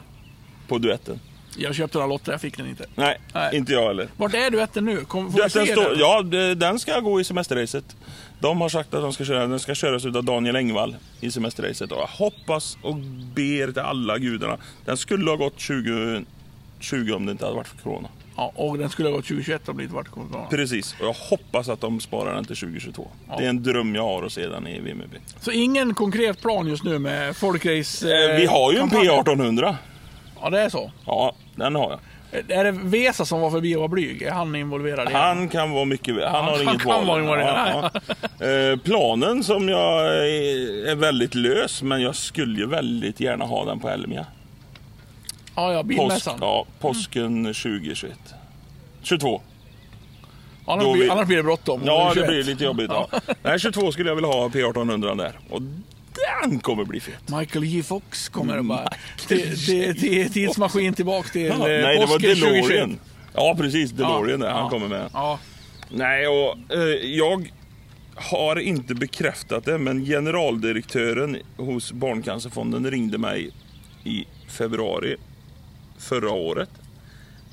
[0.68, 1.20] på duetten.
[1.60, 2.86] Jag köpte några lotter, jag fick den inte.
[2.96, 3.58] Nej, Nej.
[3.58, 4.08] inte jag heller.
[4.18, 5.06] Vart är duetten nu?
[5.06, 6.00] Kom, får vi Duetten se står, den?
[6.00, 7.96] ja, det- den ska gå i semesterracet.
[8.40, 11.92] De har sagt att de ska köra, den ska köras av Daniel Engvall i semesterracet.
[11.92, 12.96] Och jag hoppas och
[13.36, 14.58] ber till alla gudarna.
[14.86, 18.10] Den skulle ha gått 2020 om det inte hade varit för Corona.
[18.38, 20.46] Ja, och den skulle ha gått 2021 om det inte varit corona.
[20.50, 23.08] Precis, och jag hoppas att de sparar den till 2022.
[23.38, 25.18] Det är en dröm jag har att se den i Vimmerby.
[25.40, 29.24] Så ingen konkret plan just nu med folkrace Eh, vi har ju en kampanjen?
[29.60, 29.76] P1800.
[30.42, 30.92] Ja, det är så.
[31.06, 32.00] Ja, den har jag.
[32.32, 34.22] Är det Vesa som var förbi och var blyg?
[34.22, 35.18] Är han involverad i det?
[35.20, 37.22] Han kan vara mycket Han har han inget kan val.
[37.22, 37.42] vara.
[37.42, 37.90] Ja,
[38.40, 38.48] ja.
[38.48, 43.66] Eh, Planen som jag är är väldigt lös, men jag skulle ju väldigt gärna ha
[43.66, 44.26] den på Elmia.
[45.56, 46.38] Ja, ja, Påsk, bilmässan.
[46.42, 48.14] ja, påsken 2021.
[49.04, 49.42] 22.
[50.66, 51.82] annars, blir, vi- annars blir det bråttom.
[51.86, 52.28] Ja, det 21.
[52.30, 52.92] blir lite jobbigt.
[52.94, 53.08] Ja.
[53.44, 55.40] Nej, 22 skulle jag vilja ha P1800 där.
[55.50, 55.62] Och
[56.44, 57.30] den kommer bli fet.
[57.30, 58.90] Michael J Fox kommer och bara...
[60.34, 62.70] Tidsmaskin tillbaka till Ja, eh, nej, det var påsken 2021.
[62.70, 63.00] DeLorean.
[63.34, 63.92] Ja, precis.
[63.92, 64.50] DeLorean där.
[64.50, 64.70] Han ja.
[64.70, 65.10] kommer med.
[65.14, 65.40] Ja,
[65.90, 67.52] Nej, och eh, jag
[68.16, 73.52] har inte bekräftat det, men generaldirektören hos Barncancerfonden ringde mig
[74.04, 75.16] i februari
[75.98, 76.70] förra året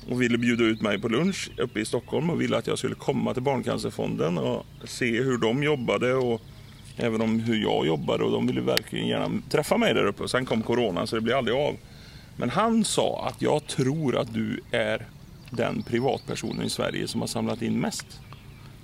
[0.09, 2.95] och ville bjuda ut mig på lunch uppe i Stockholm och ville att jag skulle
[2.95, 6.41] komma till Barncancerfonden och se hur de jobbade och
[6.97, 10.23] även om hur jag jobbade och de ville verkligen gärna träffa mig där uppe.
[10.23, 11.75] Och sen kom corona så det blev aldrig av.
[12.37, 15.05] Men han sa att jag tror att du är
[15.49, 18.05] den privatpersonen i Sverige som har samlat in mest.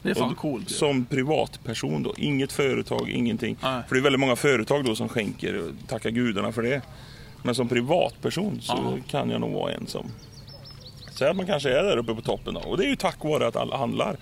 [0.02, 0.70] det är fan Och coolt.
[0.70, 3.58] Som privatperson då, inget företag, ingenting.
[3.64, 3.82] Nej.
[3.88, 6.82] För det är väldigt många företag då som skänker, och tackar gudarna för det.
[7.44, 8.98] Men som privatperson så Ja.
[9.12, 10.08] kan jag nog vara en som...
[11.18, 12.60] Säg att man kanske är där uppe på toppen då.
[12.60, 14.18] Och det är ju tack vare att alla handlar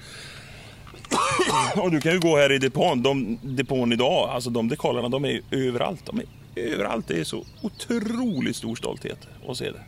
[1.75, 5.25] och du kan ju gå här i depån, de, depån idag, alltså de dekalerna de
[5.25, 6.05] är ju överallt.
[6.05, 7.07] De är överallt.
[7.07, 9.81] Det är så otroligt stor stolthet att se det.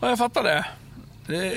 [0.00, 0.66] Ja, jag fattar det.
[1.28, 1.54] Det-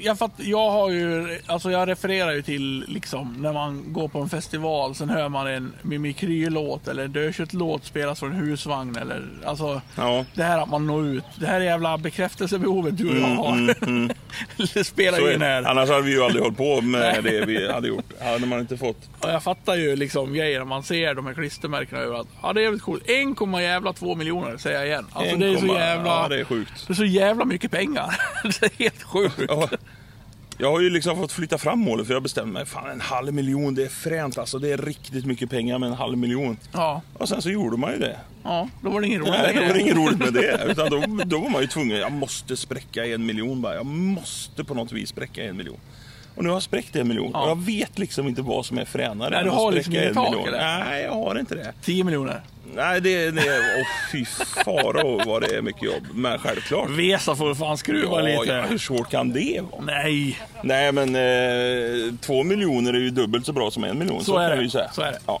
[0.00, 4.18] Jag, fatt, jag har ju, alltså jag refererar ju till liksom när man går på
[4.18, 9.22] en festival, sen hör man en Mimikry-låt eller en Dödkött-låt spelas från en husvagn eller
[9.44, 10.24] alltså Ja.
[10.34, 11.24] det här att man når ut.
[11.40, 13.74] Det här jävla bekräftelsebehovet du och jag har.
[14.74, 15.46] det spelar Mm, Så ju är in det.
[15.46, 15.62] här.
[15.62, 18.04] Annars hade vi ju aldrig hållit på med det vi hade gjort.
[18.22, 21.34] Hade man inte fått Och jag fattar ju liksom grejer när man ser de här
[21.34, 22.28] klistermärkena överallt.
[22.42, 23.02] Ja, det är jävligt coolt.
[23.06, 25.06] 1, jävla 2 miljoner säger jag igen.
[25.12, 26.10] Alltså det är så 1,- jävla...
[26.10, 26.86] Ja, det är sjukt.
[26.86, 28.16] Det är så jävla mycket pengar.
[28.60, 29.40] det är helt sjukt.
[29.48, 29.68] Ja,
[30.58, 32.66] jag har ju liksom fått flytta fram målet för jag bestämde mig.
[32.66, 34.58] Fan en halv miljon, det är fränt alltså.
[34.58, 36.56] Det är riktigt mycket pengar med en halv miljon.
[36.72, 38.16] Ja, Och sen så gjorde man ju det.
[38.42, 39.72] ja, då var det ingen roligt Nej, det längre.
[39.72, 40.64] var inget roligt med det.
[40.70, 41.96] Utan då, då var man ju tvungen.
[41.98, 43.74] Jag måste spräcka en miljon bara.
[43.74, 45.78] Jag måste på något vis spräcka en miljon.
[46.36, 47.30] Och nu har jag spräckt en miljon.
[47.34, 47.42] Ja.
[47.44, 50.30] Och jag vet liksom inte vad som är fränare Nej, du har liksom inget tak,
[50.30, 50.48] miljon.
[50.48, 50.78] eller?
[50.84, 51.72] Nej, jag har inte det.
[51.82, 52.42] 10 miljoner.
[52.74, 53.60] Nej, det, det är...
[53.80, 54.24] Åh fy
[54.64, 56.06] fara vad det är mycket jobb.
[56.14, 56.90] Men självklart.
[56.90, 58.52] Vesa får fan skruva Ja, lite.
[58.54, 59.82] ja, hur svårt kan det vara?
[59.84, 64.18] Nej, Nej, men eh, två miljoner är ju dubbelt så bra som en miljon.
[64.24, 64.62] Så, så, är det.
[64.62, 64.90] vi säga.
[64.92, 65.18] så är det.
[65.26, 65.40] Ja.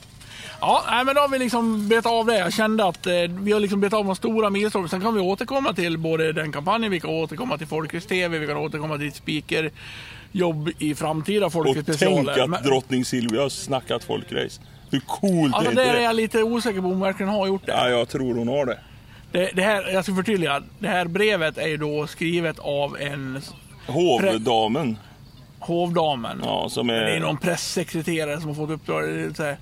[0.60, 2.38] Ja, men då har vi liksom betat av det.
[2.38, 4.88] Jag kände att eh, vi har liksom betat av de stora milstolparna.
[4.88, 8.46] Sen kan vi återkomma till både den kampanjen, vi kan återkomma till Folkets TV, vi
[8.46, 12.42] kan återkomma till speakerjobb i framtida Och Folkets tänk specialer.
[12.42, 14.60] att Men- drottning Silvia har snackat folkrace.
[14.94, 16.02] Hur coolt Alltså är där inte är det?
[16.02, 17.72] jag lite osäker på om hon verkligen har gjort det.
[17.72, 18.78] Ja, jag tror hon har det.
[19.32, 20.62] det, det här, jag ska förtydliga.
[20.78, 23.40] Det här brevet är ju då skrivet av en
[23.86, 24.98] Hovdamen.
[25.60, 26.40] hovdamen.
[26.44, 27.20] Ja, som Det är är...
[27.20, 29.02] någon pressekreterare som har fått uppdrag.
[29.08, 29.56] Det är så här,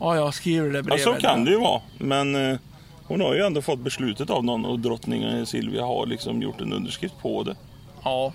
[0.00, 1.02] Ja, jag skriver det där Ja, brevet.
[1.02, 1.80] så kan det ju vara.
[1.98, 2.58] Men eh,
[3.06, 6.72] hon har ju ändå fått beslutet av någon och drottningen Silvia har liksom gjort en
[6.72, 7.54] underskrift på det.
[8.04, 8.32] Ja.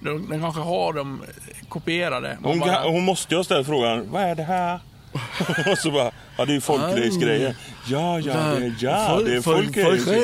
[0.00, 1.22] Den kanske har dem
[1.68, 2.38] kopierade.
[2.42, 4.78] Hon, bara- hon måste ju ha ställt frågan, vad är det här?
[5.72, 7.54] och så bara, ja det är ju folkrace-grejer.
[7.86, 10.14] Ja, ja, det ja, det är folkrace.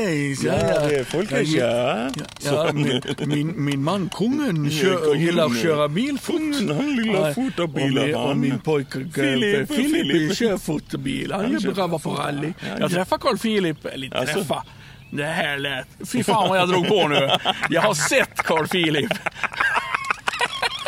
[0.46, 0.88] Ja, ja.
[0.88, 2.10] det är folkrace, ja.
[2.44, 2.72] Ja,
[3.56, 6.34] min, man kungen kör, gillar att köra bil fort.
[6.68, 8.40] Han gillar fota och bilar, min- Och han.
[8.40, 10.36] min pojke Filip, Filip, Filip, Filip.
[10.36, 11.32] kör fotobil.
[11.32, 12.52] Han Han är bra på rally.
[12.60, 12.88] Ja, Jag ja.
[12.88, 14.34] träffade Carl Philip, eller inte Alltså.
[14.34, 14.64] träffa.
[15.12, 15.86] Det här lät...
[16.12, 17.30] Fy fan vad jag drog på nu.
[17.70, 19.10] Jag har sett Carl Philip.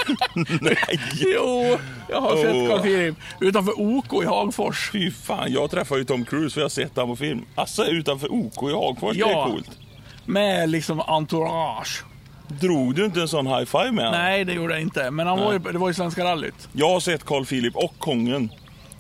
[0.61, 1.79] Nej, Jo,
[2.09, 2.69] jag har sett Åh.
[2.69, 4.91] Carl Philip utanför OK i Hagfors.
[4.93, 5.53] fy fan.
[5.53, 7.45] Jag träffade ju Tom Cruise för jag har sett honom på film.
[7.55, 9.45] Alltså utanför OK i Hagfors, det Ja.
[9.47, 9.71] är coolt.
[10.25, 12.05] Med liksom entourage.
[12.49, 14.21] Drog du inte en sån high five med honom?
[14.21, 15.11] Nej, det gjorde jag inte.
[15.11, 16.69] Men han var ju, det var ju Svenska rallyt.
[16.73, 18.51] Jag har sett Carl Philip och kungen.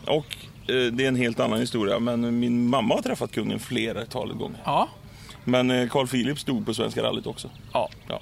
[0.07, 0.37] Och
[0.69, 1.99] eh, det är en helt annan historia.
[1.99, 4.59] Men min mamma har träffat kungen flera talet gånger.
[4.65, 4.89] Ja.
[5.45, 7.49] Men eh, Carl Philip stod på Svenska rallyt också.
[7.73, 7.89] ja.
[8.09, 8.21] Ja.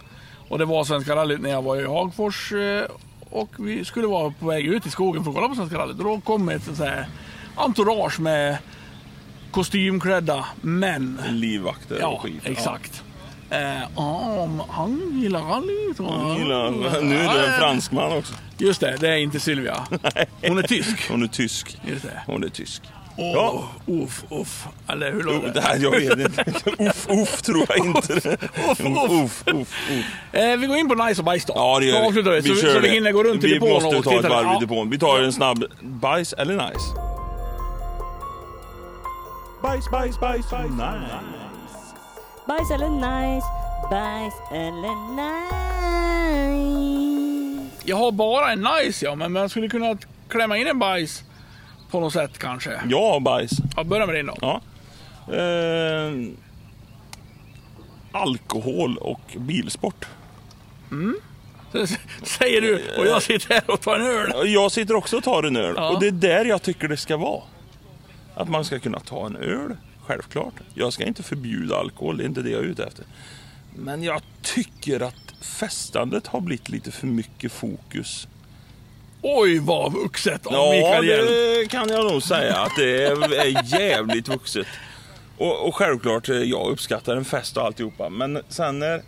[0.51, 2.53] Och det var Svenska rallyt när jag var i Hagfors.
[2.53, 2.85] eh,
[3.31, 5.99] Och vi skulle vara på väg ut i skogen för att kolla på Svenska rallyt.
[5.99, 7.07] Och då kom ett sånt här
[7.57, 8.57] entourage med
[9.51, 11.21] kostymklädda män.
[11.31, 12.41] Livvakter och Ja, skit.
[12.45, 13.03] exakt.
[13.51, 15.97] Eh, ja, han gillar rallyt.
[15.99, 16.19] Ja.
[16.23, 16.71] Han gillar,
[17.03, 18.35] nu är det en fransman också.
[18.59, 19.77] Just det, det är inte Silvia.
[20.49, 21.11] Hon är tysk.
[21.11, 21.79] Hon är tysk.
[21.89, 22.23] Just det.
[22.27, 22.83] Hon är tysk.
[23.23, 23.63] Åh, Ja.
[23.87, 24.67] Uff, uff.
[24.89, 26.45] Eller hur låter Det jag vet inte.
[26.91, 28.13] Uff, uff tror jag inte.
[28.15, 28.81] Uff, uff.
[28.81, 29.75] uff, uff, uff.
[30.33, 31.53] Eh, vi går in på nice och bajs då.
[31.57, 32.07] Ja, det gör vi.
[32.07, 32.43] avslutar vi.
[32.43, 34.29] Så, kör så vi hinner gå runt i Vi depån måste och ta ett titta.
[34.29, 34.91] varv i depån.
[34.91, 36.87] Vi tar en snabb bajs eller nice.
[39.63, 40.87] Bajs, bajs, bajs, nice.
[42.49, 43.47] Bajs eller nice,
[43.91, 45.57] bajs eller nice.
[47.85, 49.97] Jag har bara en nice ja, men man skulle kunna
[50.29, 51.23] klämma in en bajs
[51.91, 52.81] på något sätt kanske.
[52.89, 53.51] Ja, bajs.
[53.77, 54.37] Ja, börja med din då.
[54.41, 54.61] Ja.
[55.37, 56.13] Eh,
[58.13, 60.05] alkohol och bilsport.
[62.23, 64.53] Säger du och jag sitter här och tar en öl.
[64.53, 65.91] Jag sitter också och tar en öl Ja.
[65.91, 67.43] och det är där jag tycker det ska vara.
[68.35, 69.77] Att man ska kunna ta en öl,
[70.07, 70.55] självklart.
[70.75, 73.05] Jag ska inte förbjuda alkohol, det är inte det jag är ute efter.
[73.77, 78.29] Men jag tycker att festandet har blivit lite för mycket fokus.
[79.23, 81.27] Oj vad vuxet av Ja, Mikael Hjelm.
[81.27, 84.67] det kan jag nog säga att det är, är jävligt vuxet.
[85.39, 88.09] Och, och självklart, eh, jag uppskattar en fest och alltihopa.
[88.09, 89.03] Men sen när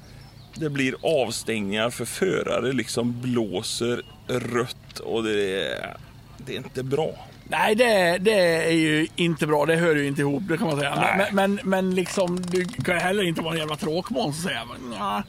[0.55, 5.97] det blir avstängningar för förare liksom blåser rött och det är,
[6.37, 7.11] det är inte bra.
[7.45, 9.67] Nej, det, det är ju inte bra.
[9.67, 11.17] Det hör ju inte ihop, det kan man säga.
[11.19, 14.63] Men, men, men liksom, du kan heller inte vara en jävla tråkmåns och säga
[14.99, 15.23] ja,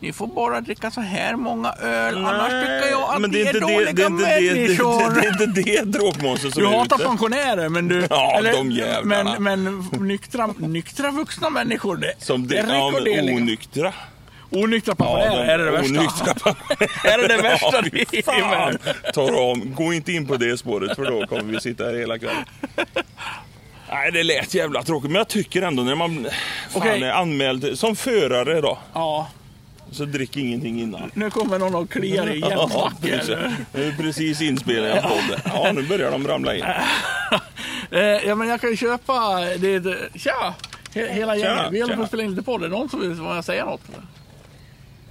[0.00, 3.42] ni får bara dricka så här många öl, annars tycker jag att men ni det
[3.42, 5.14] är inte det, dåliga det, är inte det, det, människor.
[5.14, 5.26] det, det
[5.70, 7.04] är inte det drogmonstret som Du är hatar ute.
[7.04, 8.06] pensionärer, men du...
[8.10, 9.38] Ja, de jävlarna.
[9.38, 13.36] men, men nyktra, nyktra vuxna människor, det, Som det, det är ja, men rekorderliga.
[13.36, 13.92] onyktra.
[14.50, 16.50] Onyktra pensionärer är det det värsta.
[17.04, 18.78] är det det värsta Ja, du fy fan.
[19.14, 19.74] Tar om.
[19.74, 22.44] Gå inte in på det spåret för då kommer vi sitta här hela kvällen.
[23.92, 26.26] Nej, det lät jävla tråkigt, men jag tycker ändå när man
[26.70, 27.02] fan Okej.
[27.02, 29.28] är anmäld som förare då, Ja,
[29.92, 31.10] så drick ingenting innan.
[31.14, 33.18] nu kommer någon och kliar i Ja, hjälpnacken.
[33.72, 33.96] precis.
[33.96, 35.40] Precis inspelningen av podden.
[35.44, 36.64] Ja, nu börjar de ramla in.
[37.92, 39.40] Eh, ja, men jag kan ju köpa...
[39.58, 40.54] Det, tja!
[40.94, 41.66] He, hela gänget.
[41.70, 42.60] Vi håller på att spela in lite podd.
[42.64, 43.80] Är det någon som vill jag säga något?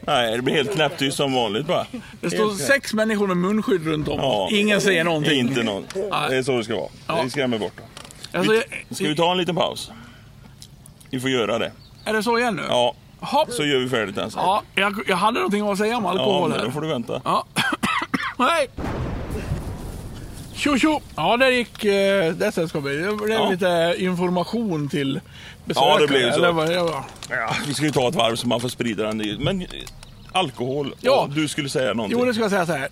[0.01, 1.85] Nej, det blir helt knäpptyst som vanligt bara.
[2.21, 4.19] Det står sex människor med munskydd runt om.
[4.19, 4.49] Ja.
[4.51, 5.39] Ingen säger någonting.
[5.39, 5.85] Inte någon.
[6.29, 6.89] Det är så det ska vara.
[7.07, 7.21] Ja.
[7.23, 7.85] Det skrämmer bort dem.
[8.33, 8.63] Alltså, jag-
[8.95, 9.91] Ska vi ta en liten paus?
[11.09, 11.71] Vi får göra det.
[12.05, 12.63] Är det så igen nu?
[12.69, 13.51] Ja, Hopp.
[13.51, 14.41] så gör vi färdigt den sen.
[14.43, 16.65] Ja, jag, jag hade någonting att säga om Ja, alkohol men här.
[16.65, 17.21] då får du vänta.
[17.25, 17.45] Ja.
[18.37, 18.67] Hej!
[20.53, 21.01] Tjo tjo!
[21.15, 22.91] Ja, där gick eh, det sällskapet.
[23.03, 23.49] Det blev Ja.
[23.49, 25.19] lite information till
[25.65, 25.89] besökare.
[25.91, 26.37] Ja, det blev så.
[26.37, 26.71] Eller var.
[27.29, 29.17] Ja, vi ska ju ta ett varv så man får sprida den.
[29.39, 29.67] Men eh,
[30.31, 31.11] alkohol, Ja.
[31.11, 31.35] ja.
[31.35, 32.19] du skulle säga någonting.
[32.19, 32.89] Jo, det ska jag säga så här.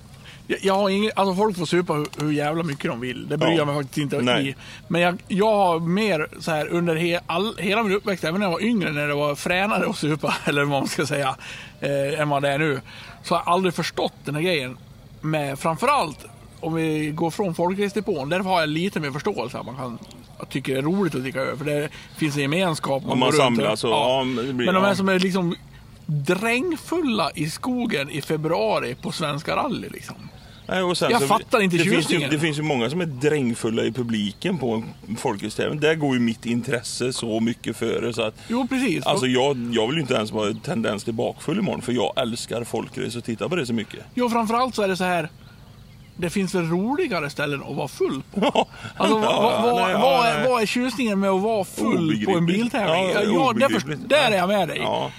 [0.48, 3.28] Jag, jag har ingen, alltså folk får supa hur, hur jävla mycket de vill.
[3.28, 3.56] Det bryr Ja.
[3.58, 4.50] jag mig faktiskt inte Nej.
[4.50, 4.56] i.
[4.88, 8.48] Men jag, jag har mer så här under he, all, hela min uppväxt, även när
[8.48, 11.36] jag var yngre, när det var fränare att supa, eller vad man ska säga,
[11.80, 12.82] eh, än vad det är nu.
[13.24, 14.78] Så har jag aldrig förstått den här grejen.
[15.22, 16.26] Med framförallt
[16.60, 19.98] om vi går från folkracedepån, därför har jag lite mer förståelse att man kan
[20.50, 21.58] tycker det är roligt att dricka öl.
[21.58, 23.04] För det finns en gemenskap.
[23.06, 24.96] Om man går runt samlas och- ja, men det blir- men de här ja.
[24.96, 25.56] som är liksom
[26.06, 30.16] drängfulla i skogen i februari på Svenska rally liksom.
[30.70, 32.30] Nej, och sen Jag så- fattar inte det finns, ju, tjusningen.
[32.32, 35.80] det finns ju många som är drängfulla i publiken på en folkhögstävling.
[35.80, 39.06] Där går ju mitt intresse så mycket före så att Jo, precis.
[39.06, 42.14] Alltså jag, jag vill ju inte ens vara en tendens till bakfull imorgon för jag
[42.16, 44.00] älskar folkrace och tittar på det så mycket.
[44.14, 45.30] Jo, framförallt så är det så här.
[46.20, 48.68] Det finns väl roligare ställen att vara full på?
[48.98, 52.26] Alltså, vad, vad, vad, nej, ja, vad, är, vad är tjusningen med att vara full
[52.26, 53.10] på en biltävling?
[53.14, 54.78] Ja, Ja, där, där är jag med dig.
[54.78, 55.12] Ja.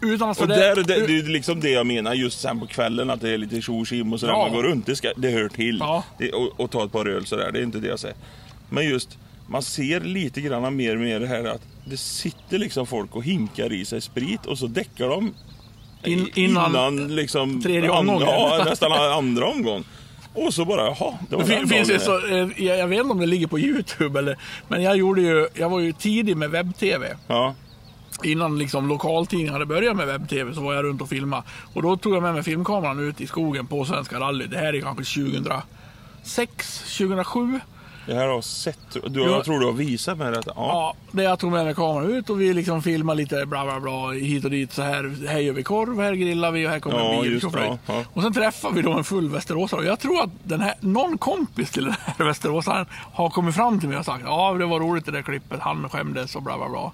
[0.00, 2.60] Utan att Och det, där, det, det är ju liksom det jag menar just sen
[2.60, 4.32] på kvällen att det är lite tjo och sådär.
[4.32, 4.38] Ja.
[4.38, 5.76] Man går runt, det, ska, det hör till.
[5.80, 6.04] Ja.
[6.18, 8.16] Det, och, och ta ett par öl sådär, det är inte det jag säger.
[8.68, 12.86] Men just, man ser lite grann mer och mer det här att det sitter liksom
[12.86, 15.34] folk och hinkar i sig sprit och så däckar de
[16.04, 18.28] In- innan liksom tredje omgången.
[18.28, 19.84] Ja, nästan andra omgång.
[20.34, 23.12] Och så bara, jaha, det var Det fin- finns så, eh, jag, jag vet inte
[23.12, 24.38] om det ligger på Youtube eller,
[24.68, 27.16] men jag gjorde ju, jag var ju tidig med webb-tv.
[27.26, 27.54] Ja,
[28.24, 31.42] Innan liksom lokaltidningar hade börjat med webb-tv så var jag runt och filmade.
[31.74, 34.46] Och då tog jag med mig filmkameran ut i skogen på Svenska rally.
[34.46, 35.04] Det här är kanske
[36.22, 37.60] 2006, 2007.
[38.06, 38.78] det här har jag sett.
[38.92, 39.24] Du, Jo.
[39.30, 40.52] jag tror du har visat mig detta.
[40.56, 40.94] Ja.
[41.12, 44.10] Ja, jag tog med mig kameran ut och vi liksom filmade lite bla bla bla
[44.10, 44.72] hit och dit.
[44.72, 47.40] Så här, här gör vi korv, här grillar vi och här kommer Ja, en bil.
[47.54, 48.04] ja, ja.
[48.12, 49.80] Och sen träffar vi då en full västeråsare.
[49.80, 53.80] Och jag tror att den här, någon kompis till den här västeråsaren har kommit fram
[53.80, 56.56] till mig och sagt ja det var roligt det där klippet, han skämdes och bla
[56.58, 56.92] bla bla.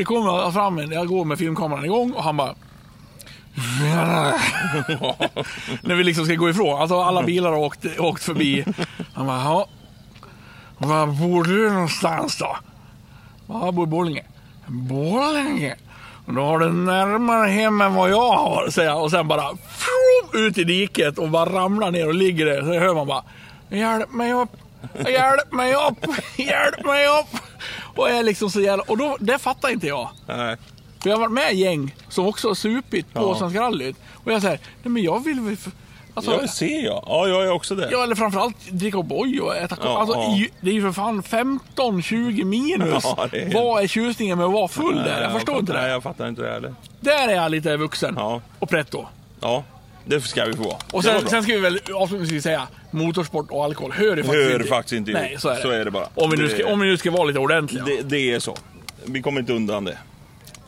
[0.00, 2.54] Det kommer fram en, jag går med filmkameran igång och han bara
[5.82, 6.80] När vi liksom ska gå ifrån.
[6.80, 8.64] Alltså alla bilar har åkt, åkt förbi.
[9.14, 9.68] Han bara, ja.
[10.78, 12.56] Var bor du någonstans då?
[13.46, 14.22] Jag bor i Borlänge.
[14.66, 15.74] Borlänge?
[16.26, 19.02] Då har du närmare hem än vad jag har, säger jag.
[19.02, 19.50] Och sen bara
[20.32, 22.60] ut i diket och bara ramlar ner och ligger där.
[22.62, 23.22] Så hör man bara
[23.68, 24.56] Hjälp mig upp!
[25.08, 26.06] Hjälp mig upp!
[26.36, 27.40] Hjälp mig upp!
[28.00, 28.82] Och är liksom så jävla...
[28.86, 30.08] Och då, det fattar inte jag.
[30.26, 30.56] Nej.
[31.02, 33.38] För jag har varit med i gäng som också har supit på Ja.
[33.38, 33.96] Svenska rallyt.
[34.24, 35.56] Och jag säger, nej men jag vill väl...
[36.14, 37.04] Alltså, Ja, det ser jag.
[37.06, 37.88] Ja, jag är också det.
[37.92, 40.36] Ja, eller framförallt dricka O'boy och äta Ja, alltså, ja.
[40.36, 43.04] i- Det är ju för fan 15-20 minus.
[43.16, 45.22] Ja, är- Vad är tjusningen med att vara full där?
[45.22, 45.88] Jag förstår inte Nej, det.
[45.90, 46.74] jag fattar inte det heller.
[47.00, 48.40] Där är jag lite vuxen Ja.
[48.58, 49.06] och pretto.
[49.40, 49.64] Ja,
[50.04, 50.76] det ska vi få vara.
[50.92, 54.54] Och sen, sen ska vi väl avslutningsvis säga, motorsport och alkohol hör ju faktiskt Hör
[54.56, 54.68] inte.
[54.68, 55.12] faktiskt inte.
[55.12, 55.62] Nej, så är det.
[55.62, 56.08] Så är det bara.
[56.14, 57.84] Om vi nu ska, om vi nu ska vara lite ordentliga.
[57.84, 58.56] det, det är så.
[59.04, 59.98] Vi kommer inte undan det.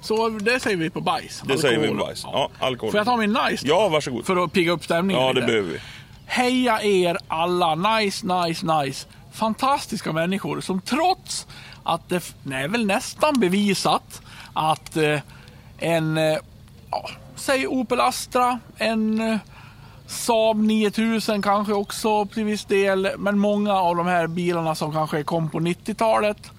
[0.01, 1.43] Så det säger vi på bajs.
[1.47, 1.99] Det säger vi Alkohol.
[2.01, 2.23] på bajs.
[2.24, 2.90] Ja, alkohol.
[2.90, 3.73] Får jag ta min nice då?
[3.74, 4.27] Ja, varsågod.
[4.27, 5.47] För att pigga upp stämningen Ja, det lite.
[5.47, 5.78] behöver vi.
[6.27, 9.07] Heja er alla, nice, nice, nice.
[9.32, 11.47] Fantastiska människor som trots
[11.82, 12.23] att det
[12.53, 14.23] är väl nästan bevisat
[14.53, 15.20] att eh,
[15.78, 16.39] en, eh,
[16.90, 19.36] ja, säg Opel Astra, en eh,
[20.12, 25.22] Saab 9000 kanske också till viss del, men många av de här bilarna som kanske
[25.22, 26.51] kom på 90-talet.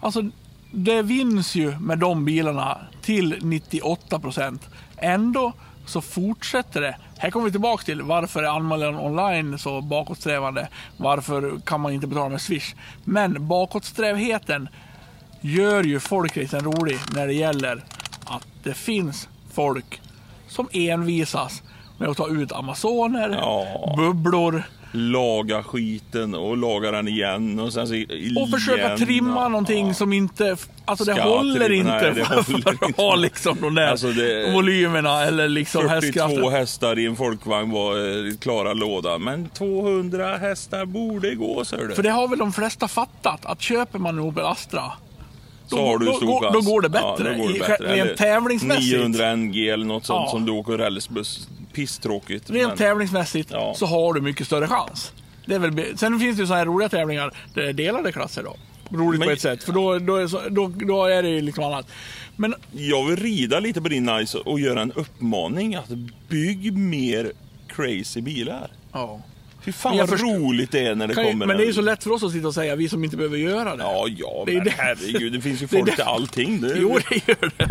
[0.00, 0.30] Alltså,
[0.72, 4.68] det vinns ju med de bilarna till 98 procent.
[4.96, 5.52] Ändå
[5.86, 6.96] så fortsätter det.
[7.18, 10.68] Här kommer vi tillbaka till varför är anmälan online så bakåtsträvande?
[10.96, 12.74] Varför kan man inte betala med Swish?
[13.04, 14.68] Men bakåtsträvheten
[15.40, 17.84] gör ju folkracen rolig när det gäller
[18.24, 20.00] att det finns folk
[20.48, 21.62] som envisas
[21.98, 23.94] med att ta ut Amazoner, Ja.
[23.96, 24.62] bubblor
[24.92, 28.36] Laga skiten och laga den igen och sen så igen.
[28.42, 29.94] och försöka trimma någonting Ja.
[29.94, 30.56] som inte...
[30.84, 33.74] Alltså det Ska håller trimma, inte nej, det för, håller för att ha liksom de
[33.74, 36.52] där Alltså, det- volymerna eller liksom 42 hästkraften.
[36.52, 37.96] hästar i en folkvagn var
[38.26, 39.18] eh, klara låda.
[39.18, 41.94] Men 200 hästar borde gå, så du.
[41.94, 44.82] För det har väl de flesta fattat att köper man en Opel Astra
[45.66, 46.66] så då- har du då- stor då- chans.
[46.66, 47.32] då går det Ja, bättre.
[47.32, 47.94] då går det I- bättre.
[47.96, 48.92] rent tävlingsmässigt.
[48.96, 50.30] 900 NG eller något sånt Ja.
[50.30, 51.48] som du åker rälsbuss.
[51.76, 52.50] Pisstråkigt.
[52.50, 53.74] Rent men- tävlingsmässigt Ja.
[53.76, 55.12] så har du mycket större chans.
[55.46, 58.12] Det är väl, sen finns det ju så här roliga tävlingar där det är delade
[58.12, 58.56] klasser då.
[58.96, 61.64] Roligt Men- på ett sätt, för då, då, är, då, då är det ju liksom
[61.64, 61.86] annat.
[62.36, 65.88] Men Jag vill rida lite på din nice och göra en uppmaning att
[66.28, 67.32] bygg mer
[67.68, 68.70] crazy bilar.
[68.92, 69.20] ja.
[69.66, 71.68] Fy fan jag vad förstår- roligt det är när det kommer men det är ju
[71.68, 73.82] en- så lätt för oss att sitta och säga, vi som inte behöver göra det.
[73.82, 76.60] Ja, ja, Det är men det- herregud, det finns ju folk det- till allting.
[76.60, 77.66] Det, Jo, det gör det.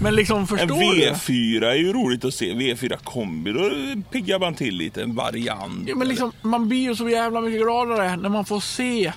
[0.00, 1.10] Men liksom, en förstår du?
[1.10, 2.52] V4 är ju roligt att se.
[2.54, 3.70] V4 kombi, då
[4.12, 5.02] piggar man till lite.
[5.02, 5.88] En variant.
[5.88, 9.12] Ja, men liksom, man blir ju så jävla mycket gladare när man får se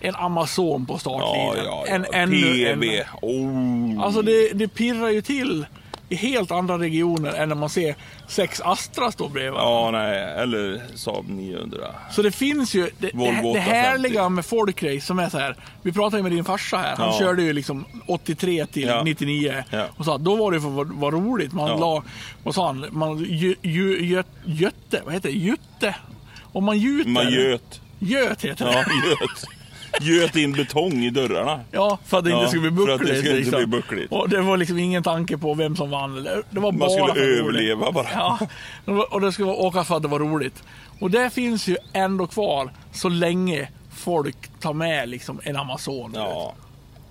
[0.00, 1.64] en Amazon på ja, startlinjen.
[1.66, 1.94] ja, ja.
[1.94, 2.80] En, ännu en.
[2.80, 2.84] PB.
[3.22, 4.04] Oh.
[4.04, 5.66] Alltså det, det pirrar ju till
[6.08, 7.94] i helt andra regioner än när man ser
[8.28, 9.60] sex Astra stå bredvid.
[9.60, 10.22] Ja, nej.
[10.42, 11.78] Eller Saab 900.
[12.10, 13.70] Så det finns ju, det, Volvo det, det 850.
[13.70, 15.56] härliga med folkrace som är så här.
[15.82, 16.96] Vi pratade med din farsa här.
[16.96, 17.18] Han Ja.
[17.18, 19.02] körde ju liksom 83 till Ja.
[19.04, 19.64] 99.
[19.70, 19.84] Ja.
[19.96, 21.52] Och sa att då var det för vara- vara roligt.
[21.52, 21.76] Man Ja.
[21.76, 22.02] la,
[22.42, 22.86] vad sa han?
[22.90, 25.34] Man ju, ju, göt, götte, vad heter det?
[25.38, 25.94] Jutte?
[26.52, 27.10] Om man gjuter.
[27.10, 27.80] Man göt.
[27.98, 28.72] Göt heter det.
[28.72, 28.78] Ja,
[29.10, 29.44] göt.
[30.00, 31.60] Göt in betong i dörrarna.
[31.70, 33.18] Ja, för att det inte Ja, skulle bli för att det buckligt.
[33.24, 33.70] skulle inte liksom.
[33.70, 34.12] bli buckligt.
[34.12, 36.14] Och det var liksom ingen tanke på vem som vann.
[36.50, 37.40] Det var bara Man skulle roligt.
[37.40, 38.06] överleva bara.
[38.14, 38.38] Ja,
[39.10, 40.62] och det skulle vara åka för att det var roligt.
[41.00, 46.12] Och det finns ju ändå kvar så länge folk tar med liksom en Amazon.
[46.14, 46.54] Ja,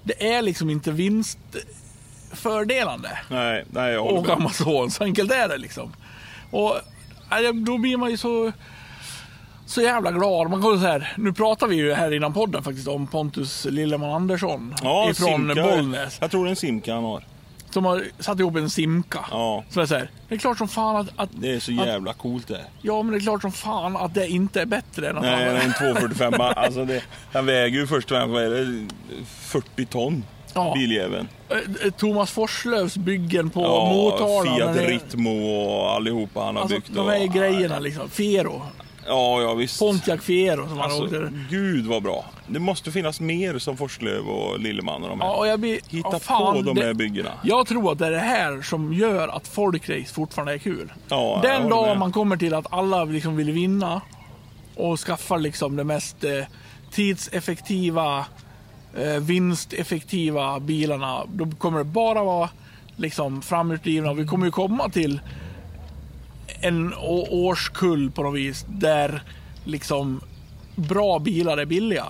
[0.03, 4.33] Det är liksom inte vinstfördelande nej, nej jag håller åka.
[4.33, 4.91] Amazon.
[4.91, 5.93] Så enkelt är det liksom.
[6.51, 6.75] Och
[7.65, 8.51] då blir man ju så,
[9.67, 10.49] så jävla glad.
[10.49, 14.75] Man så här, nu pratar vi ju här innan podden faktiskt om Pontus Lilleman Andersson
[14.83, 15.63] Ja, ifrån Simca.
[15.63, 16.17] Bollnäs.
[16.21, 17.23] Jag tror det är en Simca han har.
[17.69, 19.25] Som har satt ihop en Simca.
[19.31, 19.63] Ja.
[19.69, 21.87] Som är så här, det är klart som fan att, att Det är så att,
[21.87, 22.61] jävla coolt det.
[22.81, 25.45] Ja men det är klart som fan att det inte är bättre än att Nej,
[25.45, 27.03] han en 245 alltså det,
[27.33, 28.87] Han väger ju först och främst vad är det,
[29.25, 30.23] 40 ton.
[30.53, 30.73] Ja.
[30.75, 31.27] Biljäveln.
[31.49, 34.55] Eh, Thomas Forslövs byggen på Ja, Motala.
[34.57, 36.89] Fiat det- Ritmo och allihopa han har Alltså, byggt.
[36.93, 38.09] de och- här grejerna liksom.
[38.09, 38.61] Fiero.
[39.07, 39.79] Ja, ja visst.
[39.79, 41.31] Pontiac Fiero som han Alltså, åkte.
[41.49, 42.25] gud vad bra.
[42.47, 45.27] Det måste finnas mer som Forslöv och Lilleman och de här.
[45.27, 47.29] Ja, och jag blir, Hitta ja, fan, på de det- här byggena.
[47.43, 50.93] Jag tror att det är det här som gör att folkrace fortfarande är kul.
[51.09, 54.01] Ja, Den dag man kommer till att alla liksom vill vinna
[54.75, 56.31] och skaffar liksom det mest eh,
[56.91, 58.25] tidseffektiva,
[58.97, 61.23] eh, vinsteffektiva bilarna.
[61.33, 62.49] Då kommer det bara vara
[62.95, 64.13] liksom framhjulsdrivna.
[64.13, 65.19] Vi kommer ju komma till
[66.61, 66.93] en
[67.29, 69.21] årskull på något vis där
[69.63, 70.21] liksom
[70.75, 72.05] bra bilar är billiga.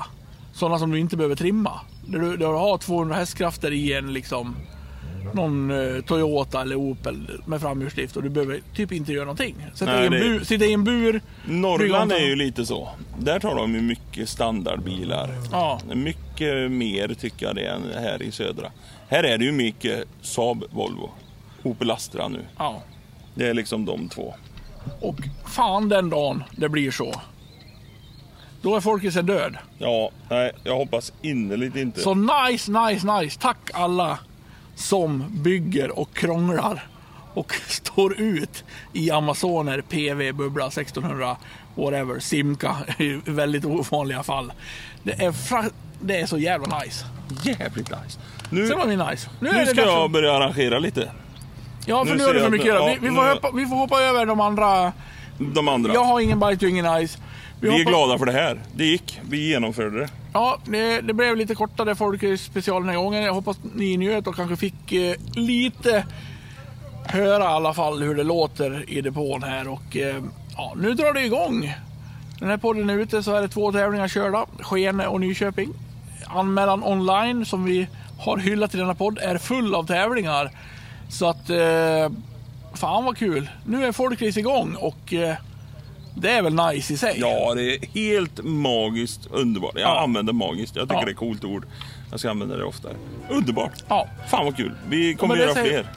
[0.53, 1.72] Sådana som du inte behöver trimma.
[2.06, 4.56] Där du, där du har 200 hästkrafter i en liksom
[5.34, 9.56] någon eh, Toyota eller Opel med framhjulsdrift och du behöver typ inte göra någonting.
[9.74, 11.22] Sätta, Nej, i, en det- bur, sitta i en bur.
[11.45, 12.90] Norrland är ju lite så.
[13.19, 15.30] Där tar de ju mycket standardbilar.
[15.52, 15.80] Ja.
[15.94, 18.72] Mycket mer tycker jag det än här i södra.
[19.10, 21.10] Här är det ju mycket Saab, Volvo,
[21.64, 22.40] Opel Astra nu.
[22.57, 22.82] Ja.
[23.38, 24.34] Det är liksom de två.
[25.01, 25.15] Och
[25.45, 27.22] fan den dagen det blir så.
[28.61, 29.57] Då är folket död.
[29.77, 31.99] Ja, nej, jag hoppas innerligt inte.
[31.99, 33.39] Så nice, nice, nice.
[33.39, 34.19] Tack alla
[34.76, 36.88] som bygger och krånglar
[37.34, 41.38] och står ut i Amazoner, PV, Bubbla, 1600,
[41.76, 44.53] whatever, Simca i väldigt ovanliga fall.
[45.03, 47.05] Det är, fra- det är så jävla nice.
[47.43, 48.19] Jävligt nice.
[48.49, 49.30] Nu, Sen var det nice.
[49.39, 51.11] Nu, är nu det ska jag bra arrangera lite.
[51.89, 52.89] Ja, för nu nu är det jag för mycket att göra.
[52.89, 54.91] ja, vi, vi, får nu- hoppa, vi får hoppa över de andra.
[55.38, 55.93] De andra.
[55.93, 57.19] Jag har ingen bite och ingen nice.
[57.61, 58.59] Vi är hoppar- glada för det här.
[58.76, 59.19] Det gick.
[59.30, 60.09] Vi genomförde det.
[60.34, 63.23] Ja, det, det blev lite kortare folkspecial den här gången.
[63.23, 66.05] Jag hoppas ni njöt och kanske fick eh, lite
[67.05, 69.68] höra i alla fall hur det låter i depån här.
[69.68, 70.15] Och eh,
[70.57, 71.73] ja, nu drar det igång.
[72.39, 74.45] Den här podden är ute så är det två tävlingar körda.
[74.59, 75.69] Skene och Nyköping.
[76.26, 77.88] Anmälan online som vi
[78.19, 80.51] har hyllat i denna podd är full av tävlingar.
[81.09, 82.09] Så att eh,
[82.73, 83.49] fan vad kul.
[83.65, 85.35] Nu är folkrace igång och eh,
[86.15, 87.17] det är väl nice i sig.
[87.19, 89.71] Ja, det är helt magiskt underbart.
[89.75, 89.99] Jag Ja.
[90.03, 90.75] använder magiskt.
[90.75, 91.05] Jag tycker Ja.
[91.05, 91.65] det är ett coolt ord.
[92.11, 92.93] Jag ska använda det oftare.
[93.29, 93.84] Underbart.
[93.88, 94.07] Ja.
[94.29, 94.71] Fan vad kul.
[94.89, 95.88] Vi kommer göra säger- fler.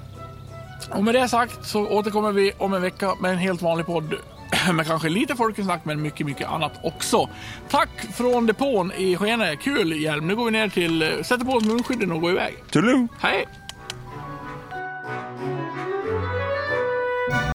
[0.99, 4.15] Och med det sagt så återkommer vi om en vecka med en helt vanlig podd.
[4.75, 7.29] Med kanske lite folkensnack men mycket, mycket annat också.
[7.69, 9.57] Tack från depån i Skene.
[9.57, 10.27] Kul Hjelm.
[10.29, 12.55] Nu går vi ner till, sätter på oss munskydden och går iväg.
[12.71, 13.09] Toodaloo!
[13.21, 13.49] Hej!